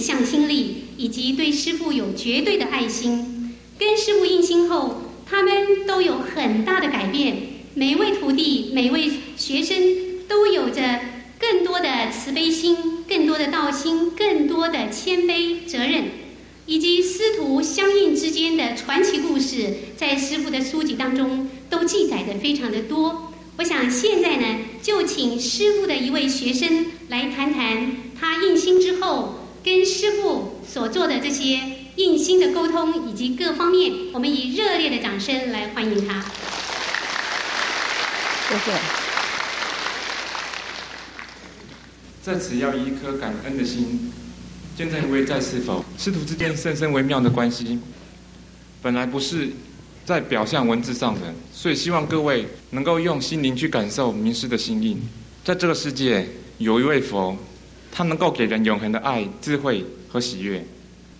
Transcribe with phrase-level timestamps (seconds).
[0.00, 3.54] 向心力，以及对师傅有绝对的爱心。
[3.78, 7.36] 跟师傅印心后，他们都有很大的改变。
[7.74, 9.76] 每位徒弟、每位学生
[10.26, 11.00] 都有着
[11.38, 16.04] 更多的慈悲心、更多的道心、更多的谦卑、责任，
[16.66, 23.32] 以及师徒相应之间的传奇故事，在师傅的书籍当中都记载的非常的多。
[23.56, 31.60] 我想现在呢，就请师傅的一位学生来谈谈他印心之后跟师傅所做的这些
[31.96, 33.92] 用心的沟通以及各方面。
[34.12, 36.22] 我们以热烈的掌声来欢迎他。
[38.48, 38.72] 谢谢。
[42.22, 44.12] 在此要以一颗感恩的心，
[44.76, 47.78] 见证一位在是否师徒之间甚深微妙的关系，
[48.80, 49.50] 本来不是。
[50.02, 54.96] 在表象文字上的，所以希望各位能够用心灵去感受名师的心意。
[55.44, 56.26] 在这个世界，
[56.58, 57.36] 有一位佛，
[57.92, 60.66] 他能够给人永恒的爱、智慧和喜悦。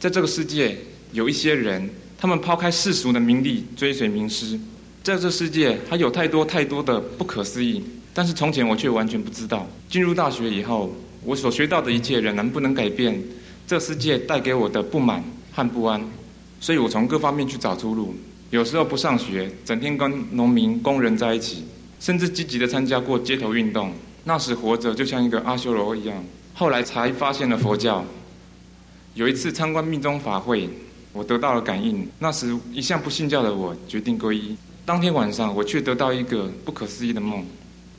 [0.01, 0.75] 在这个世界，
[1.13, 4.59] 有一些人，他们抛开世俗的名利，追随名师。
[5.03, 7.85] 在这世界，还有太多太多的不可思议，
[8.15, 9.69] 但是从前我却完全不知道。
[9.91, 10.91] 进入大学以后，
[11.23, 13.23] 我所学到的一切仍然不能改变
[13.67, 16.03] 这世界带给我的不满和不安，
[16.61, 18.15] 所以我从各方面去找出路。
[18.49, 21.65] 有时候不上学，整天跟农民、工人在一起，
[22.01, 23.93] 甚至积极的参加过街头运动。
[24.25, 26.25] 那时活着就像一个阿修罗一样。
[26.55, 28.03] 后来才发现了佛教。
[29.15, 30.69] 有一次参观密宗法会，
[31.13, 32.09] 我得到了感应。
[32.19, 34.57] 那时一向不信教的我决定皈依。
[34.87, 37.45] 当天晚上，我却得到一个不可思议的梦，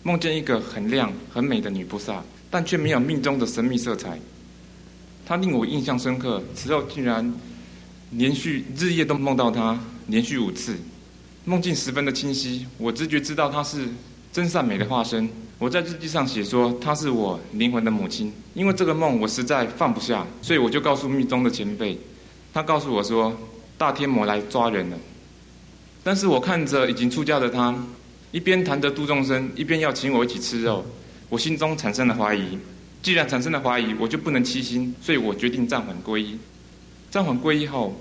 [0.03, 4.17] 梦见一个很亮、很美的女菩萨，但却没有命中的神秘色彩。
[5.25, 6.41] 她令我印象深刻。
[6.55, 7.33] 此后竟然
[8.11, 9.79] 连续日夜都梦到她。
[10.07, 10.75] 连续五次，
[11.45, 12.65] 梦境十分的清晰。
[12.77, 13.87] 我直觉知道她是
[14.33, 15.29] 真善美的化身。
[15.61, 18.33] 我在日记上写说她是我灵魂的母亲。
[18.55, 21.95] 因为这个梦我实在放不下，所以我就告诉密宗的前辈。
[22.51, 23.31] 他告诉我说
[23.77, 24.97] 大天魔来抓人了。
[26.03, 27.75] 但是我看着已经出家的他，
[28.31, 30.83] 一边谈着度众生，一边要请我一起吃肉，
[31.29, 32.57] 我心中产生了怀疑。
[33.03, 36.39] 既然产生了怀疑，我就不能欺心，所以我决定暂缓皈依。
[37.11, 37.95] 暂缓皈依后。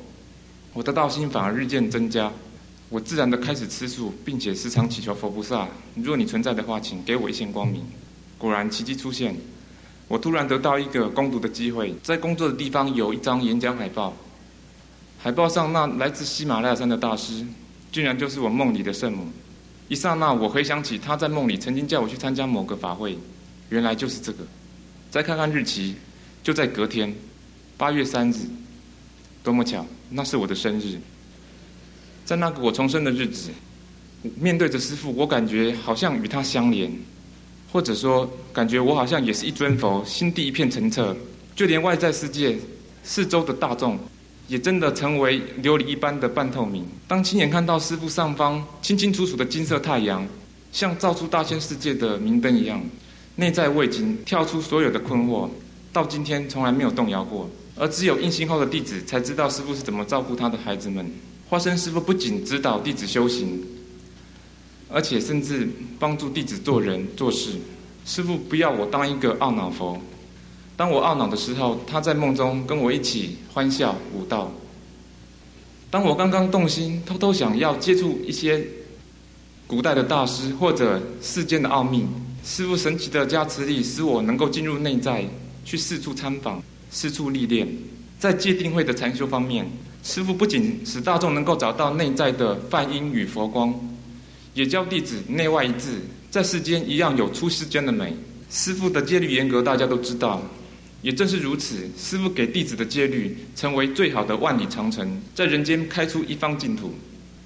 [0.73, 2.33] 我的道心反而日渐增加，
[2.91, 7.83] 我自然的开始吃素，并且时常祈求佛菩萨：若你存在的话，请给我一线光明。
[8.37, 9.37] 果然奇迹出现，
[10.09, 14.17] 我突然得到一个攻读的机会，在工作的地方有一张演讲海报，
[15.19, 17.47] 海报上那来自喜马拉雅山的大师，
[17.93, 19.29] 竟然就是我梦里的圣母。
[19.87, 23.17] 一刹那，我回想起他在梦里曾经叫我去参加某个法会，
[23.69, 24.45] 原来就是这个。
[25.11, 25.95] 再看看日期，
[26.43, 27.15] 就在隔天，
[27.77, 28.37] 八月三日。
[29.43, 30.99] 多么巧，那是我的生日。
[32.31, 33.51] 在那个我重生的日子，
[34.37, 36.89] 面对着师父，我感觉好像与他相连，
[37.73, 41.17] 或者说，感觉我好像也是一尊佛，心地一片澄澈。
[41.57, 42.57] 就连外在世界、
[43.03, 43.99] 四周的大众，
[44.47, 46.87] 也真的成为琉璃一般的半透明。
[47.09, 50.25] 当亲眼看到师父上方清清楚楚的金色太阳，
[50.71, 52.81] 像照出大千世界的明灯一样，
[53.35, 55.49] 内在我已经跳出所有的困惑，
[55.93, 57.51] 到今天从来没有动摇过。
[57.75, 61.05] 而只有印心后的弟子才知道师父是怎么照顾他的孩子们。
[61.51, 63.61] 花生师傅不仅指导弟子修行，
[64.89, 65.69] 而且甚至
[65.99, 67.51] 帮助弟子做人做事。
[68.07, 70.01] 师父不要我当一个懊恼佛，
[70.77, 74.53] 当我懊恼的时候，他在梦中跟我一起欢笑舞道。
[75.91, 78.65] 当我刚刚动心，偷偷想要接触一些
[79.67, 82.07] 古代的大师或者世间的奥秘，
[82.45, 85.29] 师父神奇的加持力使我能够进入内在，
[85.65, 86.63] 去四处参访。
[86.93, 87.67] 四处历练，
[88.21, 89.69] 在戒定会的禅修方面，
[90.03, 93.75] 师父不仅使大众能够找到内在的梵音与佛光，
[94.55, 96.01] 也教弟子内外一致，
[96.31, 98.15] 在世间一样有出世间的美。
[98.51, 100.43] 师父的戒律严格，大家都知道，
[101.03, 106.93] 也正是如此，师父给弟子的戒律成为最好的万里长城，在人间开出一方净土。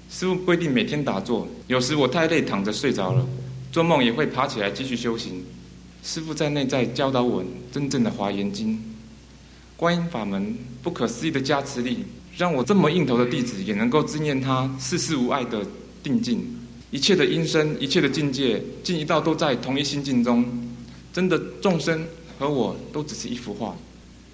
[0.09, 3.27] 师父规定每天打坐，有时我太累躺着睡着了，
[3.71, 5.43] 做梦也会爬起来继续修行。
[6.03, 8.81] 师父在内在教导我真正的华严经。
[9.75, 12.05] 观音法门不可思议的加持力，
[12.37, 15.65] 让我这么硬头的弟子也能够经验他世事无碍的
[16.03, 16.45] 定境，
[16.91, 20.45] 一切的音声，一切的境界，尽一道都在同一心境中。
[21.13, 22.05] 真的众生
[22.37, 23.73] 和我都只是一幅画。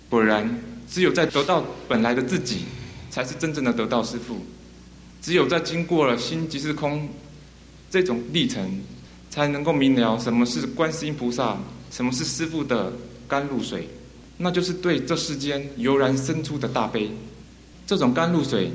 [0.10, 2.66] 果然，只有在得到本来的自己，
[3.12, 4.38] 才是真正的得到师父。
[5.22, 7.08] 只有在经过了心即是空
[7.92, 8.82] 这种历程，
[9.30, 11.56] 才能够明了什么是观世音菩萨，
[11.92, 12.92] 什么是师父的
[13.28, 13.88] 甘露水。
[14.38, 17.12] 那就是对这世间油然生出的大悲，
[17.92, 18.72] 这种甘露水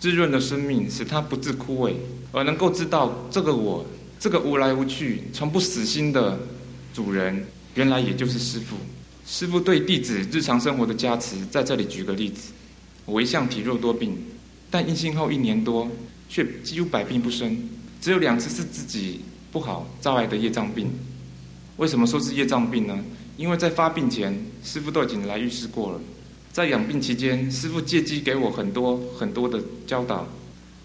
[0.00, 1.92] 滋润了生命，使它不致枯萎，
[2.32, 3.84] 而能够知道这个我，
[4.18, 6.40] 这个无来无去、从不死心的
[6.94, 8.74] 主人，原来也就是师父。
[9.26, 12.50] 师傅对弟子日常生活的加持，在这里举个例子：
[13.04, 14.16] 我一向体弱多病，
[14.70, 15.86] 但印信后一年多，
[16.30, 17.68] 却几乎百病不生，
[18.00, 19.20] 只有两次是自己
[19.52, 20.90] 不好招来的业障病。
[21.76, 22.98] 为什么说是业障病呢？
[23.36, 26.00] 因为在发病前，师傅都已经来预示过了。
[26.58, 30.26] 在养病期间，师傅借机给我很多很多的教导，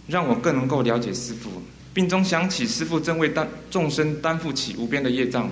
[0.06, 1.50] 让我更能够了解师傅。
[1.96, 5.50] 病中想起师傅正为担众生担负起无边的业障，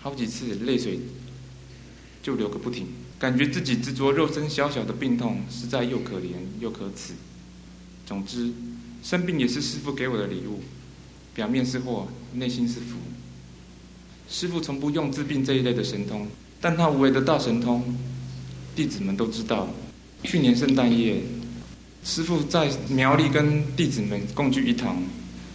[0.00, 1.00] 好几次泪水
[2.22, 2.86] 就流个不停，
[3.18, 7.12] 感觉自己执着肉身小小的病痛，实在又可怜又可耻。
[8.06, 8.52] 总之，
[9.02, 10.62] 生病也是师傅给我的礼物，
[11.34, 12.96] 表面是祸，内心是福。
[14.28, 16.28] 师傅从不用治病这一类的神通，
[16.60, 17.82] 但他无为的大神通，
[18.74, 19.68] 弟子们都知道。
[20.22, 21.16] 去年圣诞夜，
[22.04, 24.96] 师傅在苗栗跟弟子们共聚一堂，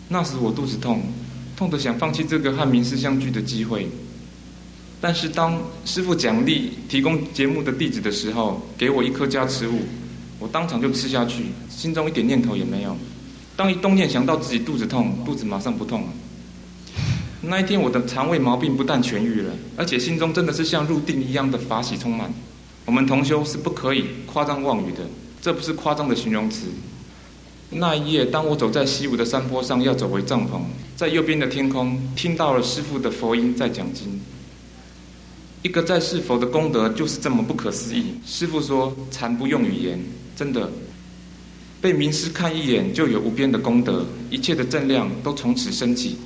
[0.09, 1.01] 那时我肚子痛，
[1.55, 3.87] 痛得想放弃这个和名师相聚的机会。
[4.99, 9.81] 但是当师傅奖励提供节目的弟子的时候，给我一颗加持物，
[10.39, 12.97] 我当场就吃下去，心中一点念头也没有。
[13.55, 16.07] 当一动念想到自己肚子痛，肚子马上不痛了。
[17.41, 22.33] 那一天，我的肠胃毛病不但痊愈了，而且心中真的是像入定一样的法喜充满。
[22.85, 24.99] 我们同修是不可以夸张妄语的，
[25.41, 26.67] 这不是夸张的形容词。
[27.71, 30.61] 那一夜，当我走在西武的山坡上，要走回帐篷，
[30.95, 34.21] 在右边的天空听到了师父的佛音在讲经。
[35.63, 38.13] 一个在世佛的功德就是这么不可思议。
[38.23, 39.99] 师父说：“禅不用语言，
[40.35, 40.69] 真的，
[41.81, 46.17] 被名师看一眼就有无边的功德，一切的正量都从此升起。”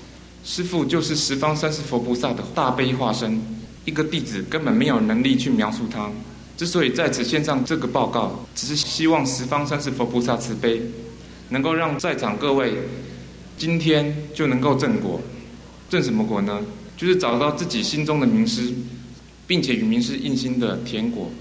[0.44, 3.42] 师父就是十方三世佛菩萨的大悲化身，
[3.86, 6.12] 一个弟子根本没有能力去描述他。
[6.60, 10.82] 之所以在此献上这个报告，只是希望十方三世佛菩萨慈悲，
[11.52, 12.74] 能够让在场各位
[13.58, 15.22] 今天就能够正果。
[15.90, 16.60] 正什么果呢？
[16.98, 18.74] 就是找到自己心中的名师，
[19.48, 21.32] 并且与名师印心的甜果。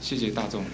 [0.00, 0.64] 谢谢大众。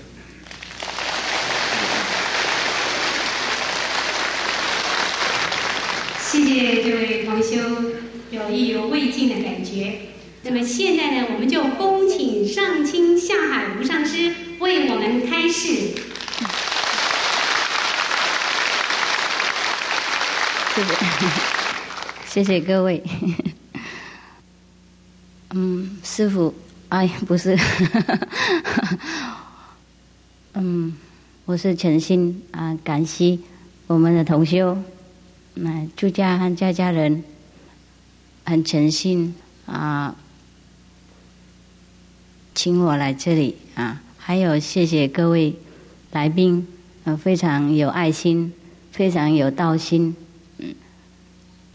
[6.23, 7.59] 谢谢这位同修
[8.31, 10.10] 有意犹未尽的感觉。
[10.43, 15.93] 那么现在呢，我们就恭请上清下海无上师为我们开示。
[20.75, 20.95] 谢谢，
[22.27, 23.03] 谢谢各位。
[25.53, 26.55] 嗯，师傅，
[26.89, 27.59] 哎，不是，
[30.55, 30.97] 嗯，
[31.45, 33.39] 我是诚心啊，感谢
[33.89, 34.79] 我们的同修。
[35.55, 37.23] 那朱家和家家人
[38.45, 39.35] 很诚心
[39.67, 40.17] 啊，
[42.63, 45.55] 请我来这里啊，还有谢谢各位
[46.13, 46.67] 来宾，
[47.05, 48.53] 呃，非常有爱心，
[48.93, 50.15] 非常有道心，
[50.59, 50.75] 嗯，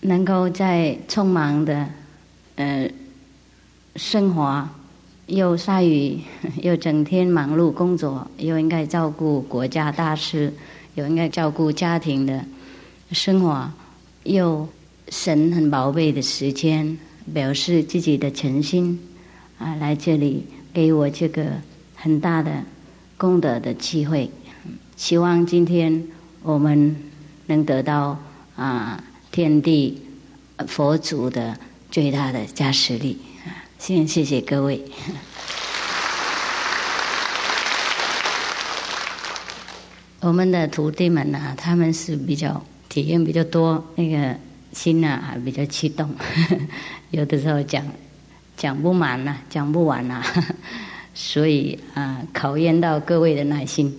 [0.02, 1.90] 能够在匆忙的
[2.58, 2.88] 呃
[3.96, 4.70] 生活，
[5.26, 6.20] 又下雨，
[6.62, 10.54] 又整天忙碌工作，又应该照顾国家大事，
[10.94, 12.46] 又应该照顾家庭的。
[13.12, 13.68] 生活
[14.22, 14.70] 又
[15.10, 16.96] 神很宝贝的时间，
[17.34, 19.00] 表示自己的诚心
[19.58, 21.46] 啊，来这里给我这个
[21.96, 22.52] 很大的
[23.18, 24.30] 功德的机会。
[24.98, 26.04] 希望今天
[26.44, 26.96] 我们
[27.46, 28.20] 能得到
[28.58, 29.02] 啊
[29.32, 30.02] 天地
[30.68, 31.58] 佛祖的
[31.90, 33.18] 最大的加持力。
[33.80, 34.84] 先谢谢各位。
[40.20, 42.62] 我们的徒弟们呢，他们是比较。
[42.88, 44.38] 体验比较多，那个
[44.72, 46.16] 心呐还比较激动，
[47.12, 47.86] 有的时候讲
[48.58, 50.24] 讲不满呐，讲不完呐，
[51.14, 53.94] 所以啊，考验到各位的耐心，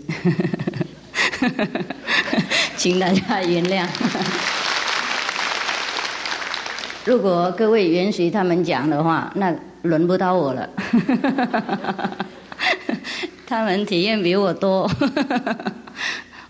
[2.76, 3.86] 请大家原谅。
[7.04, 10.68] 如果各位允许他们讲的话，那轮不到我了。
[13.46, 14.90] 他们体验比我多，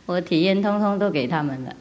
[0.07, 1.75] 我体验通通都给他们了。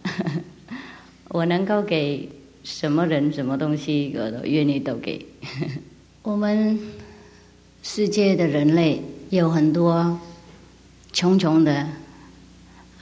[1.29, 2.29] 我能够给
[2.65, 5.25] 什么人什么东西，我都愿意都给。
[6.25, 6.79] 我们
[7.83, 10.19] 世界的人类有很多
[11.13, 11.87] 穷穷的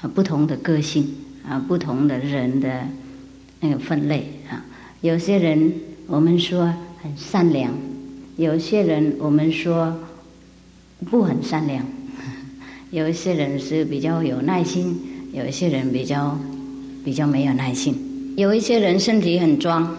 [0.02, 1.08] 啊不同的个性
[1.48, 2.86] 啊不同的人的
[3.62, 4.66] 那个分类啊。
[5.00, 5.74] 有些人
[6.06, 6.66] 我们说
[7.02, 7.72] 很善良，
[8.36, 9.98] 有些人我们说
[11.10, 11.86] 不很善良，
[12.92, 15.00] 有一些人是比较有耐心，
[15.32, 16.38] 有一些人比较
[17.06, 18.34] 比较没有耐心。
[18.36, 19.96] 有一些人身体很壮，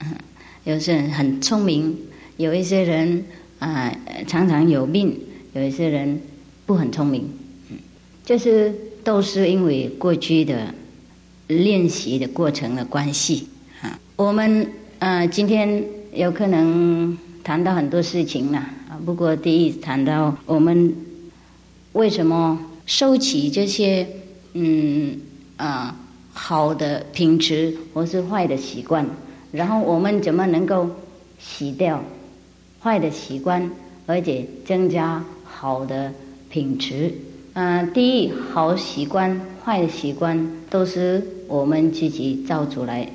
[0.64, 1.96] 有些人很聪明，
[2.36, 3.24] 有一些人
[3.58, 3.94] 啊
[4.26, 5.18] 常常有病，
[5.54, 6.20] 有一些人
[6.66, 7.28] 不很聪明，
[7.70, 7.76] 嗯
[8.24, 10.74] 就是都是因为过去的
[11.46, 13.48] 练习的过程的关系
[13.80, 13.98] 啊。
[14.16, 14.66] 我们
[14.98, 19.00] 呃今天有可能谈到很多事情了，啊。
[19.04, 20.94] 不过第一谈到我们
[21.92, 24.06] 为什么收起这些
[24.54, 25.18] 嗯
[25.56, 25.96] 啊
[26.32, 29.06] 好的品质或是坏的习惯，
[29.52, 30.90] 然后我们怎么能够
[31.38, 32.02] 洗掉
[32.86, 33.68] 坏的习惯，
[34.06, 36.12] 而且增加好的
[36.48, 37.12] 品质？
[37.54, 43.08] 嗯，第一好习惯、坏的习惯都是我们自己造出来，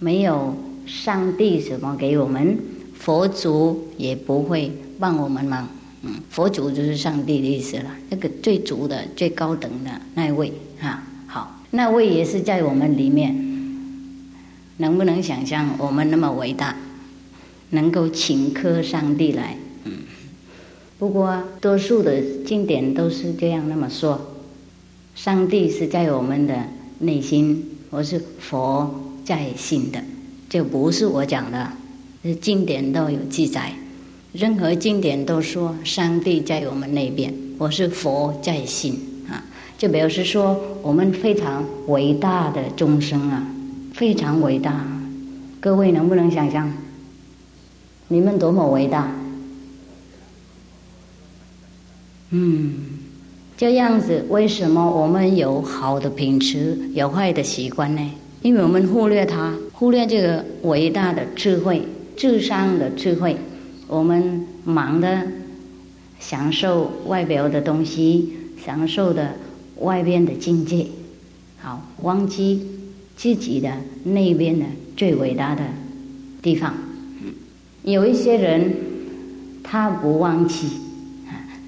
[0.00, 2.58] 没有上帝什么给我们，
[2.94, 5.68] 佛祖也不会帮我们忙。
[6.02, 11.06] 嗯，佛祖就是上帝的意思了，那个最足的、最高等的那一位啊。
[11.28, 13.32] 好，那位也是在我们里面，
[14.78, 16.74] 能不能想象我们那么伟大，
[17.70, 19.56] 能够请客上帝来？
[19.84, 19.92] 嗯
[20.98, 24.34] 不过，多数的经典都是这样那么说：
[25.14, 26.54] 上帝是在我们的
[27.00, 30.02] 内心，我是佛在心的，
[30.48, 31.70] 这不是我讲的，
[32.22, 33.72] 是经典都有记载。
[34.32, 39.44] 任何经典都说上帝在我们那边，我是佛在心啊，
[39.76, 43.46] 就表示说我们非常伟大的众生啊，
[43.92, 44.86] 非常伟大。
[45.60, 46.72] 各位能不能想象？
[48.08, 49.10] 你们多么伟大？
[52.30, 52.74] 嗯，
[53.56, 58.10] 这样子，为什么我们有好的品质，有坏的习惯呢？
[58.42, 61.82] 因为我们忽略它，忽略这个伟大的智慧、
[62.16, 63.36] 智商的智慧。
[63.88, 65.22] 我们忙的
[66.18, 68.32] 享受外表的东西，
[68.64, 69.34] 享受的
[69.78, 70.86] 外边的境界，
[71.58, 72.66] 好，忘记
[73.16, 73.72] 自己的
[74.04, 75.62] 那边的最伟大的
[76.42, 76.74] 地方。
[77.86, 78.74] 有一些人，
[79.62, 80.66] 他不忘记。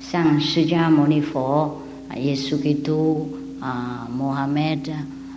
[0.00, 1.80] 像释迦牟尼佛、
[2.16, 3.28] 耶稣基督、
[3.60, 4.90] 啊，穆罕默德、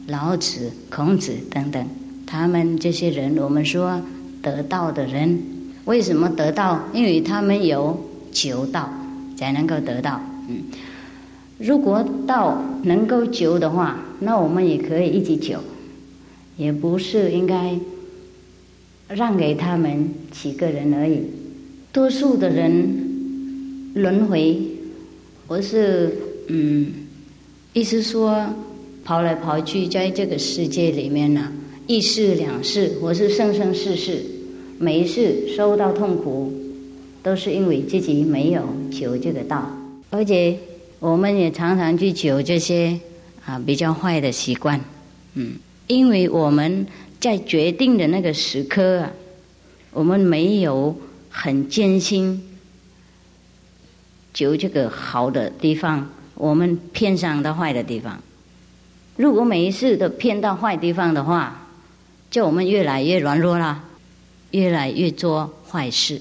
[0.08, 1.86] 老子、孔子等等，
[2.26, 4.02] 他们这些人，我们说
[4.42, 5.40] 得道的人，
[5.86, 6.80] 为什么得道？
[6.94, 8.90] 因为他们有求道，
[9.38, 10.20] 才能够得到。
[10.50, 10.64] 嗯，
[11.60, 15.60] 如果道能够求的话，那我们也可以一起求，
[16.58, 17.78] 也不是应该
[19.16, 21.22] 让给他们几个人而已。
[21.92, 23.08] 多数的人。
[23.94, 24.58] 轮回，
[25.48, 26.16] 我是
[26.48, 26.94] 嗯，
[27.74, 28.48] 意思说
[29.04, 31.52] 跑来跑去，在这个世界里面呢，
[31.88, 34.24] 一世两世，我是生生世世，
[34.80, 36.54] 每一世受到痛苦，
[37.22, 39.70] 都是因为自己没有求这个道，
[40.10, 40.58] 而且
[41.00, 42.98] 我们也常常去求这些
[43.46, 44.80] 啊比较坏的习惯，
[45.34, 45.56] 嗯，
[45.88, 46.88] 因为我们
[47.22, 49.12] 在决定的那个时刻啊，
[49.92, 51.00] 我们没有
[51.30, 52.42] 很艰辛。
[54.34, 58.20] 就这个好的地方，我们偏上到坏的地方。
[59.18, 61.68] 如果每一次都偏到坏地方的话，
[62.32, 63.84] 就我们越来越软弱啦，
[64.50, 66.20] 越来越做坏事，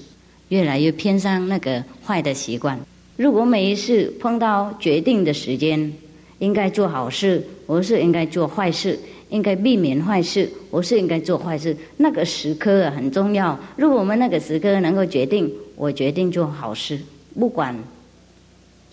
[0.49, 2.79] 越来越偏上那个坏的习惯。
[3.17, 5.91] 如果每一次碰到决定的时间，
[6.37, 8.99] 应该做好事，我是应该做坏事，
[9.31, 11.75] 应该避免坏事，我是应该做坏事。
[11.97, 13.57] 那个时刻很重要。
[13.75, 16.99] 如果我们那个时刻能够决定，我决定做好事，
[17.39, 17.75] 不管。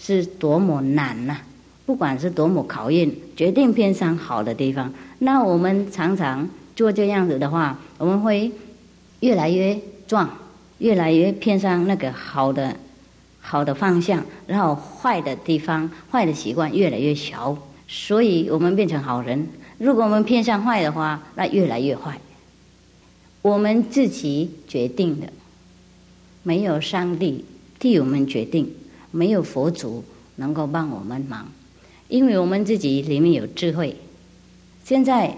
[0.01, 1.39] 是多么难呐！
[1.85, 4.95] 不管是多么考验，决定偏向好的地方。
[5.19, 8.53] 那我们常常做这样子的话，我们会
[9.19, 9.77] 越来越
[10.07, 10.31] 壮，
[10.79, 12.77] 越来越偏向那个好的
[13.41, 19.49] 好的方向，然后坏的地方、坏的习惯越来越小，所以我们变成好人。
[19.79, 22.19] 如果我们偏向坏的话，那越来越坏。
[23.43, 25.33] 我们自己决定的，
[26.43, 27.45] 没有上帝
[27.79, 28.71] 替我们决定。
[29.11, 30.05] 没有佛祖
[30.37, 31.49] 能够帮我们忙，
[32.09, 33.97] 因为我们自己里面有智慧。
[34.85, 35.35] 现在，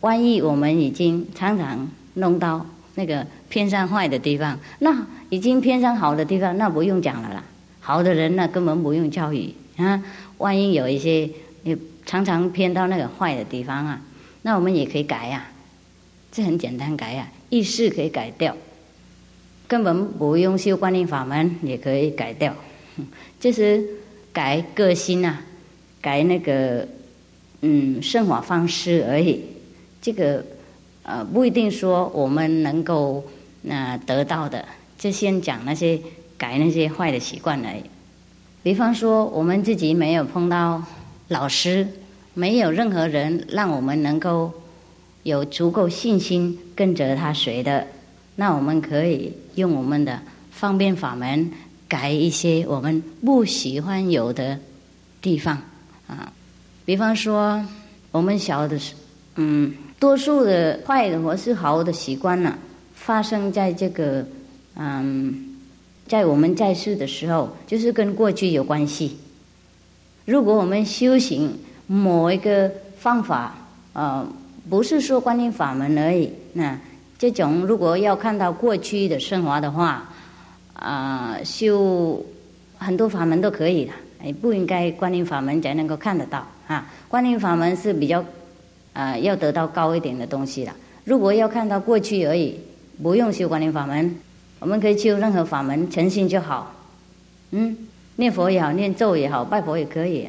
[0.00, 7.44] 万一我们已经常常弄到那个偏向坏的地方，那已经偏向好的地方，那不用讲了啦。
[7.80, 10.00] 好的人那，根本不用教育啊。
[10.38, 11.28] 万一有一些
[12.10, 14.00] 常常偏到那个坏的地方啊，
[14.42, 15.46] 那我们也可以改呀。
[16.32, 18.56] 这很简单改呀，意识可以改掉。
[19.68, 22.52] 根本不用修观念法门也可以改掉，
[23.38, 23.84] 就是
[24.32, 25.40] 改个性啊，
[26.00, 26.88] 改那个
[27.60, 29.44] 嗯生活方式而已。
[30.02, 30.44] 这个
[31.04, 33.24] 呃不一定说我们能够
[33.62, 34.64] 那得到的，
[34.98, 36.00] 就先讲那些
[36.36, 37.82] 改那些坏的习惯而已。
[38.64, 40.82] 比方说我们自己没有碰到
[41.28, 41.86] 老师，
[42.40, 44.50] 没有任何人让我们能够
[45.24, 47.86] 有足够信心跟着他学的。
[48.34, 50.18] 那我们可以用我们的
[50.50, 51.50] 方便法门
[51.86, 54.58] 改一些我们不喜欢有的
[55.20, 55.58] 地方
[56.06, 56.32] 啊，
[56.86, 57.62] 比方说
[58.10, 58.94] 我们小的时，
[59.34, 62.56] 嗯，多数的坏的或是好的习惯呢，
[62.94, 64.26] 发生在这个
[64.76, 65.58] 嗯
[66.08, 69.18] 在我们在世的时候，就是跟过去有关系。
[70.24, 71.58] 如果我们修行
[71.92, 73.52] 某一个方法，
[73.94, 74.24] 呃，
[74.68, 76.78] 不是说观音法门而已，那
[77.18, 80.08] 这种如果要看到过去的升华的话，
[80.74, 82.24] 啊，修
[82.78, 83.92] 很多法门都可以的，
[84.22, 86.86] 哎，不应该观音法门才能够看得到啊。
[87.08, 88.24] 观音法门是比较，
[88.92, 90.70] 啊，要得到高一点的东西的。
[91.02, 92.56] 如果要看到过去而已，
[93.02, 94.14] 不用修观音法门，
[94.60, 96.72] 我们可以修任何法门，诚心就好。
[97.50, 97.76] 嗯，
[98.14, 100.28] 念佛也好，念咒也好，拜佛也可以。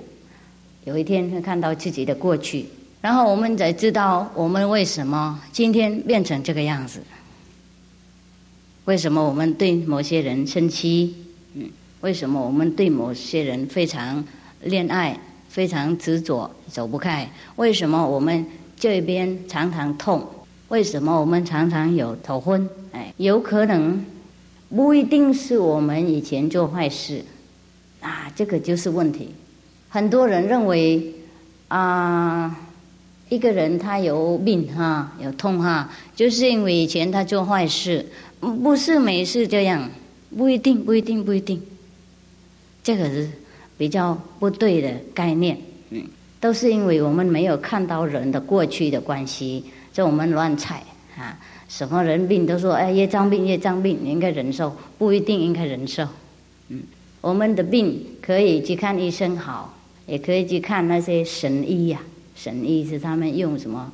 [0.84, 2.66] 有一天会看到自己的过去，
[3.02, 7.02] 然后我们才知道我们为什么今天变成这个样子。
[8.86, 11.16] 为什么我们对某些人生气？
[11.54, 11.70] 嗯，
[12.02, 14.24] 为什么我们对某些人非常
[14.62, 15.18] 恋爱？
[15.50, 17.30] 非常执着，走不开。
[17.58, 18.46] 为什么我们
[18.78, 20.26] 这边常常痛？
[20.70, 22.68] 为什么我们常常有头昏？
[22.94, 24.04] 哎，有可能
[24.70, 27.24] 不一定是我们以前做坏事
[28.00, 29.36] 啊，这个就是问题。
[29.92, 31.14] 很多人认为
[31.68, 32.58] 啊，
[33.30, 38.08] 一个人他有病哈，有痛哈，就是因为以前他做坏事，
[38.40, 39.88] 不是没事这样，
[40.36, 41.62] 不一定，不一定，不一定。
[42.82, 43.30] 这个是。
[43.78, 45.58] 比较不对的概念，
[45.90, 46.04] 嗯，
[46.40, 50.84] 都是因为我们没有看到人的过去的关系，就我们乱猜
[51.18, 51.36] 啊，
[51.68, 56.08] 什么人病都说哎，业障病，业障病，你应该忍受，不一定应该忍受，
[56.68, 56.84] 嗯，
[57.22, 59.74] 我们的病可以去看医生好，
[60.06, 62.00] 也可以去看那些神医呀，
[62.36, 63.92] 神医是他们用什么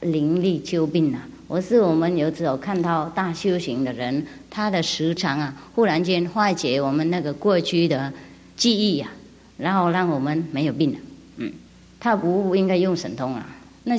[0.00, 1.26] 灵力救病啊？
[1.46, 8.12] 我是我们有时候看到大修行的人，他的时常啊，忽然间化解我们那个过去的。
[8.56, 9.08] 记忆呀，
[9.56, 10.98] 然后让我们没有病了。
[11.38, 11.50] 嗯，
[11.98, 13.46] 他不应该用神通啊。
[13.84, 13.94] 那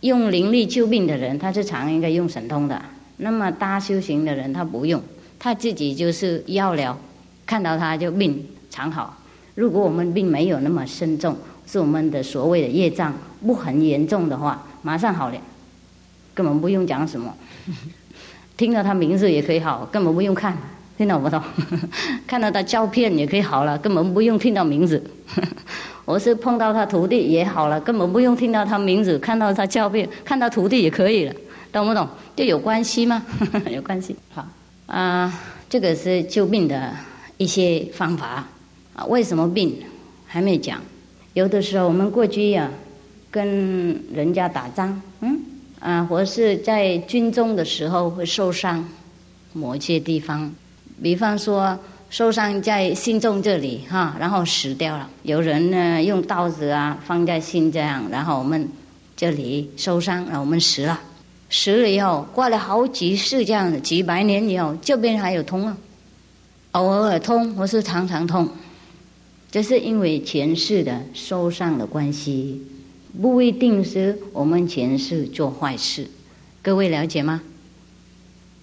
[0.00, 2.82] 用灵力救病的人，他是常应该用神通的。
[3.18, 5.00] 那么大修行的人，他不用，
[5.38, 6.98] 他自己就是药疗，
[7.46, 9.16] 看到他就病常好。
[9.54, 11.36] 如果我们并没有那么深重，
[11.66, 13.14] 是我们的所谓的业障
[13.46, 15.36] 不很严重的话，马上好了，
[16.34, 17.34] 根本不用讲什么，
[18.56, 20.56] 听到他名字也可以好，根本不用看。
[20.96, 21.42] 听到不懂？
[22.24, 25.02] 看到他照片也可以好了，根本不用听到名字。
[26.04, 31.34] 我是碰到他徒弟也好了，根本不用听到他名字，看到他照片，看到徒弟也可以了，
[31.72, 32.08] 懂不懂？
[32.36, 33.20] 就有关系吗？
[33.68, 34.14] 有关系。
[34.32, 34.46] 好
[34.86, 35.32] 啊，
[35.68, 36.92] 这个是救命的
[37.38, 38.44] 一些方法
[38.94, 39.04] 啊。
[39.06, 39.76] 为什么病
[40.26, 40.80] 还没讲？
[41.34, 42.70] 有的时候我们过去呀，
[43.30, 45.40] 跟人家打仗，嗯
[45.80, 48.88] 啊，或是在军中的时候会受伤，
[49.52, 50.52] 某些地方。
[51.02, 51.76] 比方说
[52.08, 55.10] 受伤在心中这里哈，然后死掉了。
[55.24, 58.68] 有人呢用刀子啊放在心这样，然后我们
[59.16, 61.00] 这里受伤，然后我们死了。
[61.50, 65.76] 死了以后，过了好几世这样的几百年以后，这边还有痛啊，
[66.72, 68.48] 偶尔痛或是常常痛，
[69.54, 72.60] 这是因为前世的受伤的关系，
[73.22, 76.08] 不一定是我们前世做坏事。
[76.60, 77.40] 各位了解吗？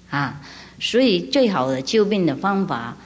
[0.09, 0.41] 啊。
[0.81, 2.97] 所以，最好的救病的方法，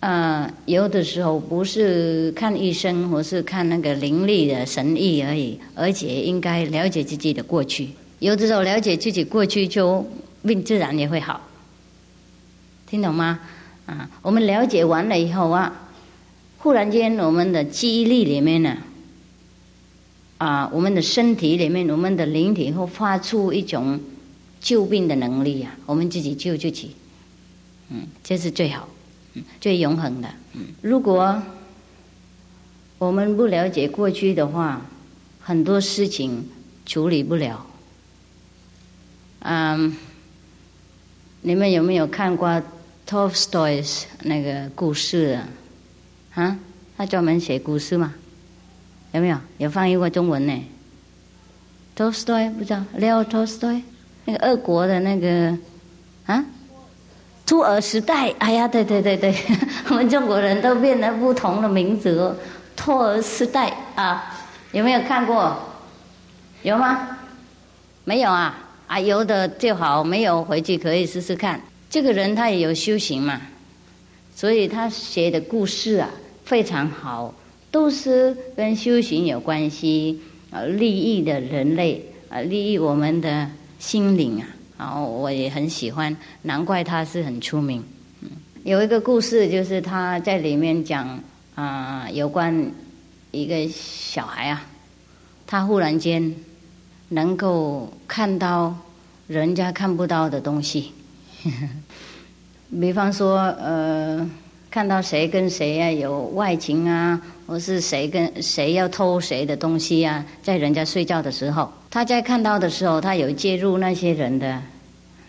[0.00, 7.90] 呃，有的时候不是看医生，或是看那个灵力的神医而已，而且应该了解自己的过去。
[8.18, 10.04] 有的时候了解自己过去，就
[10.42, 11.40] 病自然也会好。
[12.88, 13.38] 听懂吗？
[13.86, 15.89] 啊，我们了解完了以后啊，
[16.62, 18.76] 忽然间我们的记忆力里面呢，
[20.36, 23.98] 啊，我们的身体里面，我们的灵体会发出一种
[24.60, 26.90] 救病的能力啊，我们自己救自己。
[27.88, 28.86] 嗯，这是最好，
[29.32, 30.28] 嗯，最永恒的。
[30.52, 31.42] 嗯，如果
[32.98, 34.84] 我们不了解过去的话，
[35.40, 36.46] 很多事情
[36.84, 37.66] 处理不了。
[39.38, 39.96] 嗯，
[41.40, 42.62] 你们有没有看过
[43.08, 43.82] Tolstoy
[44.24, 45.38] 那个故事？
[45.38, 45.48] 啊，
[46.34, 46.56] 啊
[46.96, 48.14] 他专门写故事嘛？
[49.12, 49.38] 有没有？
[49.58, 50.64] 有翻译过中文呢
[51.96, 53.82] ？Tolstoy 不知道，Leo Tolstoy
[54.24, 55.56] 那个俄国的那个
[56.26, 56.44] 啊？
[57.46, 59.34] 托尔时代，哎呀，对对对对，
[59.90, 62.36] 我们中国人都变了不同的名字哦。
[62.76, 64.38] 托尔时代啊，
[64.72, 65.58] 有没有看过？
[66.62, 67.18] 有吗？
[68.04, 68.56] 没有啊？
[68.86, 71.60] 啊，有的就好，没有回去可以试试看。
[71.88, 73.40] 这个人他也有修行嘛，
[74.40, 76.08] 所以他写的故事啊
[76.46, 77.34] 非常好，
[77.70, 84.48] 都是跟修行有关系，呃，利益的人类，呃，利益我们的心灵啊。
[84.78, 87.84] 然后我也很喜欢，难怪他是很出名。
[88.22, 88.30] 嗯，
[88.64, 91.22] 有一个故事，就是他在里面讲
[91.54, 92.72] 啊，有关
[93.32, 94.64] 一个小孩啊，
[95.46, 96.34] 他忽然间
[97.10, 98.74] 能够看到
[99.26, 100.92] 人家看不到的东西。
[101.44, 101.68] 呵呵
[102.78, 104.28] 比方说，呃，
[104.70, 114.60] 看到谁跟谁啊有外情啊，或是谁跟谁要偷谁的东西啊，在人家睡觉的时候，他在看到的时候，他有介入那些人的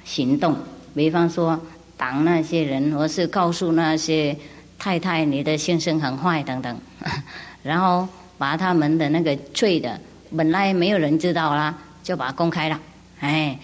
[0.04, 0.56] 行动。
[0.93, 1.60] 比方说，
[1.95, 4.36] 挡那些人，或是告诉那些
[4.77, 6.77] 太太你的先生很坏等等，
[7.63, 9.99] 然后把他们的那个罪的
[10.36, 12.80] 本来没有人知道啦，就把它公开了。
[13.21, 13.58] 哎，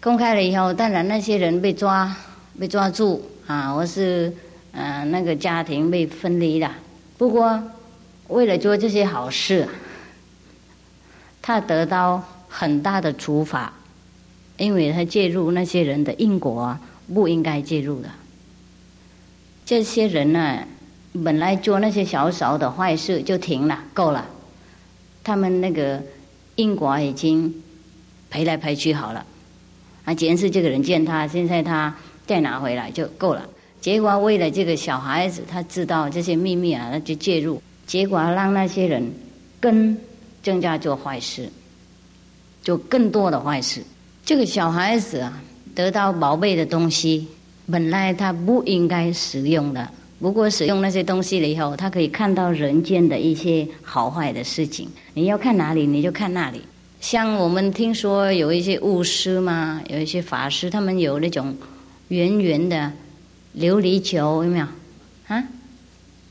[0.00, 2.12] 公开了以后，当然那些人被抓、
[2.58, 4.32] 被抓住啊，或是
[4.72, 6.72] 嗯那个家庭被分离了。
[7.18, 7.62] 不过
[8.28, 9.68] 为了做这些好事，
[11.42, 13.72] 他得到很大的处罚。
[14.56, 16.78] 因为他介入那些人的因果，
[17.12, 18.08] 不应该介入的。
[19.66, 20.60] 这些人呢，
[21.24, 24.24] 本来做那些小小的坏事就停了，够了。
[25.24, 26.00] 他们那个
[26.54, 27.64] 因果已经
[28.30, 29.26] 赔来赔去好了。
[30.04, 33.48] 啊，前世这个人见他，现在他再拿回来就够了。
[33.80, 39.12] 结果为了这个小孩子，他知道这些秘密啊，他就介入，结果让那些人
[39.60, 39.96] 跟
[40.42, 41.48] 增加做坏事，
[42.62, 43.82] 做更多的坏事。
[44.24, 45.42] 这个小孩子啊，
[45.74, 47.26] 得到宝贝的东西，
[47.70, 49.86] 本来他不应该使用的。
[50.18, 54.88] 不过使用那些东西了以后，他可以看到人间的一些好坏的事情。
[55.12, 56.62] 你要看哪里，你就看那里。
[57.02, 61.54] 像我们听说有一些巫师嘛，有一些法师，他们有那种
[62.14, 62.92] 圆圆的
[63.58, 64.66] 琉璃球，有没有？
[65.26, 65.42] 啊，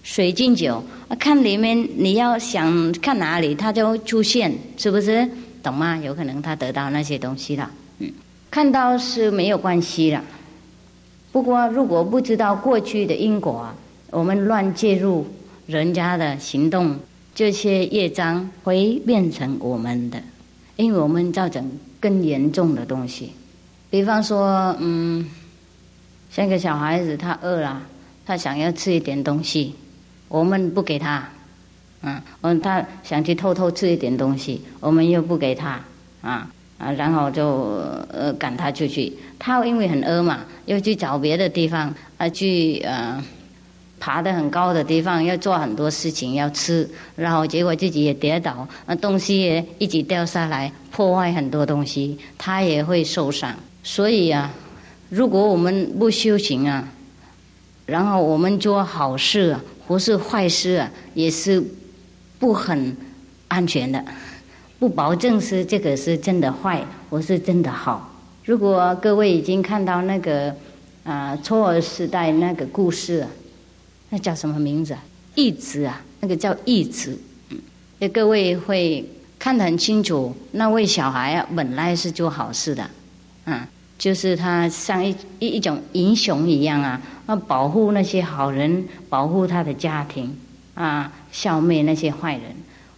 [0.02, 0.82] 水晶球，
[1.20, 5.28] 看里面你要想看哪里，它就出现，是不是？
[5.62, 5.98] 懂吗？
[5.98, 7.70] 有可能他得到那些东西了。
[8.00, 8.10] 嗯
[8.50, 10.24] 看到是没有关系了，
[11.32, 13.68] 不过如果不知道过去的因果，
[14.12, 15.26] 我们乱介入
[15.66, 16.96] 人家的行动，
[17.34, 20.22] 这些业障会变成我们的，
[20.76, 21.68] 因为我们造成
[22.00, 23.32] 更严重的东西。
[23.90, 25.26] 比方说，嗯，
[26.36, 27.80] 像个小孩子他饿了，
[28.26, 29.76] 他想要吃一点东西，
[30.30, 31.30] 我们不给他，
[32.02, 35.80] 嗯，嗯，他想去偷偷吃一点东西，我们又不给他，
[36.24, 36.50] 啊。
[36.80, 37.48] 啊，然后就
[38.10, 43.24] 呃赶他出去，他因为很饿嘛，又去找别的地方啊，去呃
[44.00, 53.56] 爬得很高的地方，要做很多事情要吃，然后结果自己也跌倒，那东西也一起掉下来，破坏很多东西，他也会受伤。
[53.84, 54.52] 所以啊，
[55.16, 56.88] 如果我们不修行啊，
[57.86, 59.56] 然后我们做好事
[59.88, 61.64] 或是坏事啊，也是
[62.40, 62.98] 不很
[63.48, 64.04] 安全的。
[64.80, 68.12] 不保证是这个是真的坏，或是真的好。
[68.44, 70.56] 如果各位已经看到那个
[71.04, 73.24] 啊，错儿时代那个故事，
[74.10, 74.98] 那叫什么名字？
[75.36, 77.16] 义子啊，那个叫义子。
[77.50, 82.90] 嗯，各位会看得很清楚，那位小孩啊，本来是做好事的，
[83.46, 83.62] 嗯，
[84.04, 90.36] 就是他像一一一种英雄一样啊，要保护那些好人，保护他的家庭，
[90.74, 92.42] 啊，消灭那些坏人。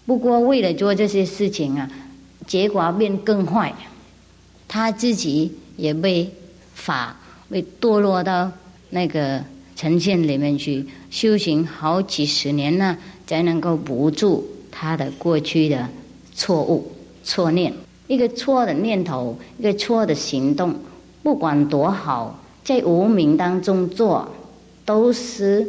[0.08, 1.88] 不过，为了做这些事情啊，
[2.48, 3.72] 结果变更坏，
[4.68, 6.28] 他自己也被
[6.74, 7.16] 法
[7.52, 8.52] 被堕落到
[8.90, 9.44] 那个
[9.76, 15.88] 呈现里面去修行好几十年呢，才能够补住他的过去的
[16.34, 16.92] 错误
[17.24, 17.72] 错念。
[18.08, 20.76] 一个错的念头，一个错的行动，
[21.26, 24.32] 不管多好，在无名当中做，
[24.86, 25.68] 都是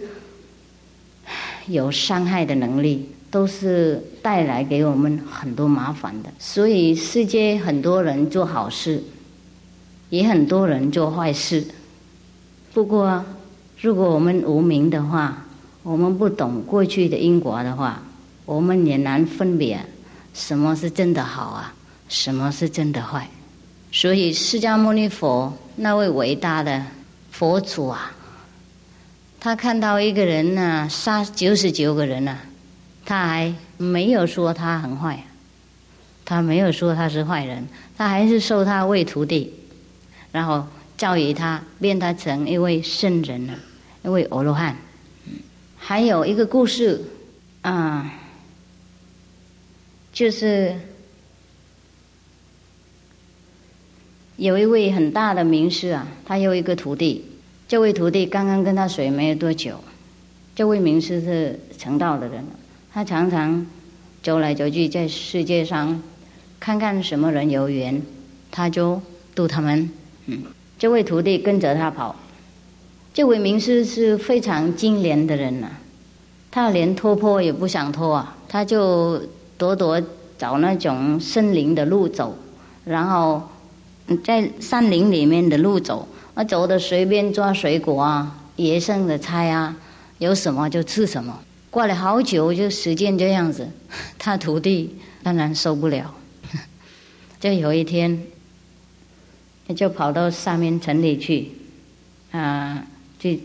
[1.66, 3.08] 有伤害的能力。
[3.28, 9.02] 都是带来给我们很多麻烦的，所以世界很多人做好事，
[10.08, 11.66] 也很多人做坏事。
[12.72, 13.22] 不过，
[13.80, 15.44] 如果我们无名的话，
[15.82, 18.00] 我们不懂过去的因果的话，
[18.46, 19.84] 我们也难分别
[20.32, 21.74] 什么是真的好啊，
[22.08, 23.28] 什么是真的坏。
[23.92, 26.84] 所以，释迦牟尼佛那位伟大的
[27.30, 28.12] 佛祖啊，
[29.40, 32.38] 他看到一个人呢，杀九十九个人呢。
[33.04, 35.22] 他还没有说他很坏，
[36.24, 39.54] 他没有说他是坏人，他还是收他为徒弟，
[40.32, 40.66] 然后
[40.98, 43.54] 教育他，变他成一位圣人了，
[44.02, 44.76] 一位阿罗汉。
[45.78, 47.00] 还有一个故事
[47.62, 48.12] 啊，
[50.12, 50.76] 就是
[54.36, 57.24] 有一位很大的名师啊，他有一个徒弟，
[57.66, 59.80] 这位徒弟刚刚跟他学没有多久，
[60.54, 62.44] 这位名师是成道的人。
[62.92, 63.66] 他常常
[64.22, 66.02] 走来走去，在世界上
[66.60, 68.02] 看看什么人有缘，
[68.50, 69.00] 他就
[69.34, 69.90] 度他们。
[70.26, 70.42] 嗯，
[70.78, 72.14] 这位徒弟跟着他跑。
[73.14, 75.68] 这位名师是非常精廉的人呐，
[76.50, 79.22] 他连脱坡也不想脱啊，他就
[79.56, 80.02] 躲躲
[80.36, 82.36] 找那种森林的路走，
[82.84, 83.42] 然后
[84.24, 89.76] 在山林里面的路走，啊，走的随便抓水果啊，野生的菜啊，
[90.18, 91.40] 有什么就吃什么。
[91.70, 93.68] 过了好久，就时间这样子，
[94.18, 96.14] 他徒弟当然受不了，
[97.40, 98.22] 就有一天，
[99.74, 101.50] 就跑到上面城里去，
[102.30, 102.82] 啊，
[103.18, 103.42] 去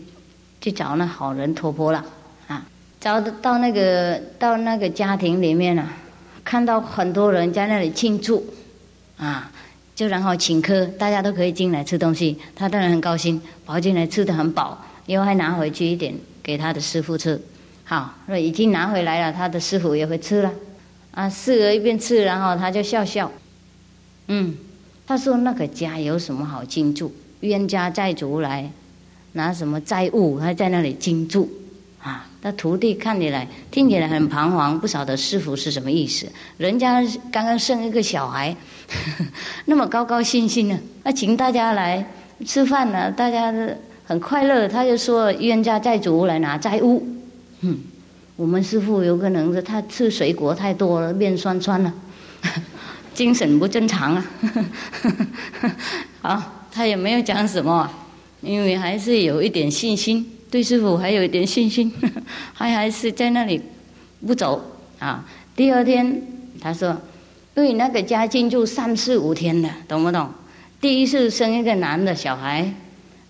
[0.60, 2.04] 去找那好人托钵了
[2.46, 2.64] 啊，
[3.00, 5.92] 找到那个到那个家庭里面啊，
[6.44, 8.46] 看到很多人在那里庆祝，
[9.18, 9.50] 啊，
[9.94, 17.40] 就然后请客，大家都可以进来吃东西，他当然很高兴，跑进来吃的很饱，以后还拿回去一点给他的师傅吃。
[17.84, 20.52] 好，那已经拿回来了，他的师傅也会吃了，
[21.10, 23.30] 啊，四儿一边吃，然后他就笑笑，
[24.28, 24.56] 嗯，
[25.06, 27.14] 他说那个家有什么好庆祝？
[27.40, 28.70] 冤家债主来
[29.32, 31.50] 拿什么债务，还在那里庆祝，
[32.02, 36.26] 啊，他徒弟看起来听起来很彷徨，不晓得师傅是什么意思。
[36.56, 38.54] 人家刚刚生一个小孩，
[39.66, 42.04] 那么高高兴兴的，啊，请大家来
[42.44, 43.54] 吃饭呢，大家
[44.04, 44.66] 很快乐。
[44.66, 47.06] 他就说冤家债主来拿债务。
[47.60, 47.78] 嗯，
[48.34, 51.94] 我们师傅有可能是他吃水果太多了，面酸酸了，
[53.14, 54.26] 精神不正常啊。
[56.20, 57.88] 好，他也没有讲什么，
[58.40, 61.90] 因为还是有一点信心，对师傅还有一点信心，
[62.52, 63.58] 还还是在那里
[64.26, 64.62] 不走
[64.98, 65.24] 啊。
[65.56, 66.22] 第二天
[66.60, 66.94] 他说，
[67.54, 70.28] 对那个家境就三四五天的，懂不懂？
[70.78, 72.70] 第一次生一个男的小孩，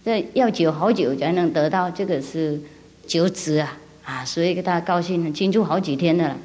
[0.04, 2.60] 这要久好久才能得到，这个是
[3.06, 3.78] 九子啊。
[4.04, 6.36] 啊，所以他高兴了，庆祝好几天的了。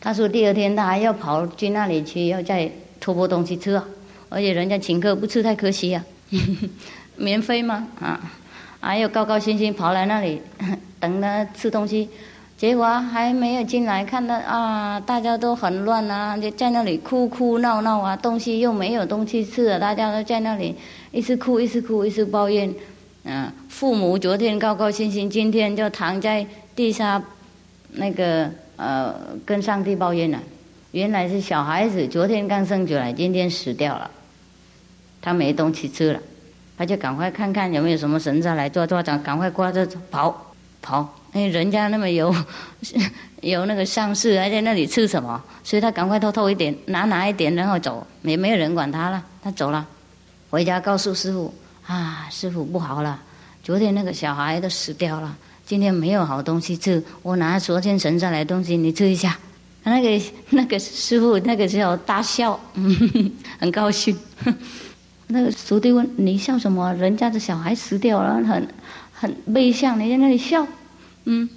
[0.00, 3.84] 他说第二天他还要跑去那里去，要再托钵东西吃啊。
[4.28, 6.04] 而且人家请客不吃太可惜呀，
[7.18, 7.88] 免费吗？
[7.98, 8.32] 啊，
[8.80, 10.40] 还有高高兴兴跑来那里
[10.98, 12.08] 等他吃东西，
[12.56, 20.74] 结果还没有进来，看到啊，大家都很乱啊，就在那里哭哭闹闹啊，东西又没有东西吃了，大家都在那里
[21.12, 22.74] 一直哭一直哭一直抱怨。
[23.24, 26.46] 嗯，父母昨天高高兴兴，今天就躺在。
[26.76, 27.22] 地下
[27.92, 29.14] 那个呃，
[29.44, 30.38] 跟上帝抱怨了，
[30.92, 34.10] 原来是小孩子昨天刚生出来，今天死掉了，
[35.20, 36.20] 他没东西吃了，
[36.80, 42.34] 他就赶快看看有没有什么神在来抓抓长，赶快挂着跑跑，哎，人家那么有
[43.42, 49.86] 有那个上士还在那里吃什么，所以他赶快偷偷一点拿拿一点，然后走，也没有人管他了，他走了，
[50.48, 51.52] 回家告诉师傅
[51.86, 53.20] 啊，师傅不好了，
[53.62, 55.36] 昨天那个小孩都死掉了。
[55.66, 59.38] 今天没有好东西吃，我拿昨天存下来东西，你吃一下。
[59.82, 62.58] 那个那个师傅那个时候大笑，
[63.58, 64.16] 很高兴。
[65.32, 66.92] 那个徒弟问：“你笑什么？
[66.94, 68.68] 人家的小孩死掉了，很
[69.12, 70.66] 很悲伤，你在那里笑？”
[71.24, 71.48] 嗯，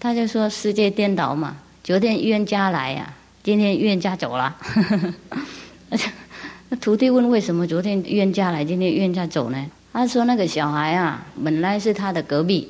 [0.00, 4.56] 他就说：“世界颠倒嘛，昨天冤家来呀，今天冤家走了。”
[6.70, 12.68] 那徒弟问：“为什么昨天冤家来，今天冤家走呢？”他说：“那个小孩啊，本来是他的隔壁。”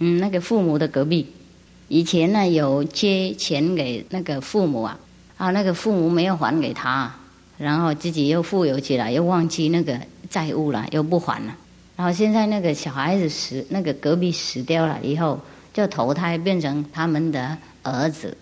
[0.00, 1.26] 嗯，那个父母的隔壁，
[1.88, 4.98] 以前呢有借钱给那个父母啊，
[5.36, 7.14] 啊，那个父母没有还给他，
[7.58, 11.54] 然后自己又富有起来，又忘记那个债务了，又不还了。
[11.96, 15.38] 然后现在那个小孩子死，那个隔壁死掉了以后，
[15.72, 18.36] 就投胎变成他们的儿子，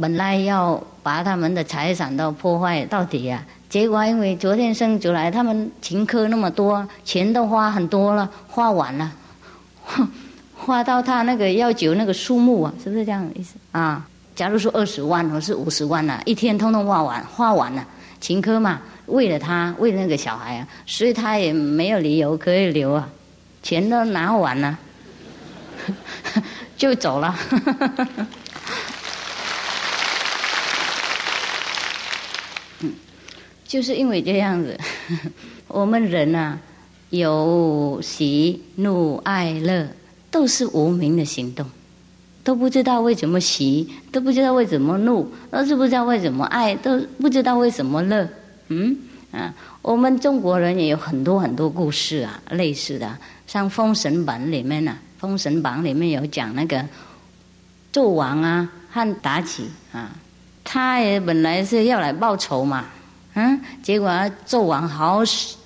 [0.00, 9.12] 本来要把他们的财产都破坏到底啊，结果因为昨天生出来，他们请客那么多，钱都花很多了，花完了。
[10.56, 14.06] 花到他那个要酒那个数目啊，是不是这样的意思啊？
[14.34, 17.86] 假如说二十万或是五十万呐，一天通通花完，花完了，
[18.24, 23.06] 请客嘛，为了他，为了那个小孩啊，所以他也没有理由可以留啊，
[23.62, 24.78] 钱都拿完了，
[26.74, 27.38] 就走了。
[32.80, 32.94] 嗯，
[33.68, 34.80] 就是因为这样子，
[35.68, 36.58] 我们人呐，
[37.10, 39.86] 有喜怒哀乐。
[40.30, 41.64] 都是无名的行动，
[42.44, 48.28] 都不知道为什么喜，都不知道为什么怒，都是不知道为什么爱，都不知道为什么乐。
[48.68, 48.96] 嗯
[49.32, 49.52] 啊，
[49.82, 56.86] 我们中国人也有很多很多故事啊，类似的，像《封神榜》里面呢，《封神榜》里面有讲那个
[57.92, 60.10] 纣王啊和妲己啊，
[60.62, 62.84] 他也本来是要来报仇嘛，
[63.34, 64.08] 嗯，结果
[64.46, 65.22] 纣王好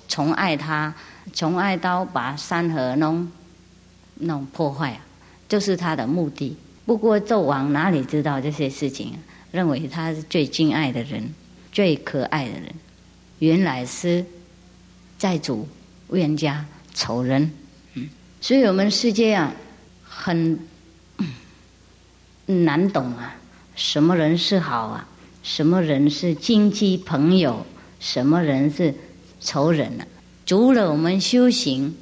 [0.07, 0.93] 宠爱他，
[1.33, 3.29] 宠爱到把山河弄。
[4.21, 4.99] 弄破坏啊，
[5.47, 6.57] 就是他的目的。
[6.89, 9.13] 不过纣王哪里知道这些事情？
[9.51, 11.35] 认为他是最敬爱的人，
[11.71, 12.73] 最可爱的人，
[13.37, 14.25] 原来是
[15.19, 15.67] 债主、
[16.11, 17.51] 冤家、仇人。
[17.93, 18.09] 嗯，
[18.41, 19.53] 所以我们世界啊，
[20.03, 20.59] 很
[22.47, 23.35] 难懂啊。
[23.75, 25.07] 什么人是好啊？
[25.43, 27.67] 什么人是亲戚朋友？
[27.99, 28.95] 什么人是
[29.39, 30.07] 仇人呢？
[30.43, 31.95] 除了我们修行。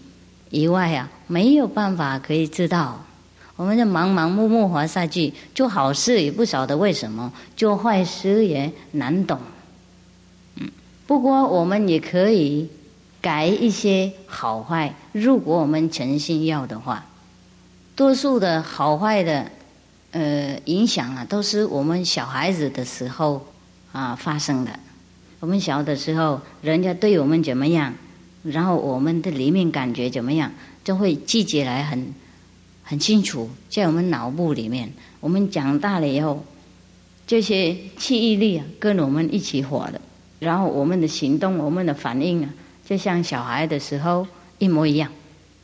[0.50, 3.06] 以外啊，没有办法可以知道。
[3.58, 9.40] 我们就忙忙碌碌活下去，做好事也不晓得为什么，做坏事也难懂。
[10.58, 10.70] 嗯，
[11.08, 12.70] 不过我们也可以
[13.20, 17.04] 改一些好坏，如果我们诚心要的话。
[17.96, 19.52] 多数的好坏的
[20.12, 23.44] 呃影响啊，都是我们小孩子的时候
[23.92, 24.80] 啊发生的。
[25.40, 27.92] 我们小的时候，人家对我们怎么样，
[28.44, 30.52] 然后我们的里面感觉怎么样，
[30.84, 32.14] 就会记起来很。
[32.90, 34.90] 很清楚，在我们脑部里面。
[35.20, 36.46] 我们长大了以后，
[37.28, 40.00] 这些记忆力啊，跟我们一起活的。
[40.40, 42.50] 然后我们的行动、我们的反应啊，
[42.86, 44.26] 就像小孩的时候
[44.58, 45.12] 一模一样，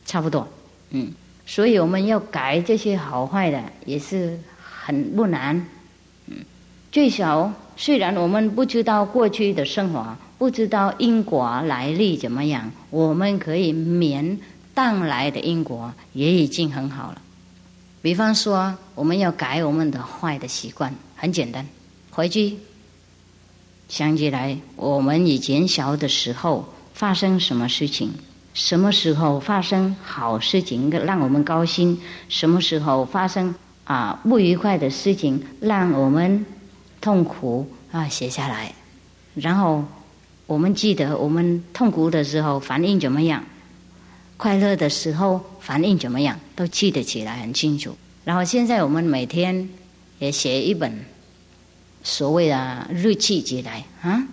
[0.04, 0.46] 差不多。
[0.90, 1.12] 嗯，
[1.46, 5.66] 所以我们要改这些好坏的，也是很不难。
[6.26, 6.36] 嗯，
[6.92, 14.38] 最少虽然我们不知道过去的生活，不知道因果来历怎么样，我们可以免。
[14.74, 17.22] 当来的因果也已经很好了。
[18.02, 21.66] 比方说，我们要改我们的坏的习惯，很简单，
[22.10, 22.58] 回去
[23.88, 28.12] 想起来，我们以前小的时候发生什么事情，
[28.52, 36.44] 什么时候发生好事情让我们高兴，什么时候发生啊不愉快的事情让我们
[37.00, 38.74] 痛苦啊，写下来，
[39.34, 39.84] 然后
[40.46, 43.42] 我们记得我们痛苦的时候反应怎么样。
[44.36, 47.96] 快乐的时候反应怎么样，都记得起来很清楚。
[48.24, 49.68] 然后现在我们每天
[50.18, 51.04] 也写一本
[52.02, 54.26] 所谓的日记起来啊。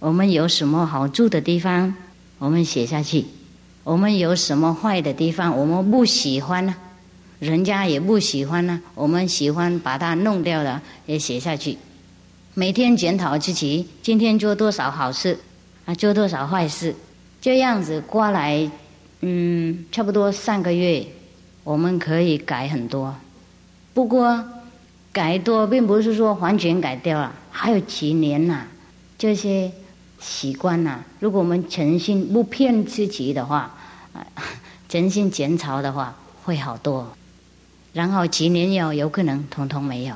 [0.00, 1.94] 我们有什么好住的地方，
[2.38, 3.24] 我们写下去；
[3.84, 6.74] 我们有什么坏的地方，我们不喜欢呢，
[7.40, 11.78] 人家也不喜欢呢，我们喜欢把它弄掉的也写下去。
[12.54, 15.38] 每天检讨自己今天做多少好事
[15.84, 16.94] 啊，做多少坏事，
[17.40, 18.70] 这样子过来。
[19.20, 21.04] 嗯，差不多三个月，
[21.64, 23.14] 我们可以改很多。
[23.92, 24.44] 不过
[25.12, 28.66] 改多并不是说完全改掉了，还有几年呐，
[29.18, 29.72] 这些
[30.20, 33.74] 习惯呐，如果我们诚心不骗自己的话，
[34.88, 37.08] 诚心检讨的话，会好多。
[37.92, 40.14] 然后几年要有可能通通没有。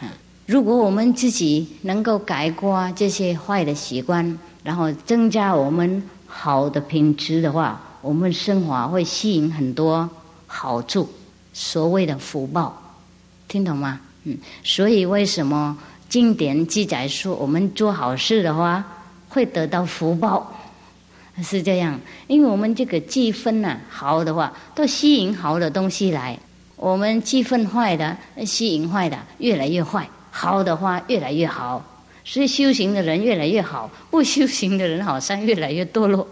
[0.00, 0.08] 嗯，
[0.46, 7.80] 如果我们自己能够改过这些坏的习惯，然后增加我们好的品质的话。
[8.02, 10.08] 我们生活会吸引很多
[10.46, 11.08] 好处，
[11.52, 12.96] 所谓的福报，
[13.46, 14.00] 听懂吗？
[14.24, 15.76] 嗯，所以为什么
[16.08, 18.84] 经典记载说我们做好事的话
[19.28, 20.56] 会得到福报？
[21.42, 26.36] 是这样，因为我们这个积分呢，好的话都吸引好的东西来；
[26.76, 31.82] 我们积分坏的，吸引坏的越来越坏；好的话越来越好。
[32.24, 36.28] 所以修行的人越来越好，不修行的人好像越来越堕落。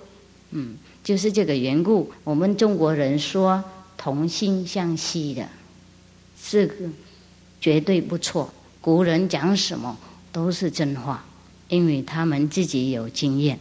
[0.50, 0.76] 嗯。
[1.08, 3.64] 就是这个缘故，我们中国人说
[3.96, 5.48] 同心向西的，
[6.46, 6.74] 这个
[7.62, 8.52] 绝对不错。
[8.82, 9.96] 古人讲什么
[10.30, 11.24] 都是真话，
[11.68, 13.58] 因为他们自己有经验，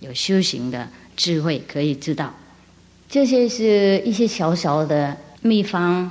[0.00, 0.86] 有修行的
[1.16, 2.34] 智慧，可以知道。
[3.08, 6.10] 这些是一些小小的秘方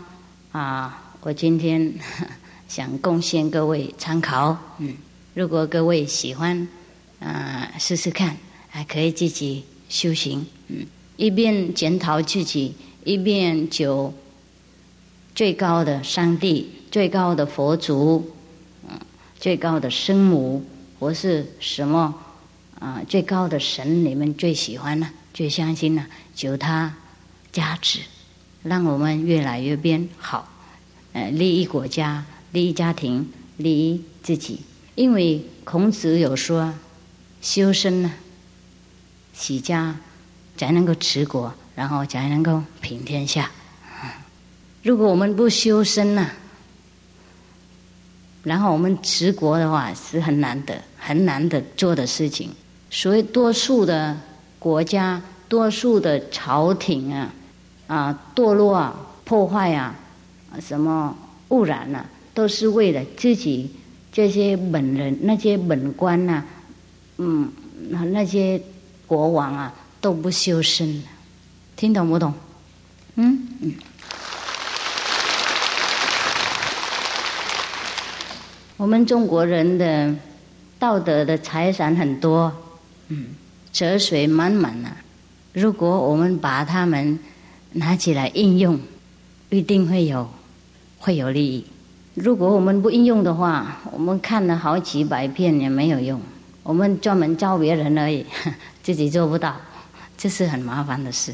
[0.52, 1.94] 啊，我今天
[2.68, 4.58] 想贡献各位参考。
[4.80, 4.96] 嗯，
[5.36, 6.68] 如果各位喜欢，
[7.20, 8.36] 啊，试试看，
[8.68, 9.64] 还可以自己。
[9.90, 10.86] 修行，嗯，
[11.18, 14.14] 一边检讨自己，一边求
[15.34, 18.32] 最高的上帝、最高的佛祖，
[18.90, 19.00] 嗯，
[19.40, 20.66] 最高的生母，
[21.00, 22.16] 或是什么
[22.80, 23.02] 啊？
[23.08, 25.10] 最高的神，你们最喜欢呢？
[25.34, 26.06] 最相信呢？
[26.36, 26.96] 求他
[27.52, 28.00] 加持，
[28.64, 30.50] 让我们越来越变好，
[31.14, 34.62] 呃，利益国家，利益家庭，利益自己。
[34.96, 36.74] 因为孔子有说，
[37.42, 38.12] 修身呢。
[39.38, 39.96] 齐家
[40.56, 43.52] 才能够持国，然后才能够平天下。
[44.82, 46.30] 如果我们不修身呢，
[48.44, 52.50] 然后我们持国的话是很难得、很难得做的事情。
[52.90, 54.16] 所以，多数的
[54.58, 57.34] 国家、多数的朝廷啊，
[57.88, 59.94] 啊堕落啊、破坏啊、
[60.62, 61.18] 什么
[61.50, 63.70] 污染啊，都是为了自己
[64.14, 66.44] 这些本人、那些本官呐，
[67.18, 67.52] 嗯，
[67.90, 68.62] 那些。
[69.08, 71.04] 国王啊都不修身，
[71.76, 72.34] 听懂不懂？
[73.16, 73.74] 嗯嗯。
[78.78, 80.14] 我们中国人的
[80.78, 82.52] 道德的财产很多，
[83.08, 83.28] 嗯，
[83.72, 84.98] 哲水满满啊。
[85.54, 87.18] 如果我们把它们
[87.72, 88.78] 拿起来应用，
[89.50, 90.30] 一定会有
[91.00, 91.66] 会有利益。
[92.16, 96.22] 如果我们不应用的话，我们看了好几百遍也没有用。
[96.64, 98.26] 我们专门教别人而已。
[98.86, 99.60] 自己做不到，
[100.16, 101.34] 这是很麻烦的事。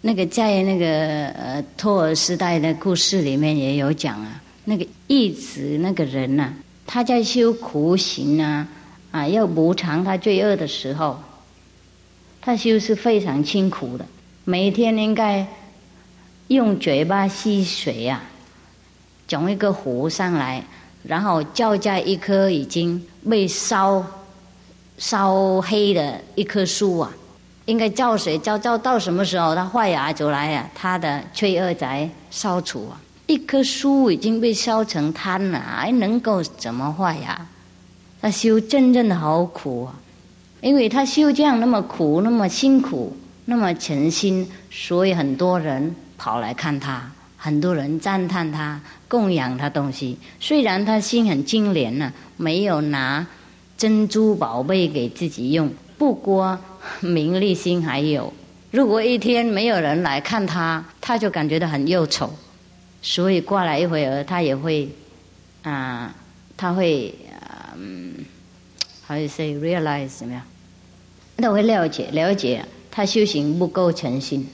[0.00, 0.86] 那个在那个
[1.30, 6.52] 呃托尔斯泰的故事里面也有讲啊，那个义子那个人呐，
[6.86, 8.68] 他在修苦行啊，
[9.10, 11.18] 啊要补偿他罪恶的时候，
[12.40, 14.06] 他修是非常辛苦的，
[14.44, 15.44] 每天应该
[16.46, 18.22] 用嘴巴吸水呀，
[19.26, 20.62] 种一个壶上来，
[21.02, 24.06] 然后浇在一棵已经被烧
[24.98, 27.10] 烧黑的一棵树啊。
[27.64, 30.68] 应该浇水浇浇到什么时候它坏芽就来呀？
[30.74, 33.00] 它的罪恶才消除啊！
[33.26, 37.46] 一棵树已经被烧成炭了，还能够怎么坏呀？
[38.22, 39.94] 他修真正的好苦啊！
[40.62, 50.18] 因为他修这样那么苦，那么辛苦，那么诚心，所以很多人跑来看他，很多人赞叹他，供养他东西。
[50.40, 53.26] 虽然他心很精廉呢，没有拿
[53.78, 56.58] 珍珠宝贝给自己用，不过。
[57.00, 58.32] 名利心还有，
[58.70, 62.30] 如果一天没有人来看他，他就感觉到很忧愁，
[63.02, 64.88] 所以过来一会儿，他也会
[65.62, 66.14] 啊，
[66.56, 67.14] 他会
[67.76, 68.14] 嗯
[69.06, 70.42] ，how you say realize 怎么样？
[71.36, 74.48] 他会了解了解，他修行不够诚心，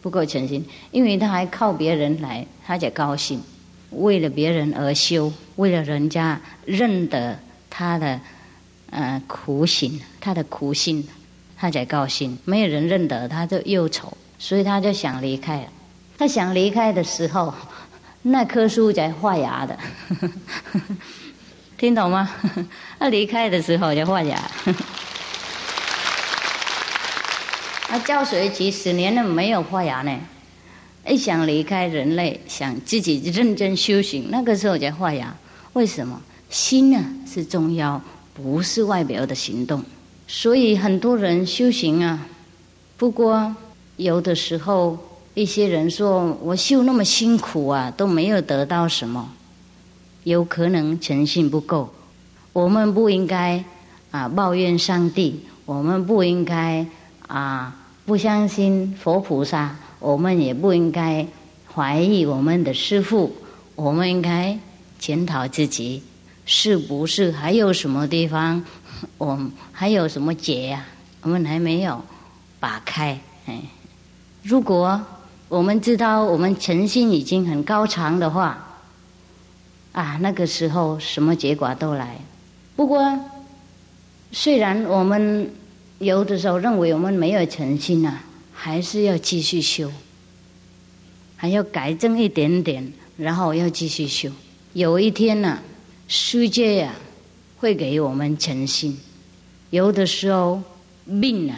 [0.00, 3.42] 不够诚心，因为他还靠别人来，他才高兴，
[3.90, 7.40] 为了别人而修，为了人家认得
[7.70, 8.20] 他的
[8.90, 11.08] 呃苦心，他的苦心。
[11.62, 15.66] 他才高兴，没有人认得他，就忧愁，所以他就想离开了。
[16.16, 17.52] 他想离开的时候，
[18.22, 19.78] 那棵树在发芽的，
[21.76, 22.30] 听懂吗？
[22.98, 24.50] 他离开的时候就发芽。
[27.88, 30.18] 他浇水几十年了没有发芽呢，
[31.06, 35.36] 一想离开人类，想自己认真修行，那个时候才发芽。
[35.74, 36.22] 为什么？
[36.50, 38.02] 心呢是重要，
[38.34, 39.82] 不是外表的行动。
[40.26, 42.26] 所以很多人修行啊，
[42.96, 43.54] 不过
[43.96, 44.98] 有的时候
[45.34, 49.32] 一些人说我修那么辛苦啊，都没有得到什么，
[50.24, 51.92] 有可能诚信不够。
[52.52, 53.64] 我们不应该
[54.10, 56.84] 啊抱怨上帝，我们不应该
[57.28, 61.26] 啊不相信佛菩萨，我们也不应该
[61.72, 63.32] 怀疑我们的师父，
[63.76, 64.58] 我们应该
[64.98, 66.02] 检讨自己。
[66.52, 68.64] 是不是还有什么地方。
[69.18, 69.38] 我
[69.70, 70.84] 还有什么结呀？
[71.22, 72.02] 我们还没有
[72.58, 73.20] 打开。
[73.46, 73.62] 哎，
[74.42, 75.00] 如果
[75.48, 78.80] 我们知道我们诚心已经很高长的话，
[79.92, 82.18] 啊，那个时候什么结果都来。
[82.74, 83.16] 不过，
[84.32, 85.48] 虽然我们
[86.00, 88.18] 有的时候认为我们没有诚心呐，
[88.52, 89.90] 还是要继续修，
[91.36, 94.28] 还要改正一点点，然后要继续修。
[94.72, 95.58] 有一天呢，
[96.12, 96.92] 世界呀。
[97.60, 98.98] 会给我们诚心，
[99.68, 100.62] 有的时候
[101.20, 101.54] 病啊、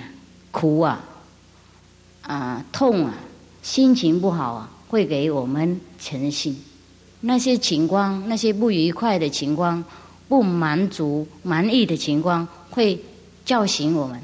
[0.51, 1.01] 苦啊、
[2.23, 3.15] 啊痛啊、
[3.63, 6.61] 心情不好啊，会给我们诚心。
[7.21, 9.85] 那些情况、那些不愉快的情况、
[10.29, 12.99] 不满足、满意的情况，会
[13.45, 14.21] 叫醒我们。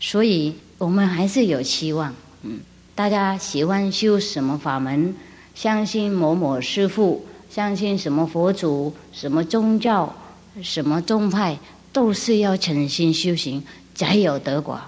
[0.00, 2.12] 所以我们还是有希望。
[2.42, 2.58] 嗯，
[2.96, 5.14] 大家喜欢修什么法门？
[5.54, 10.12] 相信某某师父，相信什么佛祖，什么宗教？
[10.60, 11.56] 什么宗派
[11.92, 14.80] 都是要诚心修行才有得果，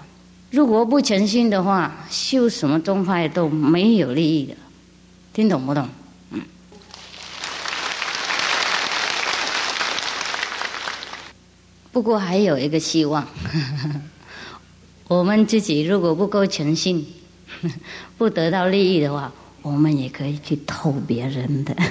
[0.51, 4.53] 如果不诚心的话，修什么宗派都没有利益的，
[5.33, 5.87] 听懂不懂？
[6.31, 6.41] 嗯。
[11.93, 13.25] 不过还有一个希望，
[15.07, 17.07] 我们自己如果不够诚信，
[18.17, 19.31] 不得到利益的话，
[19.67, 21.75] 我们也可以去偷别人的。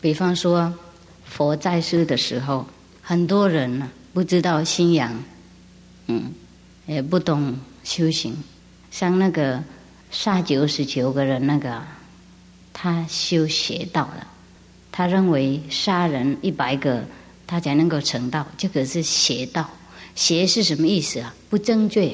[0.00, 0.72] 比方说，
[1.24, 2.64] 佛在世的时候，
[3.02, 5.12] 很多人呢不知道信仰，
[6.06, 6.32] 嗯，
[6.86, 8.36] 也不懂修行。
[8.92, 9.60] 像那个
[10.12, 11.82] 杀九十九个人那个，
[12.72, 14.26] 他修邪道了。
[14.92, 17.04] 他认为杀人一百个，
[17.46, 18.46] 他才能够成道。
[18.56, 19.68] 这个是邪道。
[20.20, 21.34] 邪是什么意思啊？
[21.48, 22.12] 不正确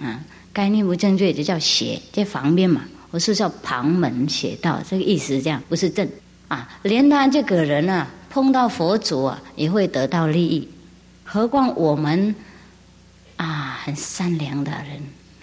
[0.00, 2.84] 啊，概念不正确就叫邪，在旁边嘛。
[3.10, 6.08] 我是叫旁门邪道，这个意思这样，不是正。
[6.46, 10.68] 啊，连他这个人啊，碰到佛祖啊，也会得到利益。
[11.24, 12.32] 何况我们
[13.36, 15.02] 啊，很善良的人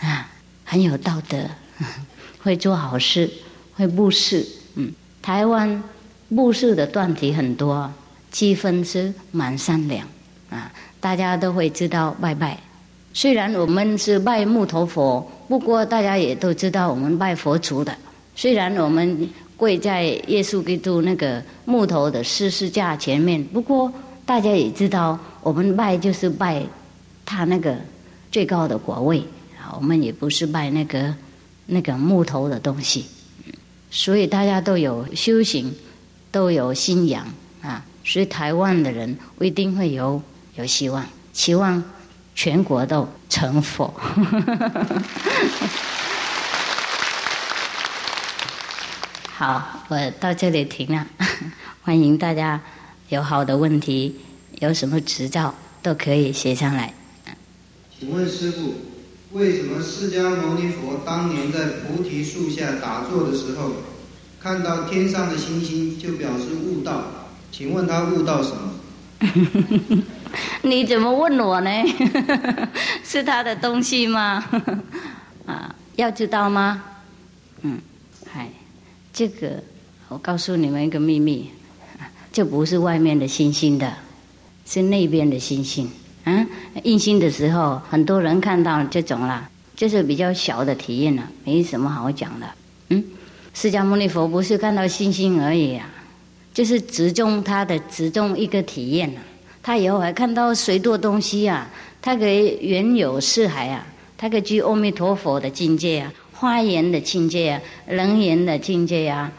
[0.09, 0.31] 啊，
[0.63, 1.37] 很有道德，
[2.41, 3.29] 会做好事，
[3.73, 4.47] 会布施。
[4.75, 5.83] 嗯，台湾
[6.33, 7.91] 布施的断题很多，
[8.31, 10.07] 积分是蛮善良
[10.49, 10.71] 啊，
[11.05, 12.57] 大家都会知道拜拜。
[13.13, 17.95] 虽然我们是拜木头佛，不过大家也都知道我们拜佛祖的。
[18.35, 19.29] 虽然我们。
[19.57, 23.89] 跪在耶稣基督那个木头的十字架前面，不过
[24.25, 26.61] 大家也知道，我们拜就是拜
[27.25, 27.77] 他那个
[28.29, 29.19] 最高的国位
[29.57, 31.15] 啊，我们也不是拜那个
[31.67, 33.05] 那个木头的东西，
[33.89, 35.73] 所以大家都有修行，
[36.31, 37.25] 都有信仰
[37.61, 40.21] 啊，所以台湾的人一定会有
[40.57, 41.83] 有希望，希望
[42.33, 43.93] 全国都成佛。
[49.35, 51.05] 好，我到这里停了。
[51.83, 52.61] 欢迎大家
[53.09, 54.15] 有好的问题，
[54.59, 55.53] 有什么执照
[55.83, 56.93] 都可以写上来。
[57.99, 58.75] 请问师傅，
[59.33, 63.73] 为什么释迦牟尼佛当年在菩提树下打坐的时候，
[64.41, 67.03] 看到天上的星星就表示悟道？
[67.51, 68.71] 请问他悟到什么？
[70.63, 71.69] 你怎么问我呢？
[73.03, 74.43] 是他的东西吗？
[75.45, 76.83] 啊，要知道吗？
[77.61, 77.79] 嗯，
[78.31, 78.49] 嗨。
[79.13, 79.63] 这个，
[80.09, 81.49] 我告诉你们一个秘密，
[82.33, 83.93] 这不是外面的星星的，
[84.65, 85.89] 是那边的星星。
[86.25, 86.45] 嗯，
[86.83, 92.47] 印星的时候，很多人看到这种啦，就是比较小的体验了，没什么好讲的。
[92.89, 93.03] 嗯，
[93.53, 95.87] 释迦牟尼佛不是看到星星而已啊，
[96.53, 99.21] 就是集中他的集中一个体验了。
[99.65, 101.67] 他以后还看到许多东西啊，
[101.99, 103.83] 他可以原有四海啊，
[104.15, 106.13] 他可以居阿弥陀佛的境界啊。
[106.33, 109.31] 花言的境界啊，人言的境界啊，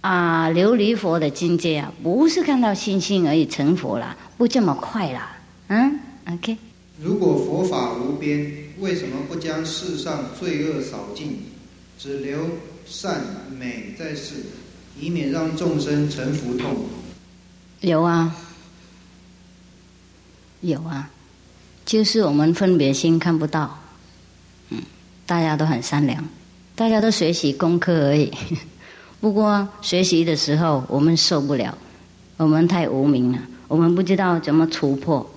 [0.00, 5.20] 啊，琉璃佛的境界啊，不是看到星星而已成佛了，不这么快了，
[5.66, 5.98] 嗯
[6.32, 6.56] ，OK。
[7.02, 8.48] 如果佛法无边，
[8.78, 11.40] 为什么不将世上罪恶扫尽，
[11.98, 12.38] 只留
[12.86, 13.20] 善
[13.58, 14.34] 美在世，
[15.00, 16.84] 以免让众生沉浮痛苦？
[17.80, 18.32] 有啊，
[20.68, 21.10] 有啊，
[21.84, 23.78] 就是我们分别心看不到。
[24.70, 24.82] 嗯
[25.26, 26.24] 大家都很善良，
[26.74, 28.32] 大家都学习功课而已。
[29.20, 31.76] 不过学习的时候，我们受不了，
[32.36, 35.28] 我们太无名了，我们不知道怎么突破。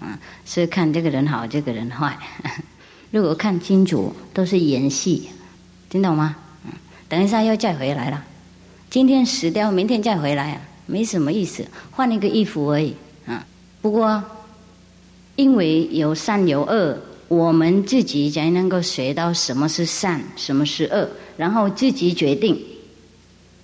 [0.00, 2.18] 啊，是看这个人好，这个人坏。
[3.10, 5.30] 如果看清楚，都是演戏，
[5.88, 6.36] 听懂吗？
[6.64, 6.72] 嗯，
[7.08, 8.24] 等一下又再回来了。
[8.90, 12.94] 今天死掉，明天再回来啊，没什么意思，换一个衣服而已。
[13.26, 13.46] 啊，
[13.80, 14.22] 不过
[15.36, 16.98] 因为有善有恶。
[17.28, 22.56] 我们自己才能够学到什么是善，什么是恶，然后自己决定，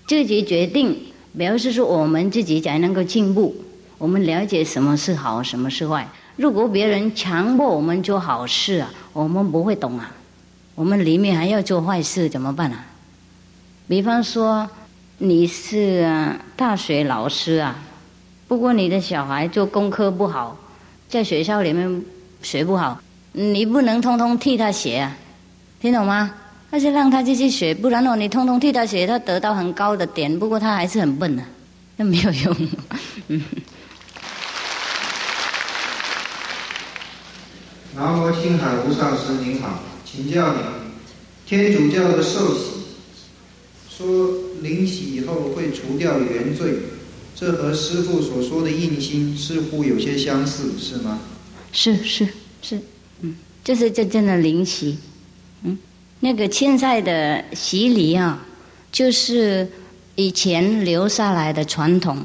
[0.04, 0.98] 自己决定，
[1.38, 3.54] 表示说我们自己才能够进步。
[3.98, 6.08] 我们了解什么是好，什么是坏。
[6.34, 10.12] 如果别人强迫我们做好事啊，我们不会懂啊。
[10.74, 12.84] 我们里面还要做坏事怎么办啊？
[13.86, 14.68] 比方说
[15.18, 17.78] 你是啊大学老师啊，
[18.48, 20.58] 不过你的小孩做功课不好，
[21.12, 22.02] 在学校里面
[22.42, 22.98] 学不好。
[23.32, 25.14] 你不能通通替他写啊，
[25.78, 26.32] 听懂吗？
[26.70, 31.42] 那就让他继续学，不然哦，你通通替他写，他得到很高的点，不过他还是很笨的，
[31.96, 32.56] 那没有用。
[37.94, 40.62] 南无青海无上师您好，请教您，
[41.44, 42.70] 天主教的受洗，
[43.90, 44.06] 说
[44.62, 46.72] 临洗以后会除掉原罪，
[47.42, 51.18] 这和师父所说的印心似乎有些相似，是吗？
[51.72, 52.28] 是是
[52.62, 52.80] 是。
[53.22, 53.34] 嗯
[53.64, 54.96] 这是真正的灵洗，
[55.64, 55.76] 嗯，
[56.20, 58.46] 那个现在的洗礼啊，
[58.92, 59.68] 就是
[60.14, 62.24] 以前留下来的传统，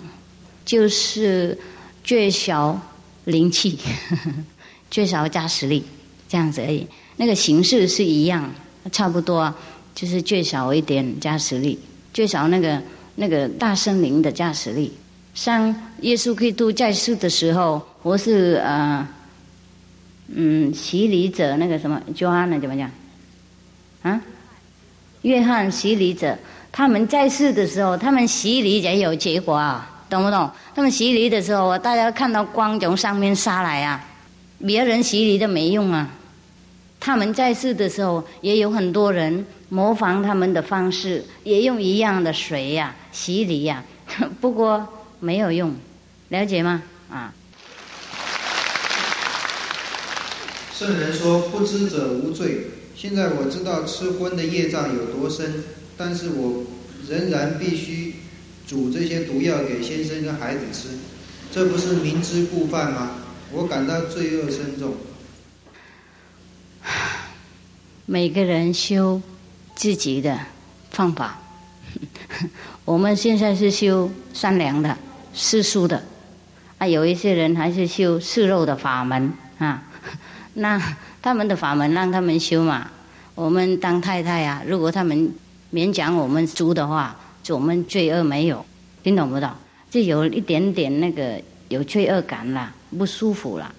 [0.63, 1.57] 就是
[2.03, 2.80] 最少
[3.26, 3.80] 灵气，
[4.91, 5.84] 最少加实力
[6.30, 6.86] 这样子而已。
[7.15, 8.53] 那个形式是一样，
[8.91, 9.51] 差不多，
[9.95, 11.80] 就是最少一点加实力，
[12.13, 12.80] 最少那个
[13.15, 14.93] 那个大森林的加实力。
[15.38, 19.07] 像耶稣基督在世的时候，我是呃。
[20.29, 22.59] 嗯，洗礼者那个什么，约翰呢？
[22.59, 22.89] 怎么讲？
[24.01, 24.19] 啊，
[25.21, 26.35] 约翰洗礼者，
[26.71, 30.49] 他们在世的时候，他们洗礼也有结果啊，懂不懂？
[30.75, 34.03] 他们洗礼的时候，大家看到光从上面杀来啊，
[34.65, 36.09] 别人洗礼都没用啊。
[36.99, 43.81] 他们在世的时候，也有很多人模仿他们的方式，也用一样的水呀洗礼呀，
[44.41, 44.85] 不过
[45.20, 45.76] 没有用，
[46.30, 46.84] 了解吗？
[47.09, 47.34] 啊。
[50.74, 55.63] 圣人说：“不知者无罪。”现在我知道吃荤的业障有多深，
[55.95, 56.63] 但是我
[57.07, 58.15] 仍然必须
[58.68, 60.89] 煮这些毒药给先生跟孩子吃，
[61.51, 63.11] 这不是明知故犯吗？
[63.51, 64.95] 我感到罪恶深重。
[68.05, 69.22] 每个人修
[69.76, 70.39] 自己的
[70.91, 71.39] 方法，
[72.86, 74.97] 我们现在是修善良的、
[75.38, 76.01] 世俗的，
[76.79, 79.83] 啊，有一些人还是修世肉的法门啊。
[80.55, 80.81] 那
[81.21, 82.89] 他们的法门让他们修嘛，
[83.35, 85.31] 我们当太太啊，如果他们
[85.71, 88.65] 勉强我们租的话，就我们罪恶没有，
[89.03, 89.47] 听懂不懂？
[89.91, 93.71] 就有一点点那个有罪恶感啦，不舒服啦，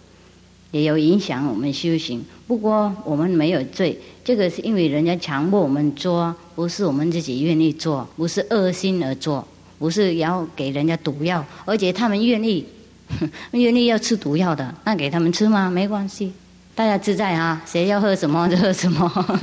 [0.71, 2.25] 也有影响我们修行。
[2.47, 9.47] 不过我们没有罪，这个是因为人家强迫我们做，不是我们自己愿意做，不是恶心而做，
[9.79, 12.67] 不是要给人家毒药，而且他们愿意，
[13.53, 15.71] 愿意要吃毒药的，那给他们吃吗？
[15.71, 16.33] 没关系，
[16.75, 19.43] 大家自在啊，谁要喝什么就喝什么。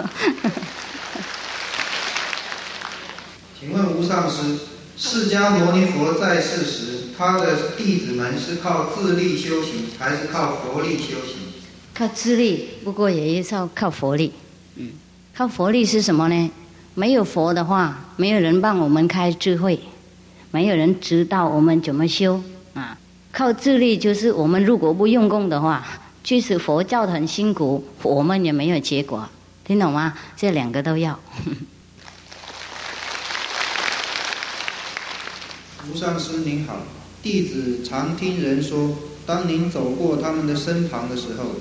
[3.60, 4.60] 请问吴上师，
[4.98, 11.38] 释迦牟尼佛在世时，他的弟子们是靠自力修行，还是靠佛力修行？
[11.94, 14.34] 靠自力，不过也是要靠佛力。
[14.76, 14.92] 嗯，
[15.34, 16.52] 靠佛力是什么呢？
[16.94, 19.80] 没有佛的话，没有人帮我们开智慧，
[20.56, 22.42] 没有人知道我们怎么修
[22.76, 22.98] 啊。
[23.34, 25.86] 靠自力就是我们如果不用功的话，
[26.24, 29.28] 即使佛教的很辛苦，我们也没有结果。
[29.66, 30.14] 听懂吗？
[30.38, 31.20] 这两个都要。
[35.92, 36.78] 吴上师您好，
[37.22, 41.56] 弟子常听人说，当您走过他们的身旁的时候，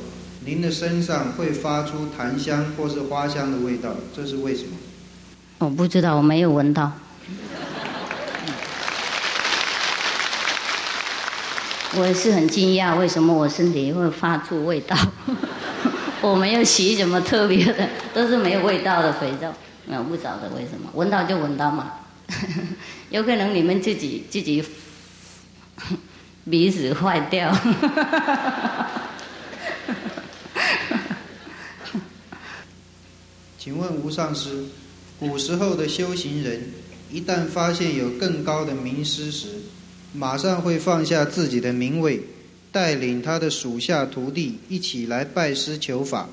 [0.47, 4.69] 您的身上会发出檀香或是花香的味道，这是为什么？
[5.59, 6.93] 我不知道，我没有闻到。
[11.97, 14.97] 我是很惊讶，为什么我身体会发出味道？
[16.21, 19.55] 我没有洗什么特别的，都是没有味道的肥皂。
[19.87, 21.93] 我不晓得为什么，闻到就闻到嘛。
[23.11, 24.65] 有可能你们自己自己
[26.51, 27.57] 鼻子坏掉。
[33.59, 34.65] 请问吴上师，
[35.21, 36.73] 古时候的修行人
[37.11, 39.47] 一旦发现有更高的名师时，
[40.15, 42.21] 马上会放下自己的名位，
[42.71, 46.29] 带领他的属下徒弟一起来拜师求法。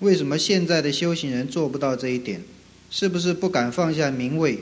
[0.00, 2.42] 为什么现在的修行人做不到这一点？
[2.90, 4.58] 是不是不敢放下名位？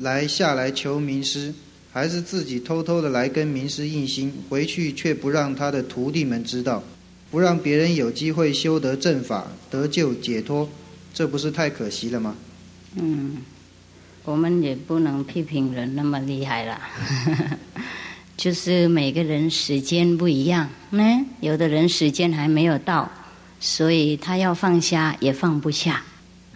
[0.00, 1.54] 来下来求名师，
[1.92, 6.82] 还是自己偷偷的来跟名师印心，回去却不让他的徒弟们知道，
[7.30, 10.68] 不让别人有机会修得正法、得救解脱，
[11.14, 12.36] 这不是太可惜了吗？
[12.96, 13.36] 嗯，
[14.24, 16.80] 我们也不能批评人那么厉害了，
[18.36, 21.02] 就是每个人时间不一样，呢，
[21.40, 23.10] 有的人时间还没有到，
[23.60, 26.02] 所以他要放下也放不下，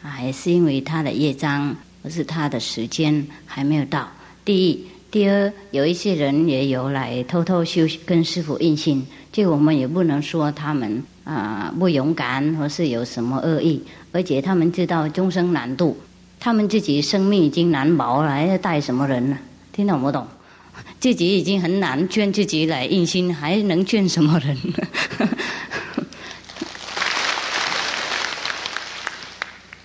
[0.02, 1.76] 还是因为他的业障。
[2.04, 4.08] 而是他的时间还没有到。
[4.44, 13.82] 第一，第二，有一些人也有来偷偷修跟师傅印心，这我们也不能说他们啊不勇敢，或是有什么恶意。
[14.12, 15.98] 而且他们知道终生难度，
[16.39, 19.39] 他们自己生命已经难保了，还要带什么人呢？
[19.72, 20.26] 听懂不懂？
[21.01, 24.57] 自己已经很难劝自己来印心，还能劝什么人？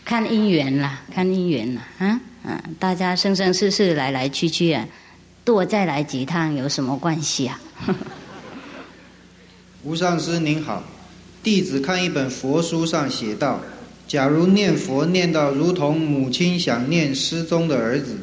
[0.06, 2.62] 看姻缘啦，看姻缘啦，啊啊！
[2.78, 4.86] 大家生生世世来来去去啊，
[5.46, 7.60] 多再来几趟有什么关系啊？
[9.84, 10.84] 吴上师您好，
[11.42, 13.62] 弟子看一本佛书上写道：
[14.12, 18.18] 假如念佛念到如同母亲想念失踪的儿子，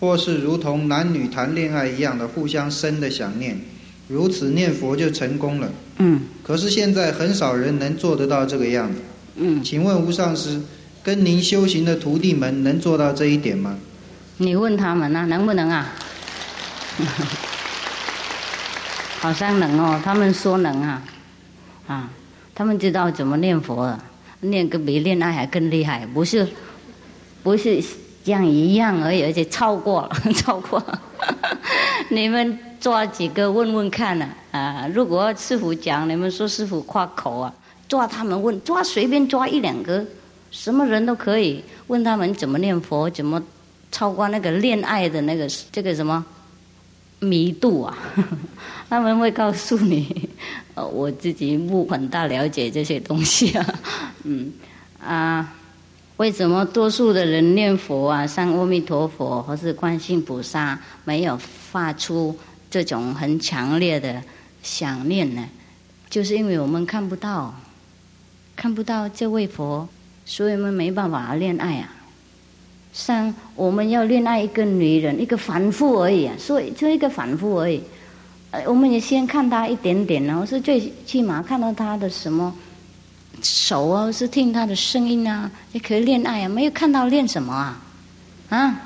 [0.00, 3.56] 或是如同男女谈恋爱一样的互相生的想念，
[4.08, 5.70] 如此念佛就成功了。
[5.98, 6.22] 嗯。
[6.42, 8.98] 可是现在很少人能做得到这个样子。
[9.36, 9.62] 嗯。
[9.62, 10.60] 请问吴上师？
[11.04, 13.78] 跟您修行的徒弟们能做到这一点吗？
[14.38, 15.92] 你问他们啊，能不能啊？
[19.20, 21.00] 好像能哦，他们说能啊，
[21.86, 22.10] 啊，
[22.56, 23.96] 他们知道怎么念佛，
[24.40, 26.46] 念个比恋爱还更厉害，不是，
[27.42, 27.82] 不是
[28.24, 30.82] 这样一样而已，而且超过了， 超过。
[32.10, 34.28] 你们抓几个问问看呢？
[34.52, 37.52] 啊，如果师傅讲，你们说师傅夸口啊，
[37.88, 40.04] 抓他们问，抓随便抓一两个。
[40.50, 43.42] 什么人都可以问他们怎么念佛，怎么
[43.92, 46.24] 超过那个恋爱的那个这个什么
[47.18, 47.98] 迷度啊？
[48.88, 50.30] 他们会告诉你，
[50.78, 53.80] 呃，我自己不很大了解这些东西啊。
[54.22, 54.52] 嗯
[55.04, 55.52] 啊，
[56.18, 62.36] 为什么多数的人念佛啊，像阿弥陀佛或是观世菩萨，没有发出
[62.70, 64.22] 这种很强烈的
[64.62, 65.44] 想念呢？
[66.08, 67.52] 就是因为我们看不到，
[68.54, 69.88] 看不到这位佛。
[70.24, 71.90] 所以我们没办法恋爱啊，
[72.92, 77.82] 像我们要恋爱一个女人，一个凡夫而已啊，所以就一个凡夫而已。
[78.50, 82.54] 呃，我们也先看他一点点呢，是最起码看到他的什么
[83.42, 86.48] 手啊，是听他的声音啊，也可以恋爱啊。
[86.48, 87.80] 没有看到练什么啊？
[88.48, 88.80] 啊，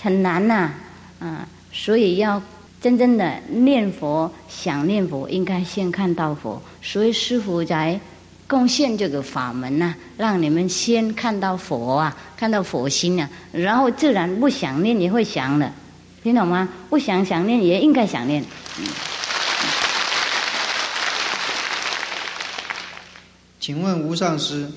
[0.00, 0.72] 很难呐，
[1.20, 2.40] 啊，所以要
[2.80, 6.60] 真正的念佛，想念佛，应该先看到佛。
[6.82, 8.00] 所以师傅在。
[8.46, 15.72] 贡献这个法门呐，让你们先看到佛啊，看到佛心啊，然后自然不想念也会想了，
[16.24, 16.66] 听懂吗？
[16.88, 18.42] 不想想念也应该想念。
[23.60, 24.70] 请问吴上师，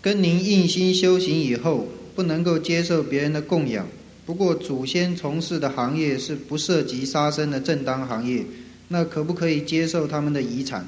[0.00, 3.84] 跟您印心修行以后，不能够接受别人的供养。
[4.24, 8.46] 不过祖先从事的行业是不涉及杀生的正当行业，
[8.86, 10.86] 那可不可以接受他们的遗产？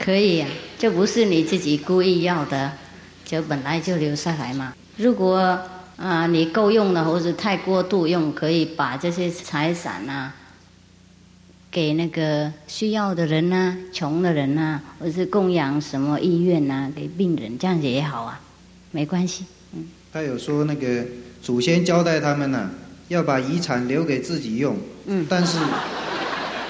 [0.00, 2.72] 可以呀、啊，这不是你自己故意要的，
[3.24, 4.74] 就本来就留下来嘛。
[4.96, 5.60] 如果
[5.98, 10.32] 啊你够用了，或者太过度用，可以把这些财产呐。
[11.70, 18.40] 给那个需要的人呐，穷的人呐，或者是供养什么医院呐，给病人，这样子也好啊，
[18.90, 19.44] 没关系。
[19.74, 21.04] 嗯，他有说那个
[21.42, 22.70] 祖先交代他们呢，
[23.08, 24.76] 要把遗产留给自己用。
[25.06, 25.58] 嗯，但是，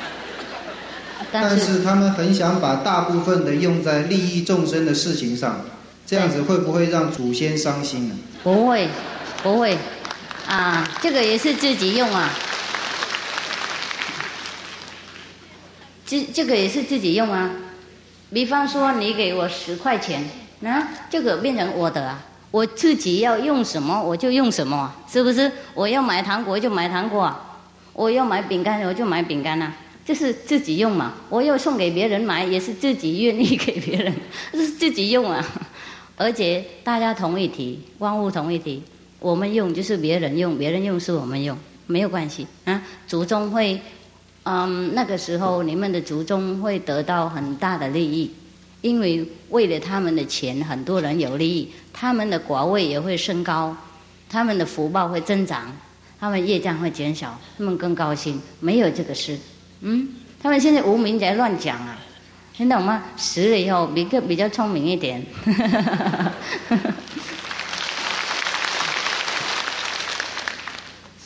[1.31, 5.61] 但是他们很想把大部分的用在利益众生的事情上，
[6.07, 8.17] 这样子会不会让祖先伤心呢？
[8.43, 8.89] 不会，
[9.43, 9.77] 不会，
[10.47, 12.29] 啊，这个也是自己用啊。
[16.05, 17.51] 这这个也是自己用啊，
[18.33, 20.29] 比方说你给我十块钱，
[20.61, 22.19] 那这个变成我的啊，
[22.51, 25.51] 我自己要用什么我就用什么，是不是？
[25.75, 27.35] 我要买糖果就买糖果，
[27.93, 29.73] 我要买饼干我就买饼干啊，
[30.05, 31.13] 这是自己用嘛。
[31.29, 34.15] 我要送给别人买也是自己愿意给别人，
[34.53, 35.45] 是自己用啊。
[36.17, 38.83] 而且大家同一体，万物同一体，
[39.21, 41.57] 我们用就是别人用，别人用是我们用，
[41.87, 42.83] 没有关系啊。
[43.07, 43.81] 祖宗会。
[44.45, 48.31] 嗯，那个时候你们的族中会得到很大的利益，
[48.81, 53.77] 因为为了他们的钱，很多人有利益，他们的寡位也会升高，
[54.31, 55.71] 他们的福报会增长，
[56.19, 58.41] 他们业障会减少，他们更高兴。
[58.61, 59.37] 没有这个事，
[59.83, 60.09] 嗯，
[60.43, 61.99] 他们现在无名在乱讲啊，
[62.57, 63.03] 听懂吗？
[63.19, 65.23] 死了以后比个比较聪明一点。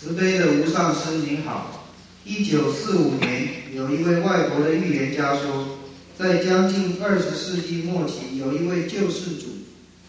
[0.03, 1.87] 慈悲的无上师您好。
[2.25, 5.79] 一九四五年，有一位外国的预言家说，
[6.19, 9.47] 在将近二十世纪末期，有一位救世主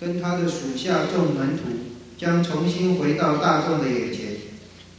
[0.01, 1.65] 跟他的属下众门徒
[2.17, 4.29] 将重新回到大众的眼前。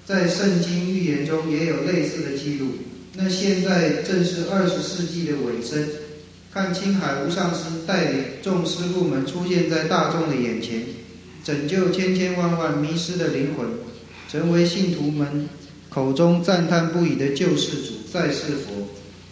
[0.06, 2.68] 在圣经预言中也有类似的记录。
[3.14, 5.88] 那现在正是二十世纪的尾声，
[6.52, 10.82] 看青海无上师带领众师傅们出现在大众的眼前，
[11.42, 13.66] 拯救千千万万迷失的灵魂，
[14.28, 15.48] 成为信徒们。
[15.90, 18.88] 口中赞叹不已的救世主再世佛，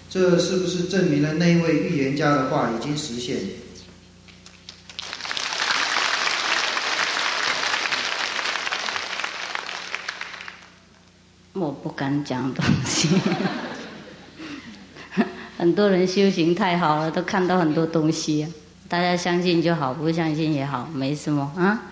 [0.08, 3.36] 这是不是证明了那位预言家的话已经实现？
[11.54, 13.08] 我不敢讲东西，
[15.58, 18.46] 很多人修行太好了，都看到很多东西，
[18.88, 21.82] 大家相信就好，不相信也好，没什么啊。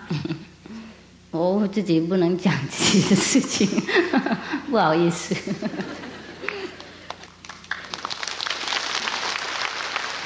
[1.31, 3.65] 我自己不能讲自己的事情，
[4.69, 5.33] 不好意思。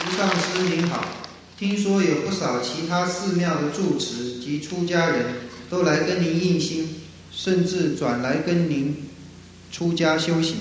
[0.01, 1.05] 吴上师您好，
[1.59, 5.25] 听说有不少其他寺庙的住持及出家人
[5.69, 7.01] 都来跟您印心，
[7.31, 9.07] 甚至转来跟您
[9.71, 10.57] 出家修行。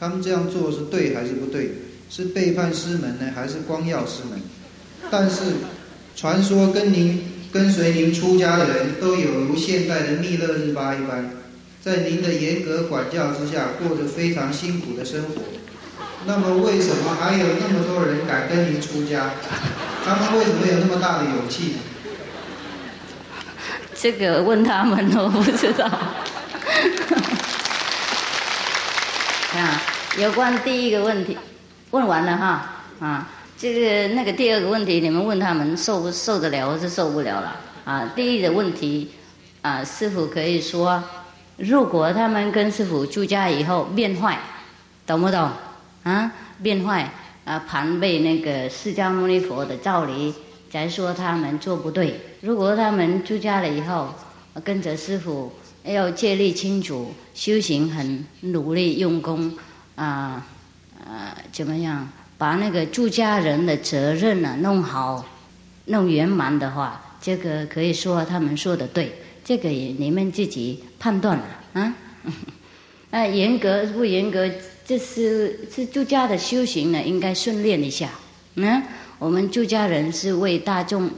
[0.00, 1.70] 他们这样做是对还是不对？
[2.08, 4.40] 是背叛师门呢，还是光耀师门？
[5.10, 5.42] 但是
[6.16, 7.30] 传说跟您。
[7.52, 11.30] 跟随您出家的人都有如现代的密勒日巴一般，
[11.82, 15.42] 在您的严格管教之下，过着非常辛苦的生活。
[16.24, 19.32] 那么，为什么还有那么多人敢跟您出家？
[20.04, 21.74] 他们为什么有那么大的勇气？
[23.94, 25.84] 这个问他们，我不知道。
[29.54, 29.82] 啊，
[30.16, 31.36] 有关第一个问题，
[31.90, 33.28] 问完了哈啊。
[33.62, 38.12] 这个那个第二个问题，你们问他们受不受得了，或是受不了了啊？
[38.16, 39.08] 第一个问题
[39.60, 41.00] 啊，师傅可以说，
[41.58, 44.36] 如果他们跟师傅出家以后变坏，
[45.06, 45.48] 懂不懂
[46.02, 46.32] 啊？
[46.60, 47.08] 变坏
[47.44, 50.34] 啊，盘背那个释迦牟尼佛的道理，
[50.68, 52.20] 再说他们做不对。
[52.40, 54.12] 如果他们出家了以后，
[54.64, 55.52] 跟着师傅
[55.84, 59.56] 要戒律清楚，修行很努力用功
[59.94, 60.44] 啊
[61.06, 62.08] 啊，怎么样？
[62.42, 65.24] 把那个住家人的责任呢弄好，
[65.84, 69.12] 弄圆满的话，这个可以说他们说的对，
[69.44, 71.94] 这个也你们自己判断了啊。
[73.12, 74.50] 那严格不严格，
[74.84, 78.08] 这是是住家的修行呢，应该训练一下。
[78.56, 78.82] 嗯，
[79.20, 81.08] 我们住家人是为大众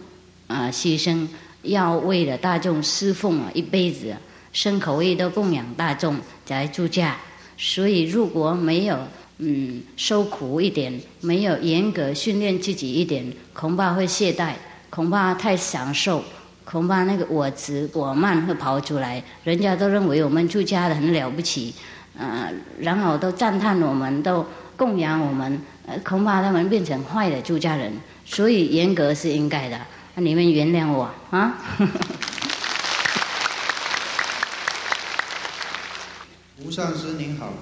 [0.47, 1.27] 啊牺牲，
[1.63, 4.15] 要为了大众侍奉啊一辈子，
[4.53, 7.17] 身口意都供养大众才住家。
[7.57, 8.99] 所以如果没有。
[9.39, 14.53] 嗯，受苦一点，没有严格训练自己一点，恐怕会懈怠，
[14.91, 16.23] 恐怕太享受，
[16.65, 19.23] 恐怕那个我执我慢会跑出来。
[19.43, 21.75] 人家都认为我们出家的很了不起，
[22.17, 27.93] 呃，然后都赞叹我们，都供养我们，呃，恐怕他们变成坏的出家人。
[28.25, 29.79] 所以严格是应该的。
[30.15, 31.59] 你们原谅我啊。
[36.65, 37.53] 吴上师您好，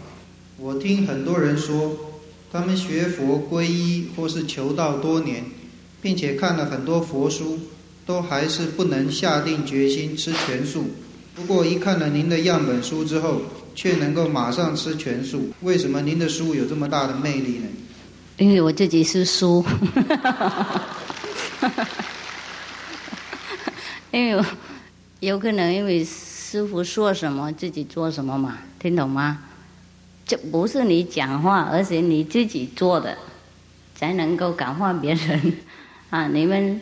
[0.62, 1.96] 我听很多人说，
[2.52, 5.44] 他们学佛皈依或是求道多年，
[6.00, 7.58] 并且看了很多佛书，
[8.06, 10.84] 都还是不能下定决心吃全素。
[11.34, 13.42] 不过一看了您的样本书之后，
[13.74, 15.52] 却能够马上吃全素。
[15.62, 17.66] 为什么您的书有这么大的魅力呢？
[18.38, 19.64] 因为我自己是书，
[24.12, 24.44] 因为
[25.18, 28.58] 有可能因为师傅说什么自己做什么嘛。
[28.78, 29.40] 听懂吗？
[30.24, 33.18] 这不是你讲话，而是你自己做的，
[33.94, 35.54] 才能够感化别人。
[36.10, 36.80] 啊，你们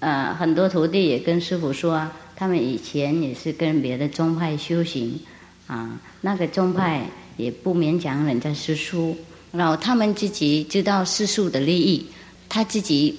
[0.00, 2.06] 呃很多徒弟也跟师傅说，
[2.36, 5.18] 他们以前也是跟别的宗派修行，
[5.66, 7.06] 啊，那个宗派
[7.36, 9.16] 也不勉强人家师叔，
[9.52, 12.06] 然后他们自己知道世俗的利益，
[12.48, 13.18] 他自己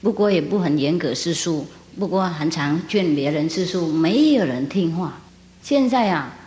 [0.00, 1.66] 不过也不很严格世俗，
[1.98, 5.20] 不过很常劝别人世俗，没有人听话。
[5.62, 6.38] 现在啊。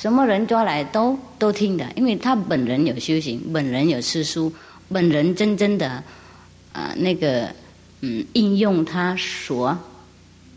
[0.00, 4.52] 什么人抓来都都听的，因为他本人有修行，本人有诗书，
[4.92, 6.04] 本人真正的
[6.72, 7.48] 啊那个
[8.02, 9.76] 嗯应用他所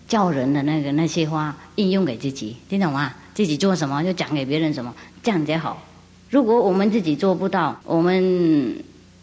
[0.08, 3.16] 教人的那个那些话应用给自己，听懂吗？
[3.34, 5.82] 自己做什么就讲给别人什么，这样才好。
[6.30, 8.76] 如果我们自己做不到，我们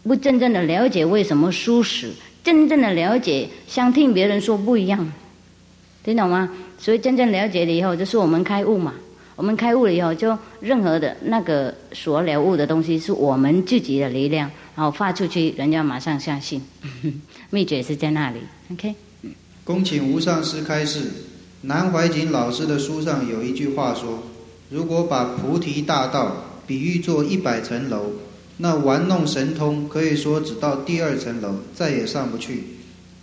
[0.03, 2.11] 不真正的了解为什么舒适，
[2.43, 5.09] 真正的了解想听别人说不一样，
[6.03, 6.49] 听懂吗？
[6.77, 8.93] 所以真正了解了以后，就是我们开悟嘛。
[9.39, 16.61] 我们开悟了以后，就任何的那个所了悟的东西，是我们自己的力量，然后发出去，人家马上相信。
[17.49, 18.41] 秘诀是在那里。
[18.73, 18.93] OK。
[19.63, 21.03] 恭请无上师开示。
[21.61, 24.23] 南怀瑾老师的书上有一句话说
[24.69, 28.11] ：“如果把菩提大道比喻作一百层楼，
[28.57, 32.65] 那玩弄神通可以说只到第二层楼，再也上不去。”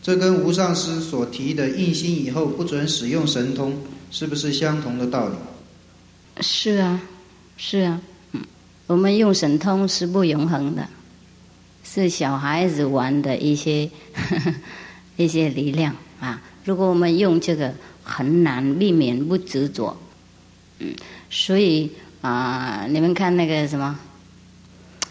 [0.02, 3.76] 这跟无上师所提的印心以后不准使用神通，
[4.10, 5.34] 是不是相同的道理？
[6.40, 7.00] 是啊，
[7.56, 8.00] 是啊，
[8.32, 8.42] 嗯，
[8.86, 10.86] 我们用神通是不永恒的，
[11.82, 14.54] 是小孩子玩的一些呵呵
[15.16, 16.42] 一些力量啊。
[16.64, 17.72] 如果我们用这个，
[18.02, 19.96] 很难避免不执着，
[20.78, 20.94] 嗯，
[21.30, 23.98] 所以啊，你们看那个什么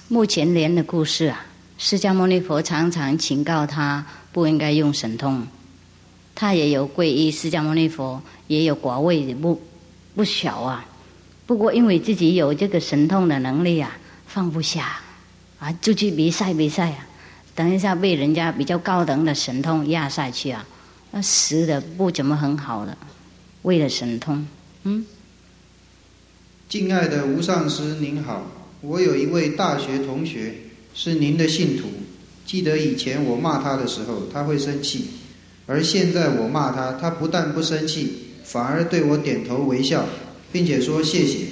[0.08, 1.46] 目前连的故事啊，
[1.78, 5.46] 释迦牟尼佛常常警告他不应该用神通，
[6.36, 9.60] 他也有皈依释迦牟尼佛，也有寡位不
[10.14, 10.86] 不小啊。
[11.46, 15.00] 不过，因为自己有这个神通的能力啊，放不下，
[15.60, 17.08] 啊，就去比赛比赛啊，
[17.54, 20.66] 等一下被人家比较高等的神通压下去啊，
[21.12, 22.98] 那死的不怎么很好的，
[23.62, 24.48] 为了神通，
[24.84, 25.06] 嗯。
[26.68, 30.56] 敬爱的吴上师您好，我有一位大学同学
[30.96, 31.88] 是您的信徒，
[32.44, 35.12] 记得以前我骂他的时候他会生气，
[35.68, 40.06] 而现在我骂他，他不但不生气，反而对我点头微笑。
[40.52, 41.46] 并且说谢谢，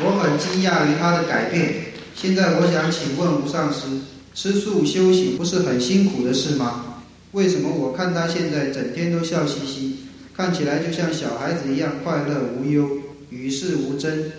[0.00, 1.86] 我很惊讶于他的改变。
[2.14, 3.86] 现在我想请问吴上师，
[4.34, 7.02] 吃素修行不是很辛苦的事吗？
[7.32, 9.96] 为什么我看他现在整天都笑嘻嘻，
[10.34, 12.88] 看起来就像小孩子一样快乐无忧，
[13.30, 14.32] 与世无争，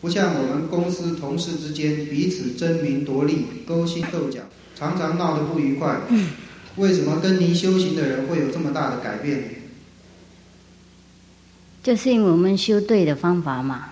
[0.00, 4.40] 不像我们公司同事之间彼此争名夺利、勾心斗角，
[4.74, 6.00] 常常闹得不愉快。
[6.76, 9.57] 为什么跟您修行的人会有这么大的改变？
[11.88, 13.86] 就是因为我们修对的方法嘛，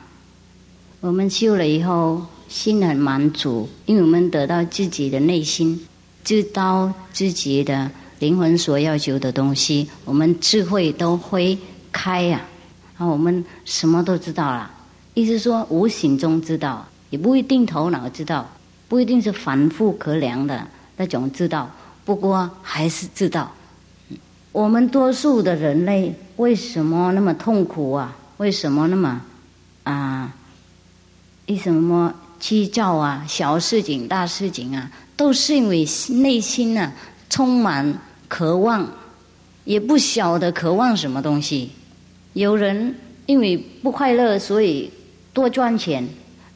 [1.01, 5.81] 我们修了以后心很满足，因为我们得到自己的内心，
[6.23, 11.57] 知道自己的灵魂所要求的东西，我们智慧都会
[11.91, 12.43] 开呀，
[12.99, 14.71] 啊，我们什么都知道了。
[15.15, 18.47] 意思说无形中知道，也不一定头脑知道，
[18.89, 20.67] 不一定是反复可量的
[20.99, 21.75] 那种知道，
[22.05, 23.51] 不过还是知道。
[24.53, 28.15] 我们多数的人类为什么那么痛苦啊？
[28.37, 29.21] 为什么那么
[29.85, 30.35] 啊？
[31.47, 33.25] 为什么计较啊？
[33.27, 35.87] 小事情、大事情啊，都是因为
[36.23, 36.93] 内心呢
[37.31, 38.87] 充满渴望，
[39.65, 41.71] 也不晓得渴望什么东西。
[42.35, 44.91] 有人因为不快乐，所以
[45.33, 46.07] 多赚钱，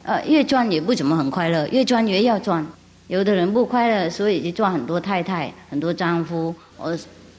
[0.03, 2.63] 呃，越赚也不怎么很快乐，越赚越要赚。
[3.07, 6.53] 有的人不快乐，所以就赚很多太太、很多丈夫。
[6.77, 6.95] 我，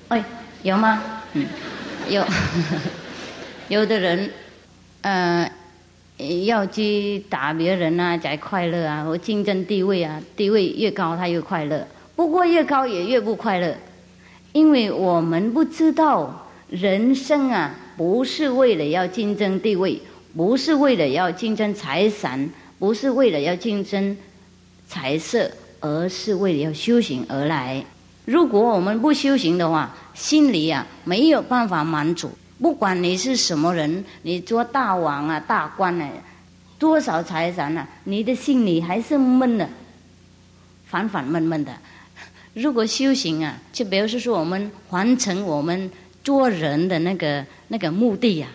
[0.08, 0.24] 哎。
[0.62, 1.02] 有吗？
[1.32, 1.44] 嗯，
[2.08, 2.24] 有，
[3.68, 4.30] 有的人，
[5.02, 5.50] 呃，
[6.44, 11.86] 要去打别人啊，才快乐啊，或竞争地位啊，地位越高他越快乐。
[12.14, 13.74] 不过越高也越不快乐，
[14.52, 20.00] 因为我们不知道人生啊，不是为了要竞争地位，
[20.36, 24.16] 不是为了要竞争财产，不是为了要竞争
[24.86, 25.50] 财色，
[25.80, 27.84] 而是为了要修行而来。
[28.24, 32.30] 如果我们不修行的话，心里啊没有办法满足。
[32.60, 36.08] 不管你是什么人，你做大王啊、大官啊，
[36.78, 39.68] 多少财产啊，你的心里还是闷的，
[40.86, 41.72] 反反闷闷的。
[42.54, 45.90] 如果修行啊，就比如说我们完成我们
[46.22, 48.46] 做人的那个那个目的呀，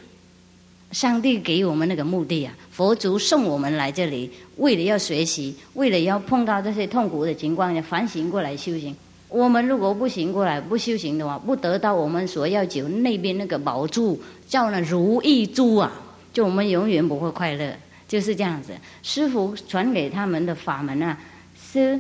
[0.92, 8.96] 上帝给我们那个目的呀，佛祖送我们来这里，为了要学习，为了要碰到这些痛苦的情况，要反省过来修行。
[9.30, 14.18] 我们如果不行过来，不修行的话，不得到我们所要求那边那个宝珠，
[14.48, 15.92] 叫那如意珠啊，
[16.32, 17.76] 就我们永远不会快乐，
[18.08, 18.72] 就是这样子。
[19.04, 21.18] 师傅传给他们的法门啊，
[21.62, 22.00] 是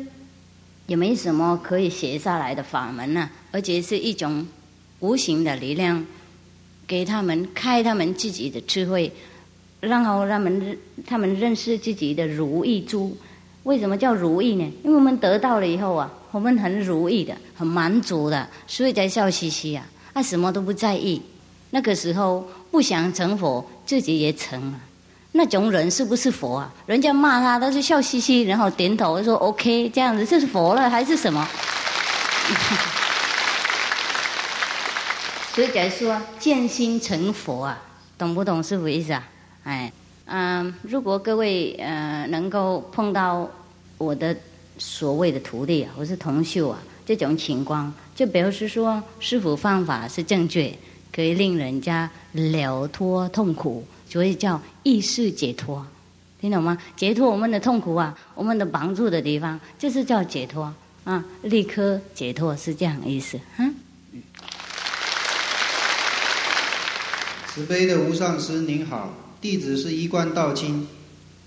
[0.85, 4.47] 也没什么可以写下来的法门呢，而且是一种
[5.01, 6.05] 无形的力量，
[6.87, 9.11] 给他们开他们自己的智慧，
[9.81, 13.17] 然后他们他们认识自己的如意珠。
[13.63, 14.63] 为什么叫如意呢？
[14.85, 16.13] 因为我们得到了以后啊。
[16.31, 19.85] 我们很如意的，很满足的，所以才笑嘻嘻啊！
[20.13, 21.21] 他什么都不在意。
[21.69, 24.79] 那个时候不想成佛，自己也成了。
[25.31, 26.73] 那种人是不是佛啊？
[26.85, 31.47] 人家骂他，他是笑嘻嘻，然后点头说 “OK”，这样子这是佛了还是什么？
[35.55, 37.81] 所以才说见心成佛啊，
[38.17, 39.23] 懂不懂是不意思啊？
[39.63, 39.91] 哎，
[40.25, 43.49] 嗯，如果各位呃能够碰到
[43.97, 44.35] 我的。
[44.77, 50.73] 所谓的徒弟啊，或是同修啊，这种情况，就表示说，师傅方法是正确，
[51.13, 55.85] 可以令人家了脱痛苦，所以叫意识解脱，
[56.39, 56.77] 听懂吗？
[56.95, 60.73] 解脱我们的痛苦啊，我们的帮助的地方，就是叫解脱
[61.03, 63.73] 啊，立刻解脱是这样意思，嗯。
[67.47, 69.11] 慈悲的无上师您好，
[69.41, 70.87] 弟子是衣冠道清。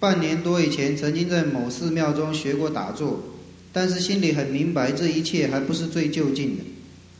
[0.00, 3.22] 半年多以前，曾经在某寺庙中学过打坐，
[3.70, 6.64] 但是心里很明白，这一切还不是最就近的，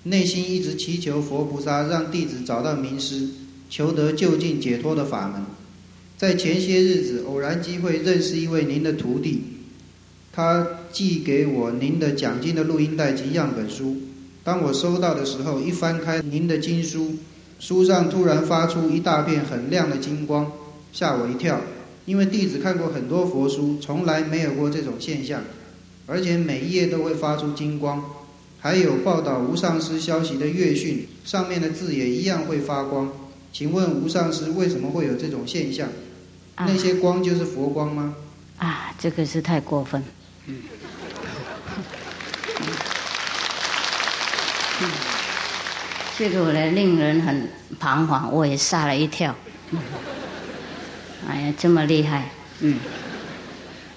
[0.05, 3.29] 内心一直祈求佛菩萨让弟子找到名师，
[3.69, 5.43] 求得就近解脱的法门。
[6.17, 9.43] 在前些日子，偶然机会认识一位您的徒弟，
[10.33, 13.99] 他寄给我您的讲经的录音带及样本书。
[14.43, 17.15] 当我收到的时候，一翻开您的经书，
[17.59, 20.51] 书上突然发出一大片很亮的金光，
[20.95, 21.61] 吓我一跳。
[22.11, 25.45] 因为弟子看过很多佛书，从来没有过这种现象，
[26.09, 28.05] 而且每一页都会发出金光，
[28.59, 33.13] 还有报道无上师消息的月讯，上面的字也一样会发光。
[33.53, 35.89] 请问无上师为什么会有这种现象？
[36.57, 38.17] 那些光就是佛光吗？
[38.59, 40.03] 啊，这个是太过分。
[40.47, 40.57] 嗯，
[46.19, 47.49] 这个呢令人很
[47.79, 49.33] 彷徨，我也吓了一跳。
[51.29, 52.79] 哎呀，这么厉害，嗯，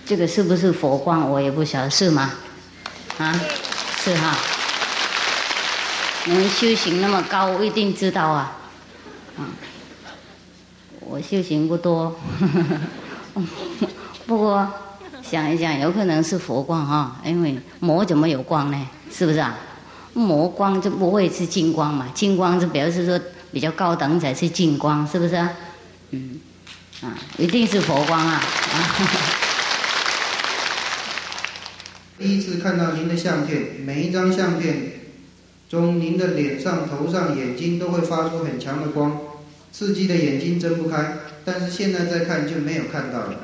[0.06, 1.30] 这个是不是佛光？
[1.30, 2.34] 我也不晓得是吗？
[3.18, 3.40] 啊，
[3.98, 4.36] 是哈。
[6.26, 8.58] 你们修行那么高，一定知道啊。
[9.38, 9.48] 啊，
[11.00, 12.16] 我修行不多，
[14.28, 14.70] 不过
[15.22, 18.88] 想一想，有可能是佛光哈，因为魔怎么有光呢？
[19.12, 19.58] 是不是啊？
[20.14, 22.08] 魔光就不会是金光嘛？
[22.14, 23.20] 金光就表示说
[23.52, 25.36] 比较高等才是金光，是不是？
[26.12, 26.40] 嗯。
[27.04, 28.36] 啊，一定是佛光啊！
[28.36, 28.96] 啊
[32.18, 34.94] 第一次看到您的相片，每一张相片
[35.70, 39.20] 中，您的脸上、头上、眼睛都会发出很强的光，
[39.74, 41.18] 刺激的眼睛睁不开。
[41.44, 43.36] 但是现在再看就没有看到了，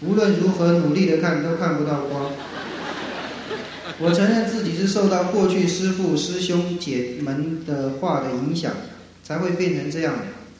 [0.00, 2.32] 无论如何努力的看都看不到光。
[4.00, 8.72] 我承认自己是受到过去师父、师兄姐们的话的影响，
[9.22, 10.12] 才会变成这样。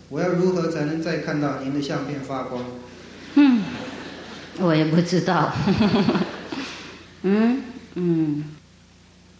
[0.09, 2.63] 我要如何才能再看到您的相片发光？
[3.35, 3.63] 嗯，
[4.61, 5.53] 我也不知道。
[7.23, 7.63] 嗯
[7.95, 8.45] 嗯，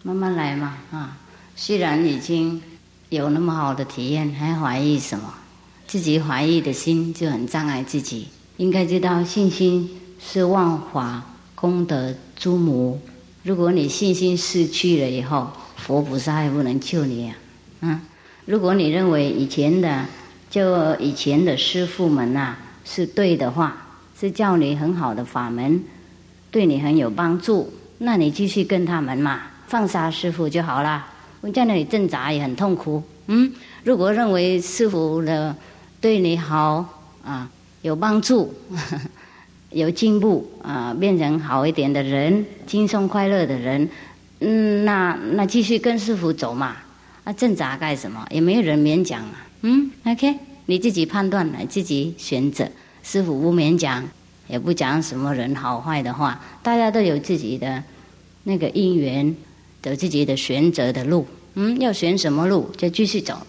[0.03, 1.17] 慢慢来嘛啊！
[1.55, 2.61] 虽然已经
[3.07, 5.33] 有那么好的体验，还怀疑什么？
[5.87, 8.27] 自己怀疑的心就很障碍自己。
[8.57, 9.89] 应该知道，信心
[10.19, 11.23] 是万法
[11.55, 12.99] 功德诸母。
[13.43, 17.35] 如果你信心失去了以后，佛菩萨也不能救你啊！
[17.79, 18.01] 嗯，
[18.45, 20.05] 如果你认为以前的。
[20.49, 23.75] 就以前的师傅们呐，是对的话，
[24.19, 25.83] 是教你很好的法门，
[26.49, 31.05] 对你很有帮助，那你继续跟他们嘛，放下师傅就好了。
[31.41, 33.51] 我在那里挣扎也很痛苦，嗯。
[33.83, 35.55] 如果认为师傅的
[36.01, 36.83] 对你好
[37.23, 37.49] 啊，
[37.81, 38.53] 有帮助，
[39.71, 43.89] 有进步啊，变成好一点的人，轻松快乐的人，
[44.39, 46.75] 嗯，那那继续跟师傅走嘛。
[47.23, 48.25] 啊，挣扎干什么？
[48.29, 49.46] 也没有人勉强啊。
[49.61, 50.35] 嗯，OK，
[50.65, 52.69] 你自己判断，来自己选择。
[53.03, 54.07] 师傅不勉强，
[54.47, 57.83] 也不讲什么人好坏的话，大家都有自己的
[58.43, 59.35] 那个因缘，
[59.81, 61.25] 走自己的选择的路。
[61.55, 63.45] 嗯，要选什么路就继续走。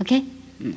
[0.00, 0.24] OK，
[0.60, 0.72] 嗯。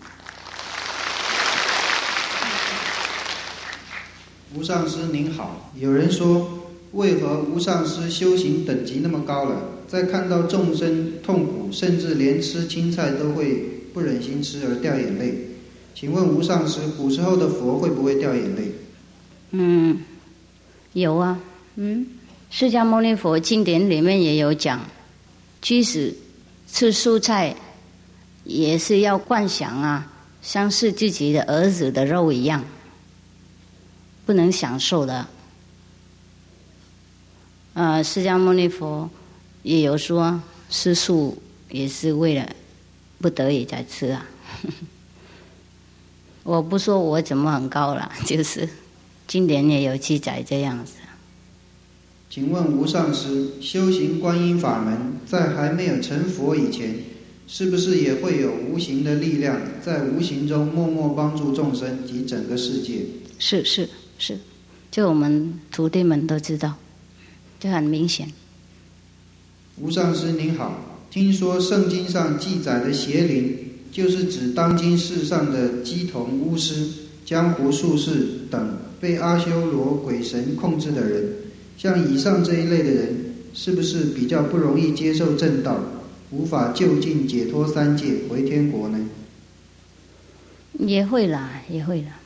[4.55, 6.49] 吴上师您好，有人说，
[6.93, 15.38] 为何吴上师修行等级那么高了，在看到众生痛苦，甚至连吃青菜都会不忍心吃而掉眼泪？
[15.94, 18.72] 请问吴上师，古时候的佛会不会掉眼泪？
[19.52, 20.00] 嗯，
[20.94, 21.40] 有啊，
[21.76, 22.06] 嗯，
[22.50, 24.82] 释迦牟尼佛经典里面也有讲，
[25.62, 26.14] 即使
[26.68, 27.56] 吃蔬菜，
[28.44, 30.12] 也是要幻想啊，
[30.42, 32.64] 像是自己的儿子的肉一样。
[34.26, 35.26] 不能享受的，
[37.74, 39.10] 呃，释迦牟尼佛
[39.64, 42.46] 也有说吃素也是为了
[43.20, 44.26] 不得已才吃啊。
[46.43, 48.70] 我不说我怎么很高了，就是
[49.28, 50.93] 经典也有记载这样子。
[52.30, 56.99] 请问无上师，修行观音法门，在还没有成佛以前，
[57.47, 63.05] 是不是也会有无形的力量在无形中默默帮助众生及整个世界？
[63.39, 63.89] 是是。
[64.20, 64.39] 是，
[64.89, 66.74] 就我们徒弟们都知道，
[67.59, 68.34] 就很明显。
[69.78, 73.58] 无上师您好，听说圣经上记载的邪灵，
[73.91, 76.88] 就是指当今世上的鸡童、巫师、
[77.26, 81.30] 江湖术士等被阿修罗鬼神控制的人。
[81.78, 85.80] 像以上这一类的人，是不是比较不容易接受正道，
[86.32, 88.99] 无法就近解脱三界回天国呢？
[90.80, 92.20] 也会啦，也会啦。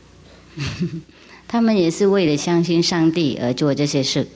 [1.47, 4.27] 他们也是为了相信上帝而做这些事，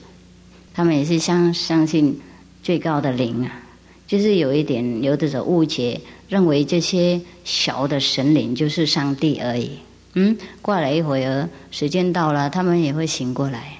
[0.72, 2.20] 他们也是相相信
[2.62, 3.65] 最高的灵啊，
[4.06, 9.70] 就是有一点有的时候误解，认为这些小的神灵就是上帝而已。
[10.14, 13.78] 嗯，过了一会儿，时间到了，他们也会醒过来，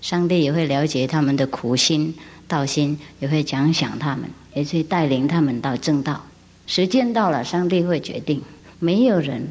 [0.00, 2.14] 上帝也会了解他们的苦心
[2.48, 6.24] 道心，也会奖赏他们，也会带领他们到正道。
[6.66, 8.42] 时间到了，上帝会决定，
[8.78, 9.46] 没有人。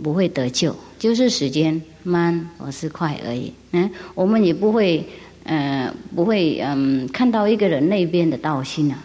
[0.00, 3.52] 不会得救，就是时间慢或是快而已。
[3.72, 5.04] 嗯，我们也不会，
[5.42, 9.04] 呃，不会，嗯，看到一个人那边的道心啊。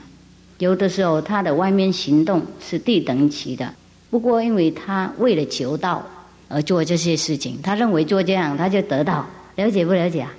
[0.60, 3.74] 有的时候他的外面行动是低等级的，
[4.10, 6.06] 不过因为他为了求道
[6.48, 9.26] 而做这些事情，他认为做这样他就得到。
[9.56, 10.34] 了解不了解啊？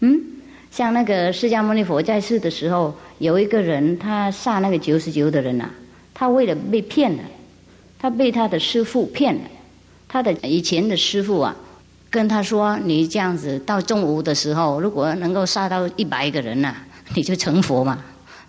[0.00, 0.20] 嗯，
[0.72, 5.70] 像那个释迦牟尼佛在世的时候，有一个人他杀那个九十九的人呐，
[6.12, 7.22] 他为了被骗了，
[7.98, 9.40] 他被他的师父骗了。
[10.08, 11.54] 他的以前的师傅啊，
[12.10, 16.74] 跟他说：“你这样子到中午的时候，如果能够杀到一百个人呐，
[17.14, 18.02] 你就成佛嘛。”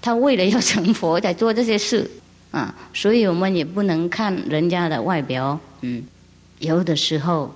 [0.08, 2.10] 他为了要成佛，在做这些事
[2.52, 5.60] 啊，所以我们也不能看人家的外表。
[5.82, 6.02] 嗯，
[6.60, 7.54] 有的时候，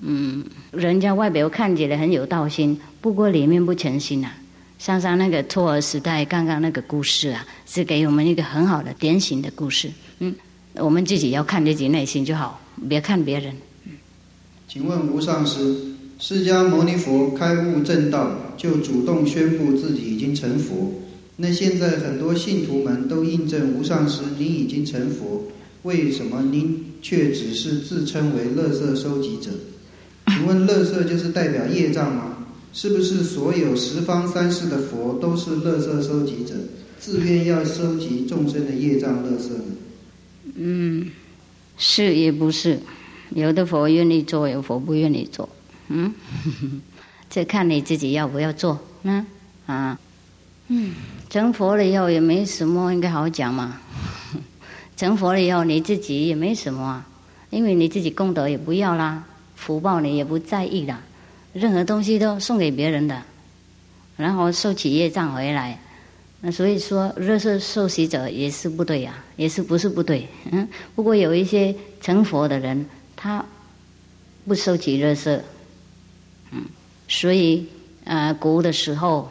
[0.00, 4.32] 嗯，人家外表看起来很有道心，不过里面不诚心呐。
[4.80, 9.88] 上上那个托儿时代，刚刚那个故事啊，是给我们一个很好的典型的故事。
[10.18, 10.34] 嗯，
[10.74, 12.60] 我们自己要看自己内心就好。
[12.88, 13.54] 别看别人。
[14.66, 15.76] 请问无上师，
[16.18, 20.92] 释迦牟尼佛开悟正道，就主动宣布自己已经成佛。
[21.42, 25.42] 那现在很多信徒们都印证无上师您已经成佛，
[25.82, 29.50] 为什么您却只是自称为乐色收集者？
[30.28, 32.46] 请问乐色就是代表业障吗？
[32.72, 36.54] 是不是所有十方三世的佛都是乐色收集者，
[37.00, 39.64] 自愿要收集众生的业障乐色呢？
[40.54, 41.10] 嗯。
[41.76, 42.78] 是也不是，
[43.30, 45.48] 有的佛愿意做，有佛不愿意做，
[45.88, 46.12] 嗯，
[47.28, 49.26] 这看你自己要不要做，嗯
[49.66, 49.98] 啊，
[50.68, 50.92] 嗯，
[51.32, 53.80] 成佛了以后也没什么应该好讲嘛，
[54.98, 57.06] 成佛了以后你自己也没什么啊，
[57.48, 59.24] 因为你自己功德也不要啦，
[59.56, 61.00] 福报你也不在意啦，
[61.54, 63.22] 任何东西都送给别人的，
[64.18, 65.80] 然后受起业障回来。
[66.42, 70.28] 那所以说，热色受洗者也是不对呀，也是不是不对？
[70.50, 72.84] 嗯，不过有一些成佛的人，
[73.16, 73.42] 他
[74.46, 75.42] 不收集热色，
[76.50, 76.62] 嗯，
[77.08, 77.66] 所以
[78.04, 79.30] 呃，古的时候，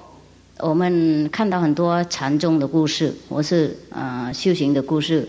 [0.61, 5.27] 我们看到很多禅宗的故事，或是呃修行的故事，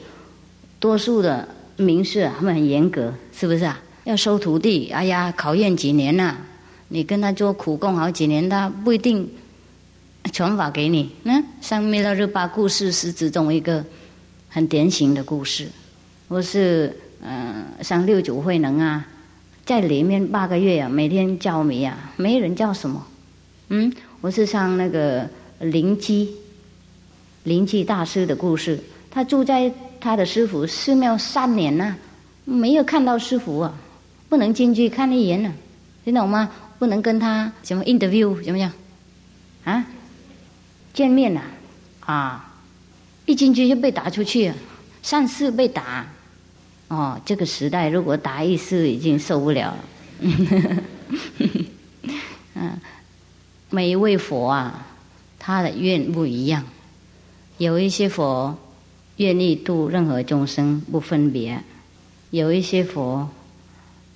[0.79, 3.81] 多数的名士他们很严格，是不是啊？
[4.05, 6.37] 要收徒弟，哎呀，考验几年呐？
[6.89, 9.29] 你跟他做苦工好几年，他不一定。
[10.33, 13.85] 传法给你，嗯，上面的日巴故事是其中一个
[14.49, 15.67] 很典型的故事。
[16.29, 19.05] 我是嗯上六祖慧能啊，
[19.67, 23.05] 在里面八个月啊，每天教米啊，没人叫什么。
[23.71, 23.93] 嗯，
[24.23, 25.29] 我是上那个
[25.59, 26.33] 灵机
[27.43, 28.79] 灵机大师的故事，
[29.11, 29.71] 他住在
[30.01, 31.97] 他的师傅寺庙三年呐，
[32.45, 33.75] 没有看到师傅啊，
[34.29, 35.53] 不能进去看一眼呢，
[36.05, 36.49] 听懂吗？
[36.79, 38.71] 不能跟他什么 interview 怎么样？
[39.65, 39.85] 啊？
[40.95, 41.41] 见面呐，
[42.07, 42.55] 啊，
[43.27, 44.55] 一进去就被打出去，啊
[45.03, 46.07] 上次被打。
[46.87, 49.85] 哦，这个时代如果打一次已经受不了了。
[52.55, 52.79] 嗯，
[53.75, 54.87] 每一位佛啊，
[55.39, 56.63] 他的愿不一样。
[57.57, 58.59] 有一些佛
[59.17, 61.59] 愿意度任何众生不分别，
[62.29, 63.31] 有一些佛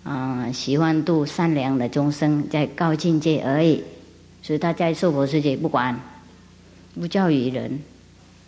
[0.04, 3.82] 啊喜欢度善良的众生，在高境界而已。
[4.42, 5.98] 所以他在娑婆世界不管，
[6.94, 7.80] 不教育人。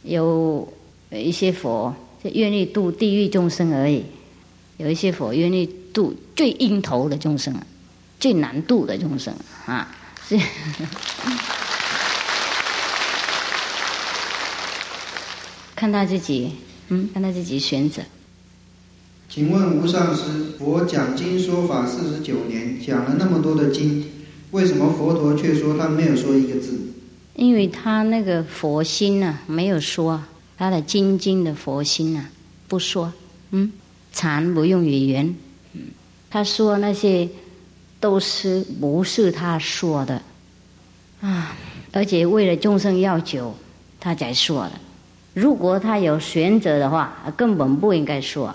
[0.03, 0.71] 有
[1.11, 4.05] 一些佛就愿意度地狱众生而已。
[4.77, 7.55] 有一些佛愿意度最阴头的众生，
[8.21, 9.95] 最难度的众生啊！
[10.29, 10.39] 是
[15.75, 16.53] 看他自己，
[16.89, 18.03] 嗯，看他自己选择。
[19.29, 20.23] 请问无上师，
[20.59, 24.05] 佛讲经说法四十九年，讲了那么多的经，
[24.51, 26.79] 为什么佛陀却说他没有说一个字？
[27.35, 30.23] 因为他那个佛心呢，没有说
[30.59, 32.27] 他的精进的佛心呢，
[32.69, 33.13] 不说，
[33.53, 33.73] 嗯。
[34.11, 35.37] 禅不用语言，
[36.31, 37.29] 他说那些
[38.01, 40.23] 都是不是他说的
[41.21, 41.57] 啊？
[41.93, 43.55] 而且为了众生要求，
[43.99, 44.73] 他才说的。
[45.35, 48.55] 如果他有选择的话，根本不应该说。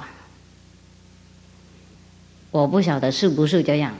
[2.52, 3.94] 我不晓得是不是这样。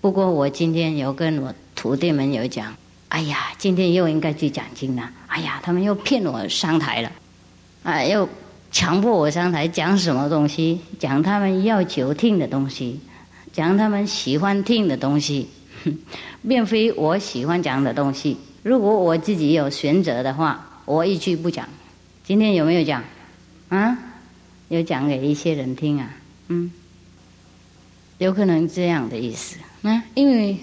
[0.00, 2.74] 不过我今天有跟我徒弟们有讲，
[3.08, 5.10] 哎呀，今天又应该去讲经了。
[5.26, 7.12] 哎呀，他们又骗我上台了，
[7.82, 8.28] 啊，又。
[8.72, 10.80] 强迫我上台讲什么东西？
[10.98, 13.00] 讲他们要求听的东西，
[13.56, 15.48] 讲他们喜欢听的东西，
[16.46, 18.36] 并非我喜欢讲的东西。
[18.62, 21.66] 如果我自己有选择的话，我一句不讲。
[22.22, 23.02] 今天有没有讲？
[23.70, 23.96] 啊，
[24.68, 26.10] 有讲给一些人听啊，
[26.48, 26.70] 嗯，
[28.18, 30.58] 有可能这样的意思啊，因为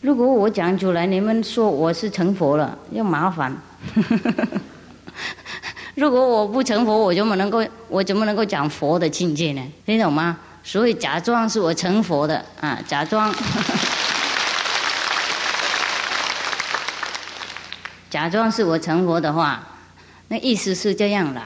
[0.00, 3.56] 如果我讲出来，你们说我是成佛了，又麻烦。
[5.94, 9.62] 如果我不成佛，我怎么能够我怎么能够讲佛的境界呢？
[9.86, 10.36] 听懂吗？
[10.66, 13.32] 所以假装是我成佛的啊，假装，
[18.10, 19.64] 假装是我成佛的话，
[20.26, 21.40] 那意思是这样的：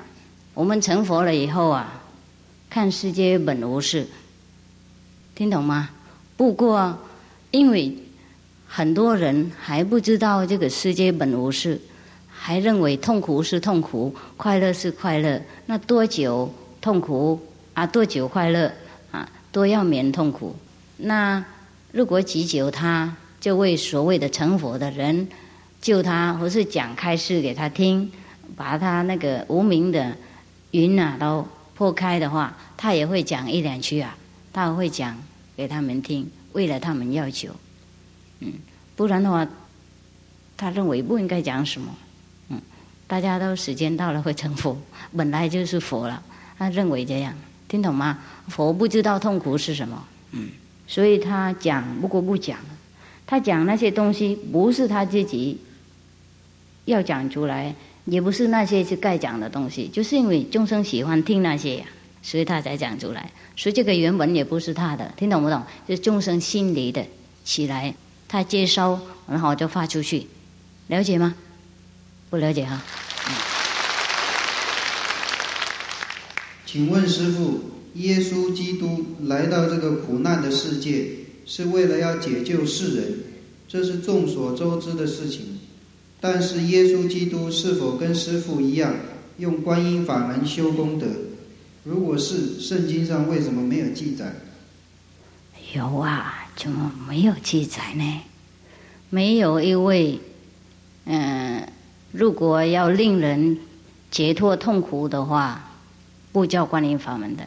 [0.55, 2.01] 我们成佛了以后啊，
[2.70, 4.09] 看世界本无事，
[5.34, 5.90] 听懂吗？
[6.38, 6.98] 不过
[7.51, 7.94] 因为
[8.66, 11.78] 很多人还不知道这个世界本无事。
[12.42, 17.38] 还认为痛苦是痛苦，快乐是快乐，那多久痛苦
[17.74, 17.86] 啊？
[17.86, 18.72] 多久快乐？
[19.52, 20.56] 都要免痛苦。
[20.97, 21.44] 那
[21.93, 25.28] 如果祈求他，就为所谓的成佛的人
[25.81, 28.12] 救他，或是讲开示给他听，
[28.56, 30.16] 把他那个无名的
[30.72, 34.16] 云啊都破开的话，他也会讲一两句啊，
[34.52, 35.16] 他会讲
[35.56, 37.55] 给他们听，为了他们要求。
[38.40, 38.52] 嗯，
[38.94, 39.47] 不然的话，
[40.56, 41.94] 他认为不应该讲什么。
[42.48, 42.60] 嗯
[43.06, 44.78] 大家都时间到了会成佛，
[45.16, 46.22] 本来就是佛了。
[46.56, 47.35] 他认为这样，
[47.70, 48.18] 听懂吗？
[48.48, 50.48] 佛不知道痛苦是什么，嗯，
[50.88, 52.59] 所以他讲不过不讲。
[53.24, 55.56] 他讲那些东西不是他自己
[56.84, 57.72] 要讲出来，
[58.06, 61.86] 也不是那些是该讲的东西，就是因为众生喜欢听那些呀，
[62.22, 63.30] 所以他才讲出来。
[63.56, 65.62] 所以这个原文也不是他的，听懂不懂？
[65.86, 67.06] 就是众生心里的
[67.44, 67.94] 起来，
[68.26, 68.98] 他接收，
[69.28, 70.26] 然后就发出去，
[70.88, 71.36] 了解吗？
[72.30, 72.82] 不了解哈。
[76.70, 77.59] 请问师傅，
[77.94, 81.05] 耶稣基督来到这个苦难的世界，
[81.44, 83.14] 是为了要解救世人，
[83.66, 85.59] 这是众所周知的事情。
[86.20, 88.94] 但是耶稣基督是否跟师傅一样，
[89.38, 91.09] 用观音法门修功德？
[91.82, 94.32] 如果是，圣经上为什么没有记载？
[95.74, 98.20] 有啊，怎么没有记载呢？
[99.09, 100.20] 没有一位，
[101.06, 101.66] 嗯。
[102.12, 103.59] 如果要令人
[104.12, 105.69] 解脱痛苦的话，
[106.32, 107.47] 不叫观音法门的，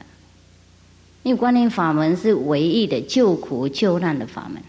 [1.23, 4.61] 因为观音法门是唯一的救苦救难的法门。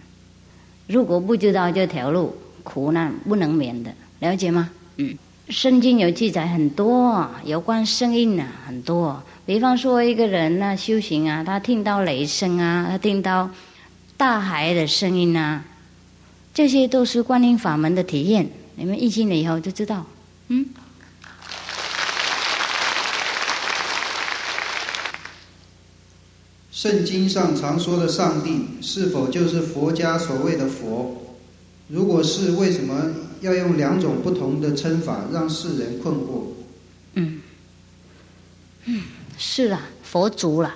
[0.87, 4.71] 如果不知道这条路，苦难不能免的，了解吗？
[4.97, 5.17] 嗯，
[5.49, 9.23] 圣经有记载很多有关声音啊，很多。
[9.45, 13.51] 比方说一个人呢修行啊，他听到雷声啊，他听到
[14.17, 15.65] 大海的声音啊，
[16.55, 18.49] 这些都是观音法门的体验。
[18.77, 20.07] 你们一进了以后就知道，
[20.49, 20.67] 嗯。
[26.85, 31.17] 圣经上常说的上帝，是否就是佛家所谓的佛？
[31.89, 36.43] 如果是，为什么要用两种不同的称法，让世人困惑？
[37.15, 37.41] 嗯，
[38.85, 39.01] 嗯，
[39.39, 40.75] 是啊，佛祖了，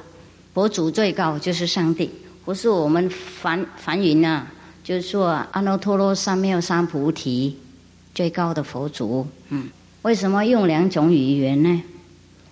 [0.55, 2.09] 佛祖最高就是上帝，
[2.43, 4.51] 不是我们梵梵云啊，
[4.83, 7.55] 就是说阿耨多罗三藐三菩提。
[8.15, 9.69] 最高的佛祖，嗯，
[10.01, 11.83] 为什么用两种语言呢？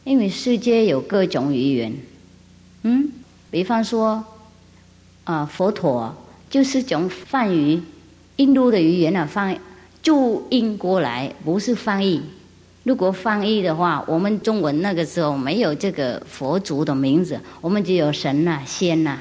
[0.05, 1.97] 因为世界有各种语言，
[2.83, 3.11] 嗯，
[3.51, 4.25] 比方说
[5.25, 6.15] 啊，佛陀
[6.51, 7.83] 就是从梵语、
[8.37, 9.59] 印度的语言啊翻
[10.03, 12.23] 注音过来，不是翻译。
[12.85, 19.19] 如果翻译的话，我们中文那个时候没有这个佛祖的名字，我们只有神呐、仙呐，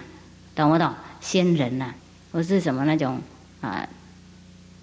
[0.54, 0.94] 懂不懂？
[1.20, 1.92] 仙人呐，
[2.32, 3.20] 或是什么那种
[3.62, 3.88] 啊，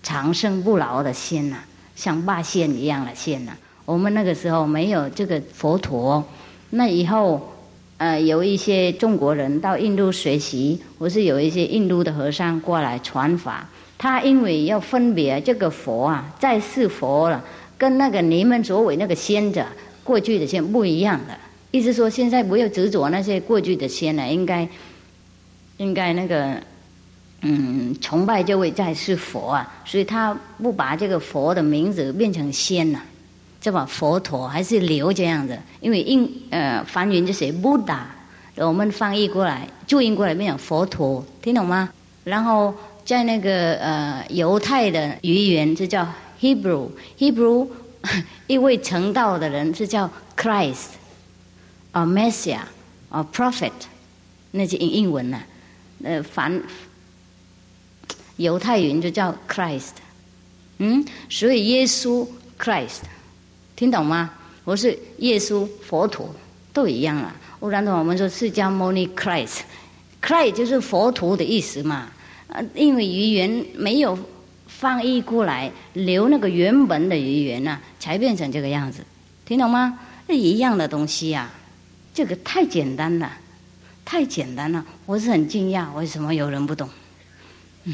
[0.02, 1.58] 长生不老的仙呐，
[1.94, 3.52] 像八仙一样的仙呐。
[3.84, 6.24] 我们那个时候没有这个佛陀，
[6.70, 7.51] 那以后
[8.02, 17.44] 呃有一些中国人到印度学习，或是有一些印度的和尚过来传法，他因为要分别这个佛啊，在世佛了。
[17.78, 19.64] 跟那个你们所谓那个仙者
[20.02, 21.38] 过去的仙不一样的，
[21.70, 24.68] 意思说现在不要执着那些过去的仙了，应该
[25.76, 26.60] 应该那个
[27.42, 33.00] 嗯崇拜这位在世佛啊，所以他不把这个佛的名字变成仙了，
[33.62, 38.00] 就把佛陀还是留这样子，因为印呃梵语就写 Buddha，
[38.56, 41.88] 我们翻译过来注音过来变成佛陀，听懂吗？
[42.24, 42.74] 然后
[43.06, 46.06] 在那个呃犹太的语言就叫。
[46.42, 47.68] Hebrew，Hebrew，
[48.48, 50.86] 一位成道的人是叫 Christ，
[51.92, 52.62] 啊，Messiah，
[53.10, 53.70] 啊，Prophet，
[54.50, 55.38] 那些英英文呐，
[56.02, 56.60] 呃，梵
[58.38, 59.92] 犹太语就叫 Christ，
[60.78, 62.26] 嗯，所以耶稣
[62.58, 63.02] Christ，
[63.82, 64.30] 听懂吗？
[64.62, 66.32] 我是耶稣佛陀
[66.72, 67.34] 都一样啊。
[67.58, 72.08] 不然的话，我们说释迦牟尼 Christ，Christ 就是佛陀的意思嘛。
[72.46, 74.16] 啊，因为语言没有。
[74.68, 79.04] 翻译过来，留那个原本的语言呢，才变成这个样子，
[79.44, 79.98] 听懂吗？
[80.28, 81.50] 一样的东西呀，
[82.14, 83.32] 这个太简单了，
[84.04, 86.88] 太简单了，我是很惊讶，为什么有人不懂？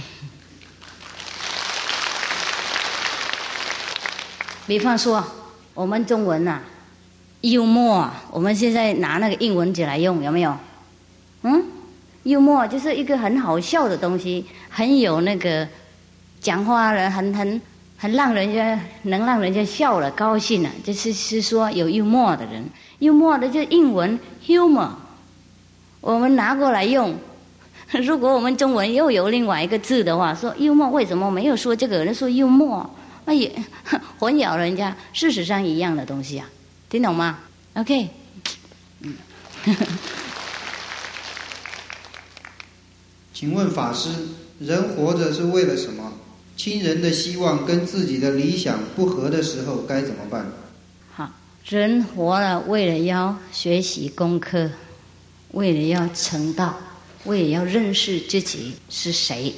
[4.66, 5.22] 比方说，
[5.78, 6.58] 我们中文呐，
[7.42, 10.52] 幽默，我们现在拿那个英文字来用，有没有？
[11.42, 11.62] 嗯，
[12.24, 15.68] 幽默就是一个很好笑的东西，很有那个。
[16.40, 17.60] 讲话人很很
[17.96, 22.64] 很让人家能让人家笑了高兴了，就是是说有幽默的人，
[22.98, 24.88] 幽默的就是英文 humor，
[26.00, 27.14] 我们拿过来用。
[28.02, 32.88] 如果我们中文又有另外一个字的话，说幽默为什么没有说这个人说幽默？
[33.28, 33.52] 那也
[34.18, 36.48] 混淆人家，事实上一样的东西啊，
[36.88, 37.40] 听懂吗
[37.74, 38.08] ？OK，
[39.02, 39.14] 嗯，
[43.34, 44.08] 请问法师，
[44.58, 46.14] 人活着是为了什么？
[46.56, 50.46] 亲人的希望跟自己的理想不合的时候该怎么办？
[51.14, 51.30] 好，
[51.66, 54.70] 人活了，为了要学习功课，
[55.50, 56.74] 为了要成道，
[57.24, 59.54] 为了要认识自己是谁，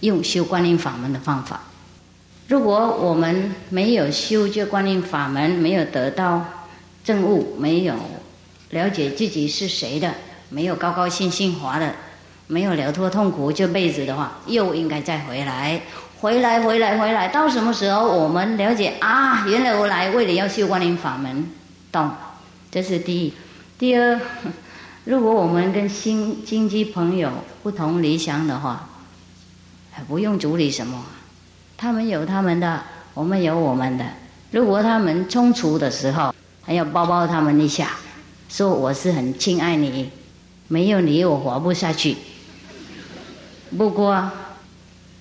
[0.00, 1.64] 用修观音法门的方法。
[2.50, 6.44] 如果我们没有修这观音法门，没有得到
[7.04, 7.94] 正悟，没有
[8.70, 10.12] 了解自己是谁的，
[10.48, 11.92] 没有高高兴兴活的。
[12.48, 15.80] 没有了脱痛苦这辈子的话，又应该再回来，
[16.18, 19.46] 回来，回来，回来，到什么时候我们了解啊？
[19.46, 21.48] 原来我来为了要修观音法门，
[21.92, 22.10] 懂？
[22.68, 23.32] 这是第一。
[23.78, 24.20] 第二，
[25.04, 27.30] 如果我们跟新经济朋友
[27.62, 28.88] 不同理想的话，
[30.08, 31.04] 不用处理什么，
[31.80, 32.82] 他们有他们的，
[33.14, 34.04] 我们有我们的。
[34.50, 37.92] 如果他们冲突的时候，还要抱抱他们一下，
[38.50, 40.10] 说我是很亲爱你，
[40.68, 42.18] 没有你我活不下去。
[43.78, 44.30] 不过，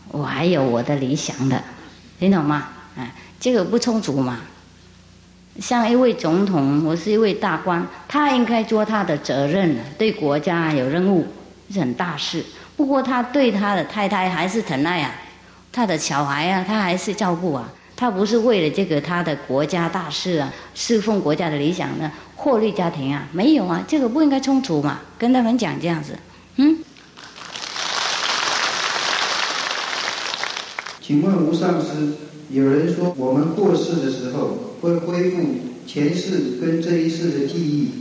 [0.10, 1.64] 我还有我的理想的，
[2.19, 2.68] 听懂吗？
[2.98, 4.40] 哎，这个不充足嘛。
[5.61, 11.26] 像一位总统，我是一位大官，他应该做他的责任，对国家有任务，
[11.72, 12.44] 是很大事。
[12.76, 15.15] 不过他对他的太太还是疼爱啊，
[15.80, 17.72] 他的小孩啊，他还是照顾啊。
[17.95, 24.99] 他不是为了这个他的国家大事啊，侍奉国家的理想呢，获利家庭啊，没有啊，这个不应该冲突嘛。
[25.18, 26.19] 跟他们讲这样子，
[26.57, 26.80] 嗯。
[31.01, 32.14] 请问吴上师，
[32.49, 35.38] 有人说我们过世的时候会恢复
[35.88, 37.91] 前世跟这一世的记忆，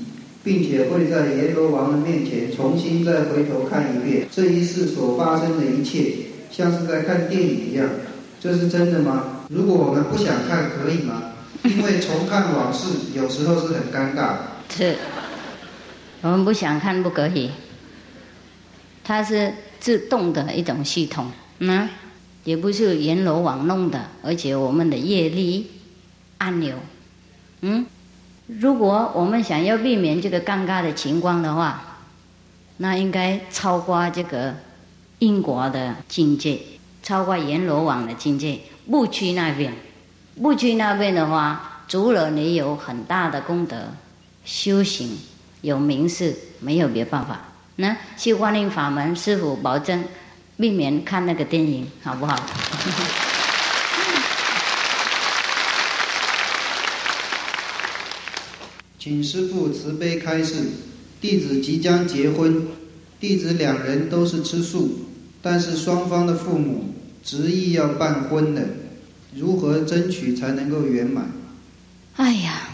[0.42, 6.27] 并且会在阎罗王的面前重新再回头看一遍这一世所发生的一切，
[6.58, 7.88] 像是在看电影一样，
[8.40, 9.46] 这是真的吗？
[9.48, 11.22] 如果我们不想看，可以吗？
[11.62, 14.38] 因为重看往事有时候是很尴尬。
[14.68, 14.96] 是，
[16.20, 17.52] 我们不想看不可以，
[19.04, 21.30] 它是自动的一种系统，
[21.60, 21.88] 嗯。
[22.44, 25.70] 也不是阎罗王弄的，而且我们的业力
[26.38, 26.76] 按钮，
[27.60, 27.84] 嗯，
[28.46, 31.98] 如果我们想要避免这个尴尬的情况的话，
[32.78, 34.54] 那应该超过这个
[35.18, 36.60] 因果的境界，
[37.02, 39.72] 超过阎罗王的境界，不去那边，
[40.40, 43.92] 不去那边的话，除了你有很大的功德，
[44.44, 45.18] 修行
[45.62, 47.40] 有名士，没有别办法。
[47.76, 50.04] 那去观音法门，师傅保证
[50.56, 52.36] 避免看那个电影，好不好？
[58.98, 60.56] 请师父慈悲开示，
[61.20, 62.66] 弟子即将结婚，
[63.20, 65.07] 弟子两人都是吃素，
[65.40, 66.92] 但是双方的父母
[67.22, 68.62] 执意要办婚的，
[69.34, 71.30] 如何争取才能够圆满？
[72.16, 72.68] 哎呀，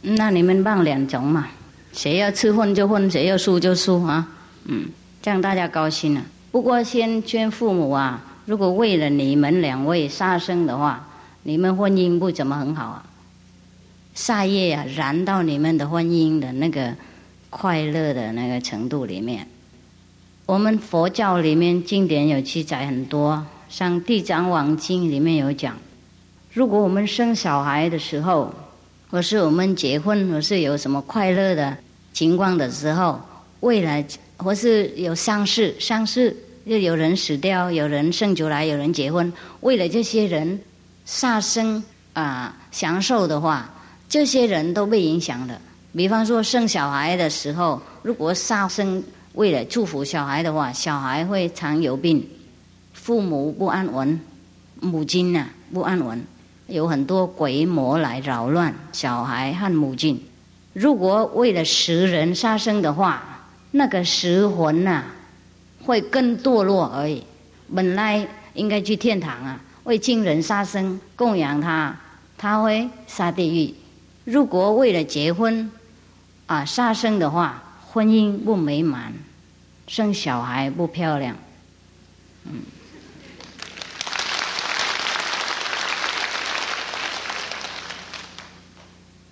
[0.00, 1.48] 那你们办两种嘛，
[1.92, 4.26] 谁要吃荤就荤，谁要输就输啊，
[4.64, 4.86] 嗯，
[5.20, 6.24] 这样大家高兴了。
[6.50, 11.06] 不过先劝父母啊，如果为了你们两位杀生的话，
[11.42, 13.04] 你们婚姻不怎么很好啊。
[14.16, 16.94] 煞业啊，燃到你们的婚姻的那个
[17.50, 19.46] 快乐的那个程度里面。
[20.48, 25.76] 我们佛教里面经典有记载很多，像《地藏王经》里面有讲，
[26.54, 28.50] 如果我们生小孩的时候，
[29.10, 31.76] 或是我们结婚，或是有什么快乐的
[32.14, 33.20] 情况的时候，
[33.60, 34.02] 未来
[34.38, 36.34] 或是有丧事，丧事
[36.64, 39.30] 又有人死掉，有人生出来，有人结婚，
[39.60, 40.58] 为了这些人
[41.04, 41.84] 杀生
[42.14, 43.70] 啊享受的话。
[44.08, 45.60] 这些人都被影响的。
[45.94, 49.04] 比方说生小孩的时候，如果杀生
[49.38, 52.28] 为了祝福小孩的话，小孩会常有病，
[52.92, 54.20] 父母不安稳，
[54.80, 56.24] 母亲呐不安稳，
[56.66, 60.20] 有很多鬼魔来扰乱小孩和母亲。
[60.72, 63.22] 如果为了食人杀生的话，
[63.70, 65.04] 那个食魂呐
[65.84, 67.22] 会更堕落而已。
[67.72, 71.94] 本来应该去天堂啊，为亲人杀生供养他，
[72.36, 73.72] 他会下地狱。
[74.24, 75.70] 如果为了结婚，
[76.46, 77.62] 啊杀生的话，
[77.92, 79.14] 婚姻不美满，
[79.88, 81.34] 生小孩不漂亮，
[82.44, 82.60] 嗯。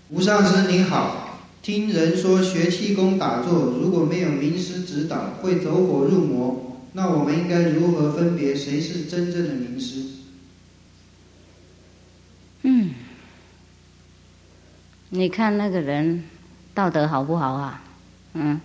[0.09, 6.79] 吴上师您好，听人说学气功打坐，如果没有名师指导，会走火入魔。
[6.95, 10.03] 那我们应该如何分别谁是真正的名师？
[12.63, 12.95] 嗯。
[15.11, 16.25] 你看那个人
[16.73, 17.83] 道德好不好啊？
[18.33, 18.61] 嗯，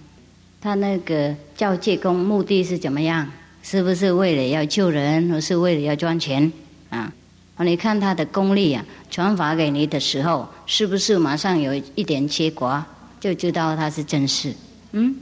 [0.62, 3.28] 他那个教戒功目的是怎么样？
[3.64, 6.52] 是不是为了要救人，或是为了要赚钱？
[6.90, 7.12] 啊，
[7.58, 12.84] 你看他的功力啊，传法给你的时候，是不是马上有一点结果，
[13.20, 14.54] 就知道他是真事？
[14.92, 15.16] 嗯。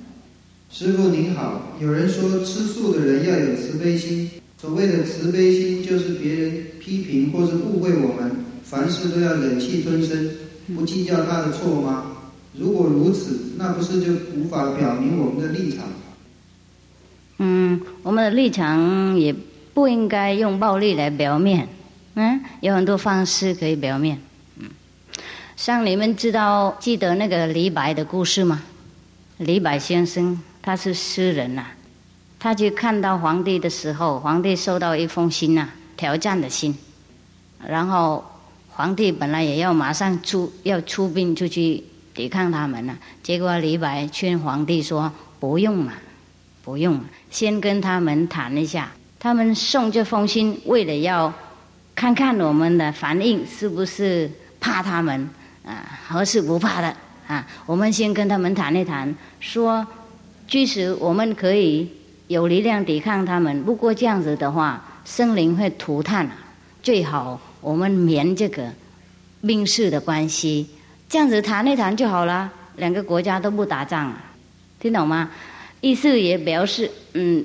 [0.72, 4.30] 师傅您好，有人说吃素的人要有慈悲心，
[4.62, 10.30] 所谓的慈悲心就是别人批评或是误会我们，凡事都要忍气吞声。
[10.76, 12.09] 不计较他的错吗？
[12.54, 15.86] 如果如此，那不是就无法表明我们的立场？
[17.38, 19.34] 嗯，我们的立场也
[19.74, 21.70] 不应该用暴力来表面。
[22.16, 24.20] 嗯，有很多方式可以表面。
[24.58, 24.68] 嗯，
[25.56, 28.64] 像你们知道记得那个李白的故事吗？
[29.38, 31.68] 李白先生他是诗人呐，
[32.40, 36.76] 他去看到皇帝的时候，皇帝收到一封信呐，挑战的信，
[37.66, 38.26] 然后。
[38.72, 41.84] 皇帝本来也要马上出要出兵出去
[42.20, 45.10] 抵抗他们了，结果李白劝皇帝说
[45.40, 45.94] ：“不用了，
[46.66, 48.92] 不用了，先跟他们谈一下。
[49.18, 51.34] 他们送这封信，为了要
[51.96, 54.30] 看看我们的反应是不是
[54.60, 55.30] 怕他们
[55.66, 56.94] 啊，还是不怕的
[57.26, 57.48] 啊？
[57.66, 59.88] 我们先跟他们谈一谈，说
[60.46, 61.90] 即使我们可以
[62.28, 66.30] 有力量抵抗他们，不过这样子的话，生灵会涂炭，
[66.84, 68.74] 最好。”我们免这个
[69.42, 70.68] 兵事的关系，
[71.10, 74.14] 这样子谈一谈就好了，两个国家都不打仗，
[74.80, 75.32] 听懂吗？
[75.82, 77.44] 意思也表示，嗯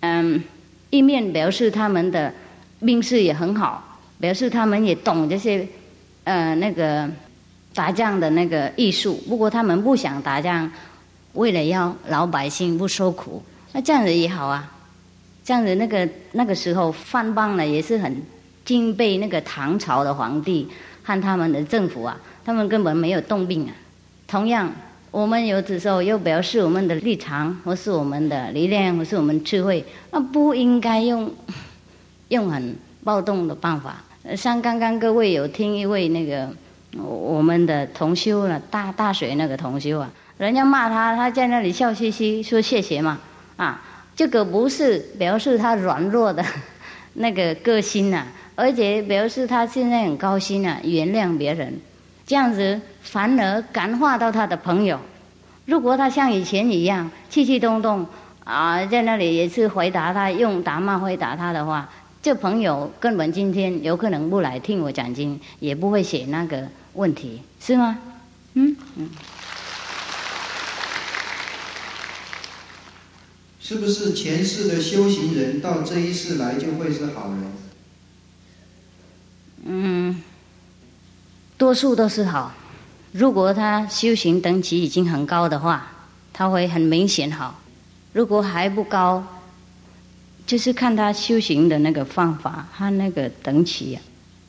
[0.00, 0.42] 嗯，
[0.90, 2.34] 一面表示他们的
[2.80, 5.64] 兵士也很好，表示他们也懂这些
[6.24, 7.08] 呃那个
[7.72, 9.14] 打仗的那个艺术。
[9.28, 10.68] 不过他们不想打仗，
[11.34, 13.40] 为了要老百姓不受苦，
[13.72, 14.72] 那这样子也好啊。
[15.44, 18.20] 这样子那个那个时候范邦呢也是很。
[18.64, 20.68] 敬佩那个唐朝的皇帝
[21.02, 22.14] 和他们的政府啊，
[22.48, 23.74] 他们根本没有动兵啊。
[24.26, 24.72] 同样，
[25.10, 31.30] 我们有的时候又表示我们的立场，或是我们的力量，或是我们智慧，那不应该用
[32.28, 34.02] 用很暴动的办法。
[34.34, 36.48] 像刚刚各位有听一位那个
[36.96, 43.18] 我们的同修了，大大学那个同修啊，人家骂他，他在那里笑嘻嘻说谢谢嘛，
[43.58, 43.82] 啊，
[44.16, 46.42] 这个不是表示他软弱的
[47.12, 48.26] 那个个性啊。
[48.54, 51.78] 而且表示他现在很高兴啊，原谅别人，
[52.28, 55.00] 这样子反而感化到他的朋友。
[55.64, 58.06] 如果他像以前一样气气动动
[58.44, 61.88] 啊，在那里也是回答他用打骂回答他的话，
[62.22, 67.98] 这朋友根本今天有可能不来听我讲经，也不会写那个问题，是吗？
[68.52, 69.08] 嗯嗯。
[73.58, 77.52] 是不是前世的修行人到这一世来就会是好人？
[79.64, 80.22] 嗯，
[81.58, 82.54] 多数都是好。
[83.12, 85.86] 如果他修行等级已经很高的话，
[86.32, 87.52] 他会很明显好；
[88.12, 89.22] 如果还不高，
[90.46, 94.00] 就是看他修行的那个方法他那个等级呀。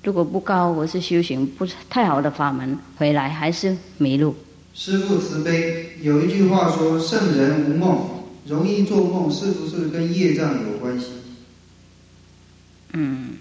[0.03, 4.36] 如果不高，我是修行不是太好的法门，回来还是迷路。
[4.73, 11.07] 师父慈悲，有一句话说：“圣人无梦。”容易做梦，是不是跟业障有关系？
[12.94, 13.38] 嗯，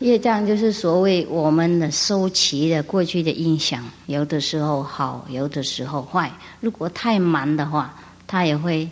[0.00, 6.30] 业障就是所谓我们的收齐的过去的印象，有的时候好，有的时候坏。
[6.60, 7.94] 如果太满的话，
[8.26, 8.88] 它也会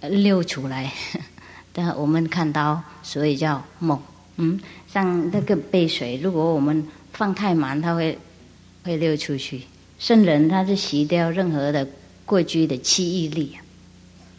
[0.00, 0.92] 溜出来。
[1.72, 3.98] 但我们看到，所以叫梦。
[4.36, 4.60] 嗯，
[4.92, 8.18] 像那个杯水，如果我们放太满，它会
[8.82, 9.62] 会溜出去。
[9.98, 11.86] 圣人他是洗掉任何的
[12.26, 13.56] 过去的记忆力。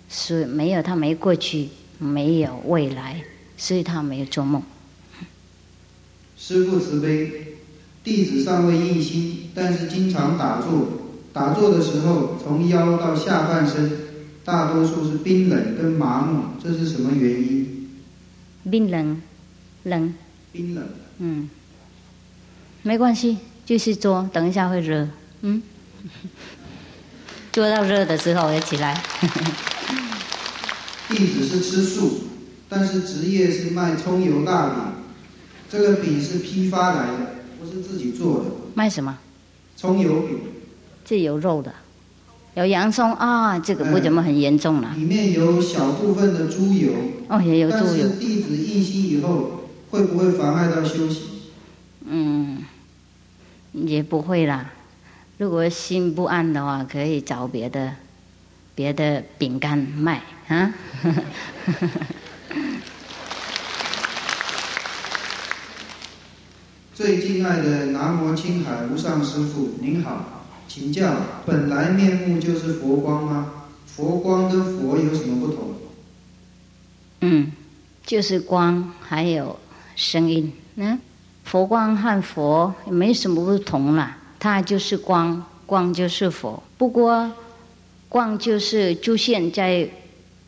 [0.09, 3.23] 所以没有他没过去，没有未来，
[3.57, 4.61] 所以他没有做梦。
[6.47, 7.55] 师父慈悲，
[8.03, 10.87] 弟子尚未印心，但是经常打坐。
[11.33, 13.91] 打坐的时候，从腰到下半身，
[14.43, 17.89] 大多数是冰冷跟麻木，这是什么原因？
[18.69, 19.19] 冰冷，
[19.85, 20.13] 冷。
[20.51, 20.87] 冰冷。
[21.17, 21.49] 嗯，
[22.83, 25.07] 没关系，继续做，等一下会热。
[25.41, 25.63] 嗯，
[27.51, 29.01] 做到热的时候也起来。
[31.09, 32.25] 弟子是吃素，
[32.69, 34.75] 但是职业是卖葱油大饼。
[35.69, 38.45] 这个饼是批发来的，不是自己做的。
[38.73, 39.17] 卖什么？
[39.75, 40.39] 葱油饼。
[41.03, 41.73] 这有肉的，
[42.55, 44.93] 有洋葱啊，这个不怎么很严重了。
[44.95, 46.91] 里面有小部分的猪油。
[47.27, 47.83] 哦，也有猪油。
[47.85, 51.23] 但是弟子印心以后，会不会妨碍到修行？
[52.07, 52.63] 嗯，
[53.73, 54.71] 也不会啦。
[55.37, 57.95] 如果心不安的话，可以找别的。
[58.77, 60.73] 别的饼干卖啊！
[66.95, 71.13] 最敬爱的南无青海无上师父，您好，请教：
[71.45, 73.51] 本来面目就是佛光吗？
[73.85, 75.73] 佛光跟佛有什么不同？
[77.19, 77.51] 嗯，
[78.05, 79.59] 就是光，还有
[79.97, 80.53] 声音。
[80.75, 80.97] 嗯，
[81.43, 86.63] 佛光和佛没什么不同啦，它就是光，光就是佛。
[86.77, 87.29] 不过。
[88.07, 89.89] 光就是出现在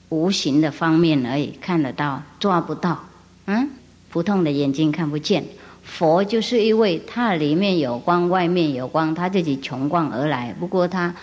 [0.08, 3.04] 无形的方面而已，看得到，抓不到。
[3.46, 3.68] 嗯，
[4.10, 5.44] 普通的眼睛看不见。
[5.88, 10.54] 佛就是因为它里面有光，外面有光，它自己穷光而来。
[10.60, 11.16] 不过它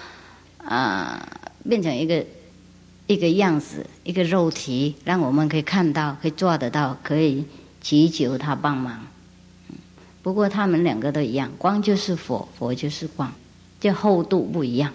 [0.58, 1.28] 啊，
[1.68, 2.24] 变成一个
[3.06, 7.44] 一个样子，一个肉体，让我们可以看到，可以抓得到，可以
[7.82, 9.06] 祈求他帮忙。
[10.22, 13.30] 不过他们两个都一样，光就是佛，佛就是光，
[13.78, 14.90] 这厚度不一样。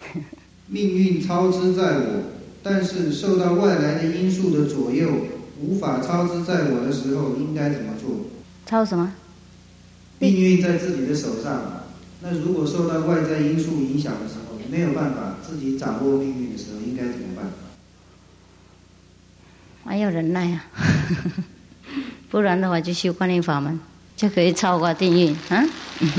[0.68, 2.22] 命运操之在我，
[2.62, 5.08] 但是受到外来的因素的左右，
[5.60, 8.10] 无法操之在我的时候，应该怎么做？
[8.66, 9.14] 操什么？
[10.18, 11.84] 命运在自己的手上。
[12.20, 17.44] 那如果受到外在因素影响的时候，没有办法自己掌握命运的时候，应该怎么办？
[19.84, 20.64] 还要忍耐啊！
[22.28, 23.78] 不然的话，就修观念法门，
[24.16, 25.64] 就可以超过命运啊！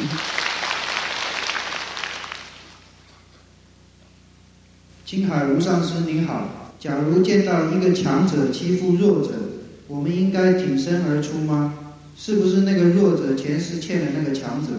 [5.05, 9.33] 青海无上师您好，假如见到一个强者欺负弱者，
[9.87, 11.73] 我们应该挺身而出吗？
[12.17, 14.73] 是不是那个弱者前世欠了那个强者？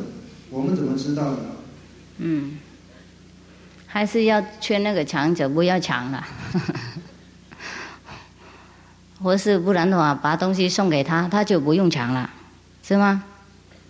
[0.51, 1.39] 我们怎么知道呢？
[2.19, 2.59] 嗯，
[3.86, 6.27] 还是要劝那个强者不要抢了，
[9.23, 12.28] 或是不然的话，把东西送给他，他就不用抢了，
[12.82, 13.23] 是吗？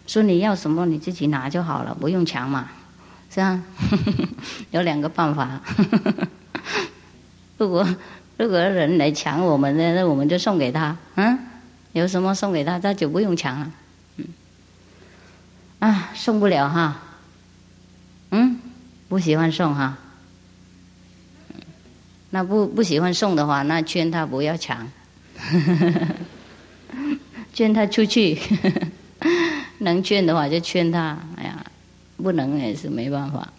[0.06, 2.68] 说你要什么你自己拿就好了，不用抢嘛。
[3.30, 3.62] 是啊，
[4.72, 5.60] 有两个办法。
[7.58, 7.86] 如果
[8.36, 10.96] 如果人来抢我们的，那我们就送给他。
[11.16, 11.38] 嗯，
[11.98, 13.70] 有什么送给他，他就不用抢了。
[14.16, 14.24] 嗯，
[15.80, 17.02] 啊，送不了哈。
[18.30, 18.58] 嗯，
[19.08, 19.98] 不喜欢送哈。
[22.30, 24.90] 那不不喜欢送的话，那劝他不要抢。
[27.52, 28.38] 劝他出去，
[29.78, 31.18] 能劝的话就劝他。
[31.36, 31.64] 哎呀。
[32.20, 33.52] 不能也是没办法，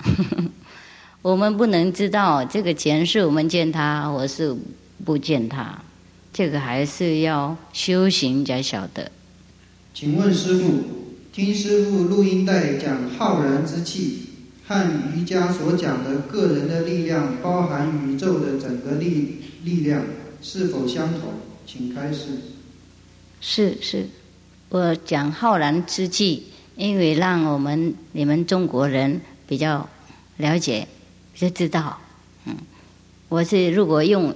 [1.24, 4.54] 我们不能知道这个钱是我们见他，或是
[5.06, 5.80] 不见他，
[6.40, 9.12] 这个还是要修行才晓得。
[9.94, 10.86] 请问师傅，
[11.34, 14.20] 听师傅录音带讲浩然之气，
[14.66, 20.02] 和瑜伽所讲的个人的力量，包含宇宙的整个力力量，
[20.42, 21.24] 是否相同？
[21.68, 22.28] 请开始。
[23.42, 24.08] 是是，
[24.70, 26.46] 我讲浩然之气，
[26.78, 29.90] 因为让我们你们中国人比较
[30.38, 30.88] 了解，
[31.36, 32.00] 就知道，
[32.46, 32.56] 嗯，
[33.28, 34.34] 我是如果用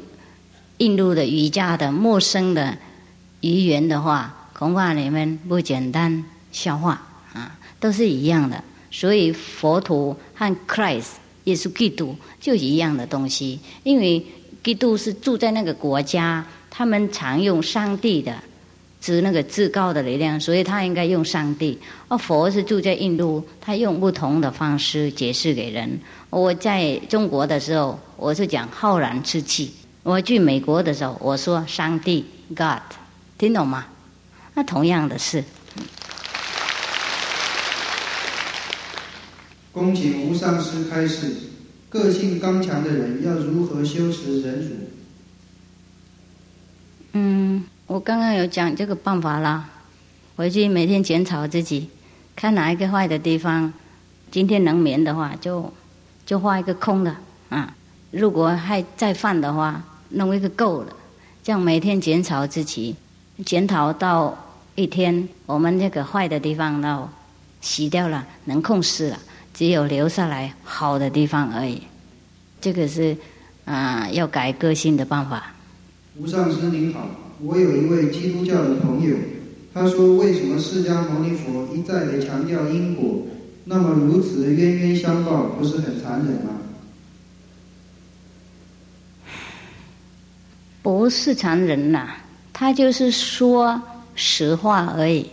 [0.84, 2.78] 印度的瑜伽的陌生的
[3.40, 7.02] 语言的话，恐怕你们不简单消化
[7.32, 8.62] 啊，都是一样的。
[8.92, 11.14] 所以佛陀和 Christ
[11.46, 14.26] 耶稣基督就一样的东西，因为
[14.62, 18.36] 基督是住在那个国家，他们常用上帝的。
[19.00, 21.78] 指那个至高的力量，所以他应该用上帝。
[22.08, 26.00] 而佛是住在印度，他用不同的方式解释给人。
[26.30, 29.68] 我在中国的时候，我是讲浩然之气；
[30.04, 32.82] 我去美国的时候，我说上帝 God，
[33.38, 33.86] 听懂吗？
[34.54, 35.44] 那同样的事。
[39.72, 41.36] 恭请无上师开示：
[41.90, 44.76] 个性刚强的人要如何修持忍辱？
[47.14, 47.64] 嗯。
[47.88, 49.70] 我刚刚有讲这个办法啦，
[50.36, 51.90] 回去每天检讨自己，
[52.36, 53.72] 看哪一个坏的地方，
[54.32, 55.72] 今天能免的话，就
[56.26, 57.16] 就画一个空的
[57.50, 57.76] 啊。
[58.12, 59.84] 如果还再犯的话，
[60.14, 60.96] 弄一个够了。
[61.44, 62.96] 这样每天检讨自己，
[63.46, 64.36] 检讨到
[64.76, 67.10] 一天，我们这个坏的地方呢
[67.62, 69.20] 洗掉了，能控制了，
[69.54, 71.82] 只有留下来好的地方而已。
[72.62, 73.16] 这个是
[73.66, 75.54] 啊，要改个性的办法。
[76.18, 77.08] 吴上师您好。
[77.42, 79.18] 我有一位基督教的朋友，
[79.74, 83.26] 他说：“为什么释迦牟尼佛一再的强调因果？
[83.66, 86.52] 那么如此冤冤相报，不是很残忍吗？”
[90.84, 92.10] 不是常人呐，
[92.54, 93.82] 他就是说
[94.14, 95.28] 实话而已。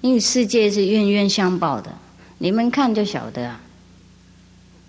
[0.00, 1.90] 因为世界是冤冤相报的，
[2.38, 3.50] 你们看就晓得。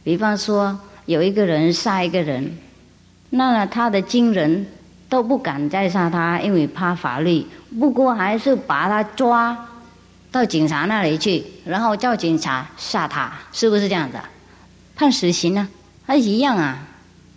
[0.04, 2.56] 比方说，有一个人杀一个人，
[3.32, 4.68] 那他的亲人。
[5.10, 7.46] 都不敢再杀他，因为怕法律。
[7.80, 9.56] 不过还是把他抓
[10.32, 14.18] 到警察那里去，然后叫警察杀他，是不是这样子？
[14.96, 15.70] 判死刑呢？
[16.04, 16.80] 还一样啊！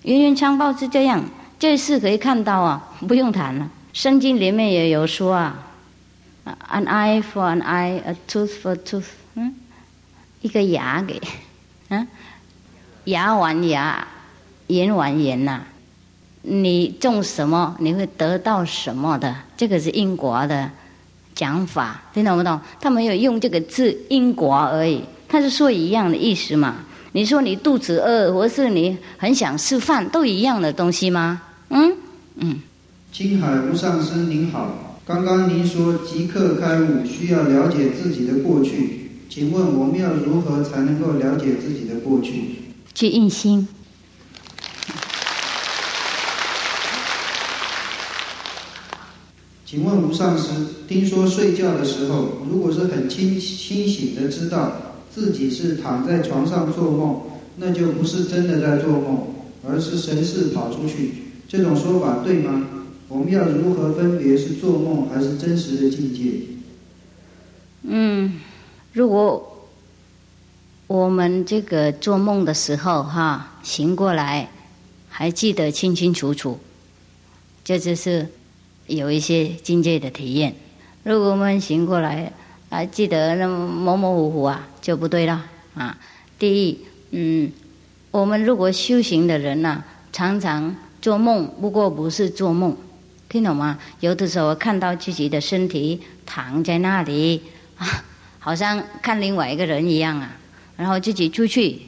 [0.04, 1.22] 冤冤相报是这样，
[1.58, 3.70] 这事可以看到啊，不用谈了。
[3.92, 5.56] 圣经里面也有说啊
[6.70, 9.06] ，an eye for an eye，a tooth for tooth，
[9.36, 9.54] 嗯，
[10.42, 11.20] 一个牙给，
[11.88, 12.06] 嗯，
[13.04, 14.06] 牙还牙，
[14.66, 15.62] 眼还眼呐。
[16.42, 19.34] 你种什么，你会得到什么的？
[19.56, 20.70] 这个是因果的
[21.34, 22.60] 讲法，听懂不懂？
[22.78, 26.76] 他没有用这个字“因果”而已，他是说一样的意思嘛？
[27.12, 31.40] 你说你肚子饿，或是你很想吃饭，都一样的东西吗？
[31.68, 31.96] 嗯
[32.36, 32.60] 嗯。
[33.12, 42.56] 青海无上师您好，刚刚您说即刻开悟需要了解自己的过去，请问我们要如何才能够了解自己的过去？
[42.94, 43.66] 去印心。
[49.64, 50.44] 请问吴上师，
[50.86, 54.72] 听说睡觉的时候，如果是很清清醒的知道
[55.12, 57.20] 自己是躺在床上做梦，
[57.56, 59.26] 那就不是真的在做梦，
[59.68, 61.25] 而是神识跑出去。
[61.48, 62.66] 这种说法对吗？
[63.08, 66.40] 我们要如何分别是做梦还是真实的境界？
[67.82, 68.40] 嗯，
[68.92, 69.68] 如果
[70.86, 74.50] 我们这个做梦的时候哈，醒过来
[75.08, 76.58] 还记得清清楚楚，
[77.64, 78.28] 这就是。
[78.88, 80.54] 有一些境界的体验，
[81.02, 82.32] 如果我们醒过来
[82.70, 85.44] 还记得那么模模糊糊啊，就不对了
[85.74, 85.98] 啊。
[86.38, 86.78] 第一，
[87.10, 87.50] 嗯，
[88.12, 89.82] 我们如果修行的人呐，
[90.12, 90.76] 常常
[91.06, 92.76] 做梦，不过不是做梦，
[93.28, 93.78] 听懂吗？
[94.00, 97.42] 有的时候看到自己的身体躺在那里
[97.78, 97.86] 啊，
[98.40, 100.36] 好像看另外一个人一样啊，
[100.76, 101.82] 然后自己出去，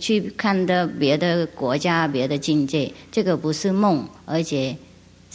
[0.00, 4.76] 去看的别的国家、别的境界，这个不是梦，而且。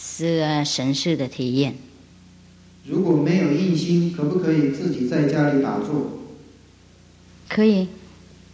[0.02, 1.76] 是神似的体验。
[2.86, 6.20] 如果没有印心，可不可以自己在家里打坐？
[7.50, 7.86] 可以，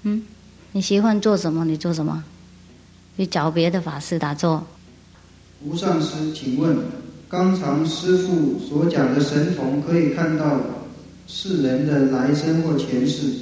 [0.02, 0.24] 嗯，
[0.72, 1.64] 你喜欢做什么？
[1.64, 2.24] 你做什么？
[3.16, 4.64] 去找别的法师打坐。
[5.64, 6.76] 无上师，请问，
[7.28, 10.60] 刚才师父所讲的神童可以看到
[11.26, 13.32] 世人的来生或前世，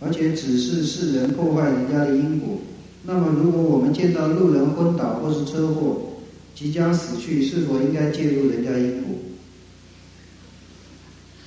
[0.00, 2.58] 而且只是世人破坏人家的因果。
[3.02, 6.10] 那么，如果我们见到路人昏倒或是车祸？
[6.54, 9.16] 即将死去，是否应该介入人家因果？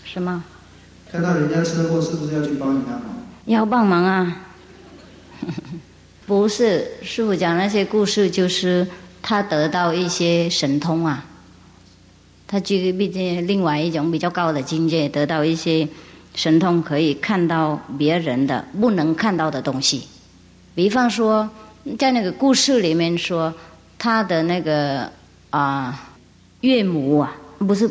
[0.04, 0.44] 什么？
[1.10, 3.04] 看到人家车祸，是不是要去帮人家忙？
[3.46, 4.44] 要帮忙啊！
[6.28, 8.86] 不是，师傅讲那些故事，就是
[9.22, 11.26] 他得到一些神通啊。
[12.46, 15.88] 他具毕竟另外一种比较高的境界，得到一些
[16.36, 20.06] 神通，可以看到别人的不能看到的东西。
[20.76, 21.50] 比方说，
[21.98, 23.52] 在那个故事里面说。
[24.00, 25.12] 他的那个
[25.50, 26.14] 啊，
[26.62, 27.90] 岳母啊，不是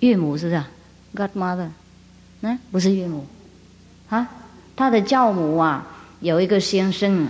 [0.00, 0.64] 岳母是不是
[1.14, 1.68] ？Godmother，
[2.40, 3.24] 嗯，不是岳母，
[4.08, 4.28] 啊，
[4.74, 5.86] 他的教母啊，
[6.18, 7.28] 有一个先生，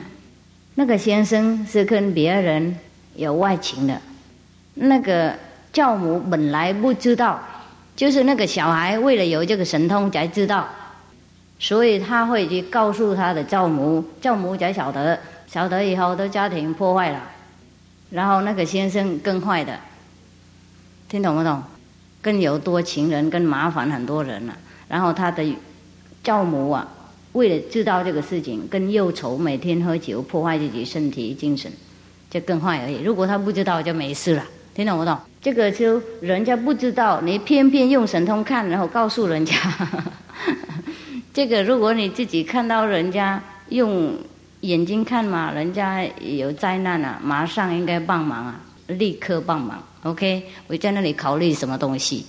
[0.77, 2.77] 那个先生是跟别人
[3.15, 4.01] 有外情的，
[4.75, 5.35] 那个
[5.73, 7.41] 教母本来不知道，
[7.97, 10.69] 就是那个小孩为了有这个神通才知道，
[11.59, 17.23] 所以他会去告诉他的教母，教母才晓得，晓得以后的家庭破坏了。
[18.11, 19.79] 然后那个先生更坏的，
[21.09, 21.63] 听懂不懂？
[22.21, 24.55] 更有多情人，更麻烦很多人了。
[24.89, 25.57] 然后他的
[26.23, 26.87] 教母啊，
[27.37, 31.71] 为了知道这个事情，更忧愁，每天喝酒，破坏自己身体精神，
[32.31, 33.03] 就更坏而已。
[33.03, 34.45] 如果他不知道，就没事了。
[34.75, 35.17] 听懂不懂？
[35.43, 39.55] 这个就人家不知道，你偏偏用神通看，然后告诉人家。
[41.35, 44.17] 这个如果你自己看到人家用。
[44.63, 49.81] 眼睛看嘛，人家有灾难啊，马上应该帮忙啊，立刻帮忙。
[50.03, 52.25] OK，我在那里考虑什么东西。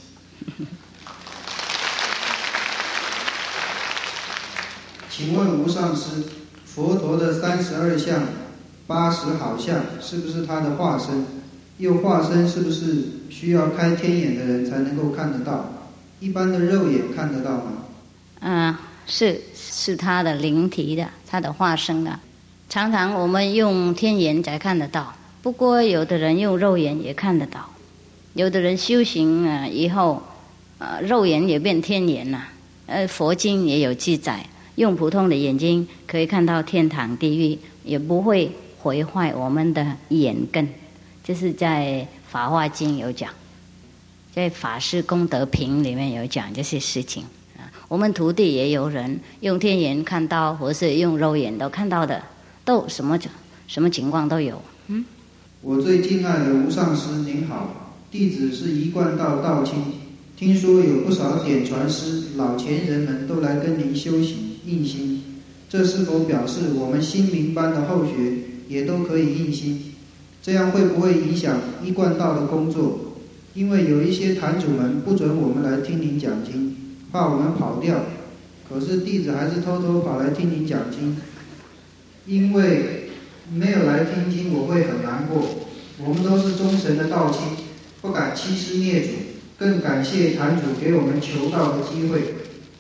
[5.18, 6.22] 请问吴上师，
[6.64, 8.22] 佛陀的三十二相、
[8.86, 11.26] 八十好相，是不是他的化身？
[11.80, 15.74] 又化身是不是需要开天眼的人才能够看得到？
[16.20, 17.72] 一般的肉眼看得到吗？
[18.42, 18.76] 嗯，
[19.08, 22.20] 是是他的灵体的，他的化身的。
[22.70, 27.68] 常常我们用天眼才看得到，不过有的人用肉眼也看得到，
[28.36, 30.22] 有的人修行啊以后，
[30.78, 32.50] 呃肉眼也变天眼了。
[32.86, 34.46] 呃佛经也有记载，
[34.78, 40.70] 用普通的眼睛可以看到天堂地狱，也不会毁坏我们的眼根。
[41.24, 43.32] 就是在法华经有讲，
[44.32, 47.24] 在法师功德品里面有讲这些事情
[47.58, 47.74] 啊。
[47.88, 52.22] 我们徒弟也有人用天眼看到，或是用肉眼都看到的。
[52.64, 53.18] 都什么
[53.66, 54.62] 什么情况都有。
[54.88, 55.06] 嗯，
[55.62, 59.76] 我最敬爱的吴上师您好，弟子是一贯道道清，
[60.36, 65.24] 听说有不少点传师老前人们都来跟您修行印心，
[65.70, 68.12] 这是否表示我们新民班的后学
[68.68, 69.94] 也都可以印心？
[70.44, 73.00] 这样会不会影响一贯道的工作？
[73.54, 76.76] 因为有一些坛主们不准我们来听您讲经，
[77.12, 78.06] 怕我们跑掉，
[78.70, 81.18] 可是弟子还是偷偷跑来听您讲经。
[82.26, 83.10] 因为
[83.52, 85.48] 没有来听经，我会很难过。
[86.06, 87.42] 我们都是忠诚的道亲，
[88.02, 89.10] 不敢欺师灭祖，
[89.58, 92.22] 更感谢坛主给我们求道的机会。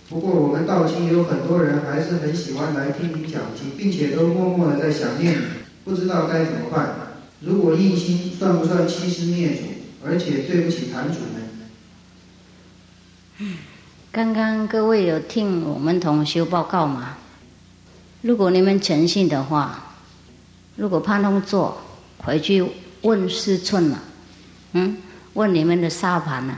[0.09, 5.45] 不过我们道亲有很多人还是很喜欢来听你讲经，并且都默默的在想念你，
[5.83, 6.95] 不知道该怎么办。
[7.41, 9.63] 如果印心算不算欺师灭祖？
[10.05, 11.19] 而且对不起坛主
[13.39, 13.49] 们。
[14.11, 17.17] 刚刚各位有听我们同修报告吗？
[18.21, 19.95] 如果你们诚信的话，
[20.77, 21.81] 如果怕弄错
[22.19, 22.65] 回去
[23.01, 23.99] 问四寸了，
[24.73, 24.97] 嗯，
[25.33, 26.55] 问你们的沙盘呢，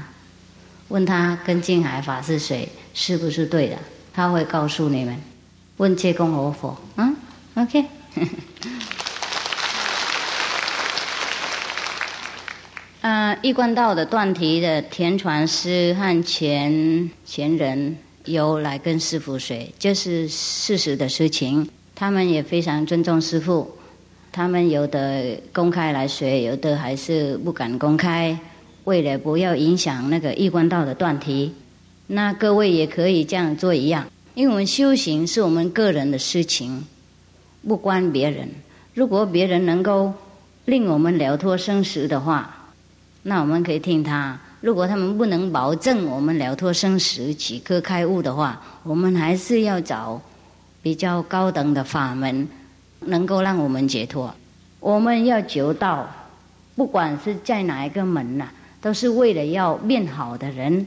[0.89, 3.77] 问他跟净海法是谁，是不是对的？
[4.13, 5.15] 他会告诉你们。
[5.77, 7.15] 问切公罗佛，嗯
[7.55, 7.85] ，OK。
[13.01, 17.97] 嗯，一贯道的断题的田传师和前前人。
[18.25, 21.67] 有来跟师傅学，这是事实的事情。
[21.95, 23.75] 他们也非常尊重师傅，
[24.31, 28.37] 他们有的公开来学，有的还是不敢公开，
[28.89, 31.53] 为了不要影响那个一关道的断题。
[32.07, 36.83] 那各位也可以这样做一样，因为我们修行是我们个人的事情，
[37.67, 38.49] 不关别人。
[38.95, 40.11] 如果别人能够
[40.65, 42.65] 令我们了脱生死的话，
[43.21, 44.39] 那我们可以听他。
[44.59, 50.19] 如果他们不能保证我们了脱生死、即刻开悟的话，我们还是要找
[50.81, 52.47] 比较高等的法门，
[53.01, 54.33] 能够让我们解脱。
[54.79, 56.09] 我们要求道，
[56.75, 58.49] 不管是在哪一个门呐，
[58.81, 60.85] 都是为了要变好的人，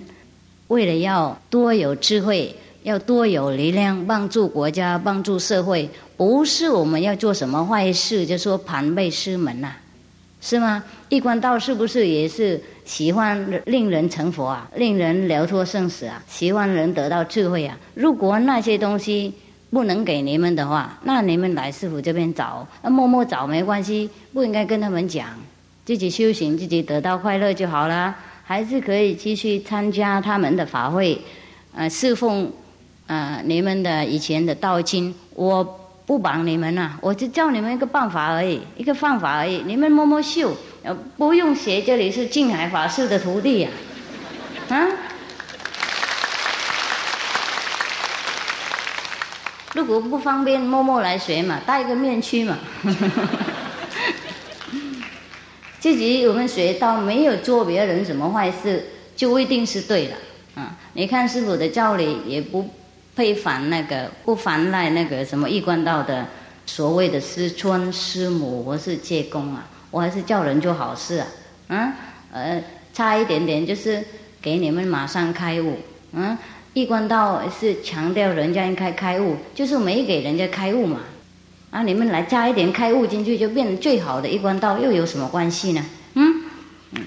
[0.69, 9.73] 为了要多有智慧，要多有力量，帮助国家、帮助社会，不是我们要做什么坏事，就说盘背师门呐。
[10.41, 10.83] 是吗？
[11.09, 17.79] 一关道是不是也是喜欢令人成佛啊，令人了脱生死啊，喜欢人得到智慧啊？
[17.95, 19.33] 如果那些东西
[19.71, 25.29] 不能给你们的话，那你们来师傅这边找，那默默找没关系，不应该跟他们讲，
[25.85, 28.15] 自己修行，自己得到快乐就好了，
[28.45, 31.19] 还是可以继续参加他们的法会，
[31.75, 32.51] 呃，侍奉，
[33.07, 35.79] 呃，你们的以前的道经，我。
[36.05, 39.63] 不帮你们呐，我就教你们一个办法而已，一个方法而已。
[39.65, 40.53] 你们摸摸秀，
[41.17, 41.81] 不用学。
[41.81, 43.71] 这里是静海法师的徒弟呀，
[44.69, 44.85] 啊？
[49.75, 52.59] 如果不方便，默默来学嘛，戴个面具嘛。
[55.83, 58.85] 自己我们学到没有做别人什么坏事，
[59.17, 60.15] 就一定是对的。
[60.55, 62.65] 啊，你看师傅的教理也不
[63.17, 66.25] 配烦那个，不烦赖那个什么一贯道的
[66.67, 71.27] 所谓的师尊师母或是借功啊，我还是叫人做好事啊。
[71.67, 71.93] 嗯，
[72.33, 72.63] 呃，
[72.95, 74.01] 差一点点就是
[74.41, 75.79] 给你们马上开悟。
[76.13, 76.39] 嗯，
[76.75, 81.01] 一贯道是强调人家应该开悟，就是没给人家开悟嘛。
[81.73, 85.83] 啊，你们来加一点开悟进去，就变最好的一关道，又有什么关系呢？
[86.13, 86.45] 嗯
[86.91, 87.07] 嗯。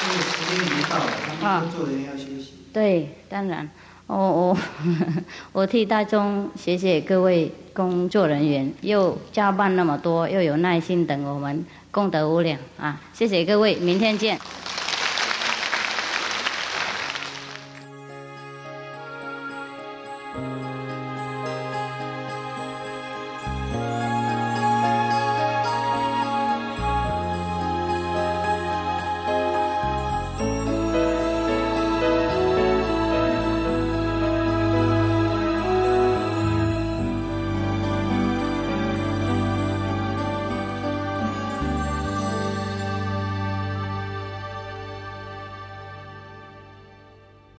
[0.00, 2.52] 这个时间已经到了，工作人员要休息。
[2.72, 3.68] 对，当然，
[4.06, 4.58] 我我
[5.50, 13.00] 我替大众谢谢各位工作人员，又加班那么多，又有耐心等我们，功德无量啊！
[13.12, 14.38] 谢谢各位，明天见。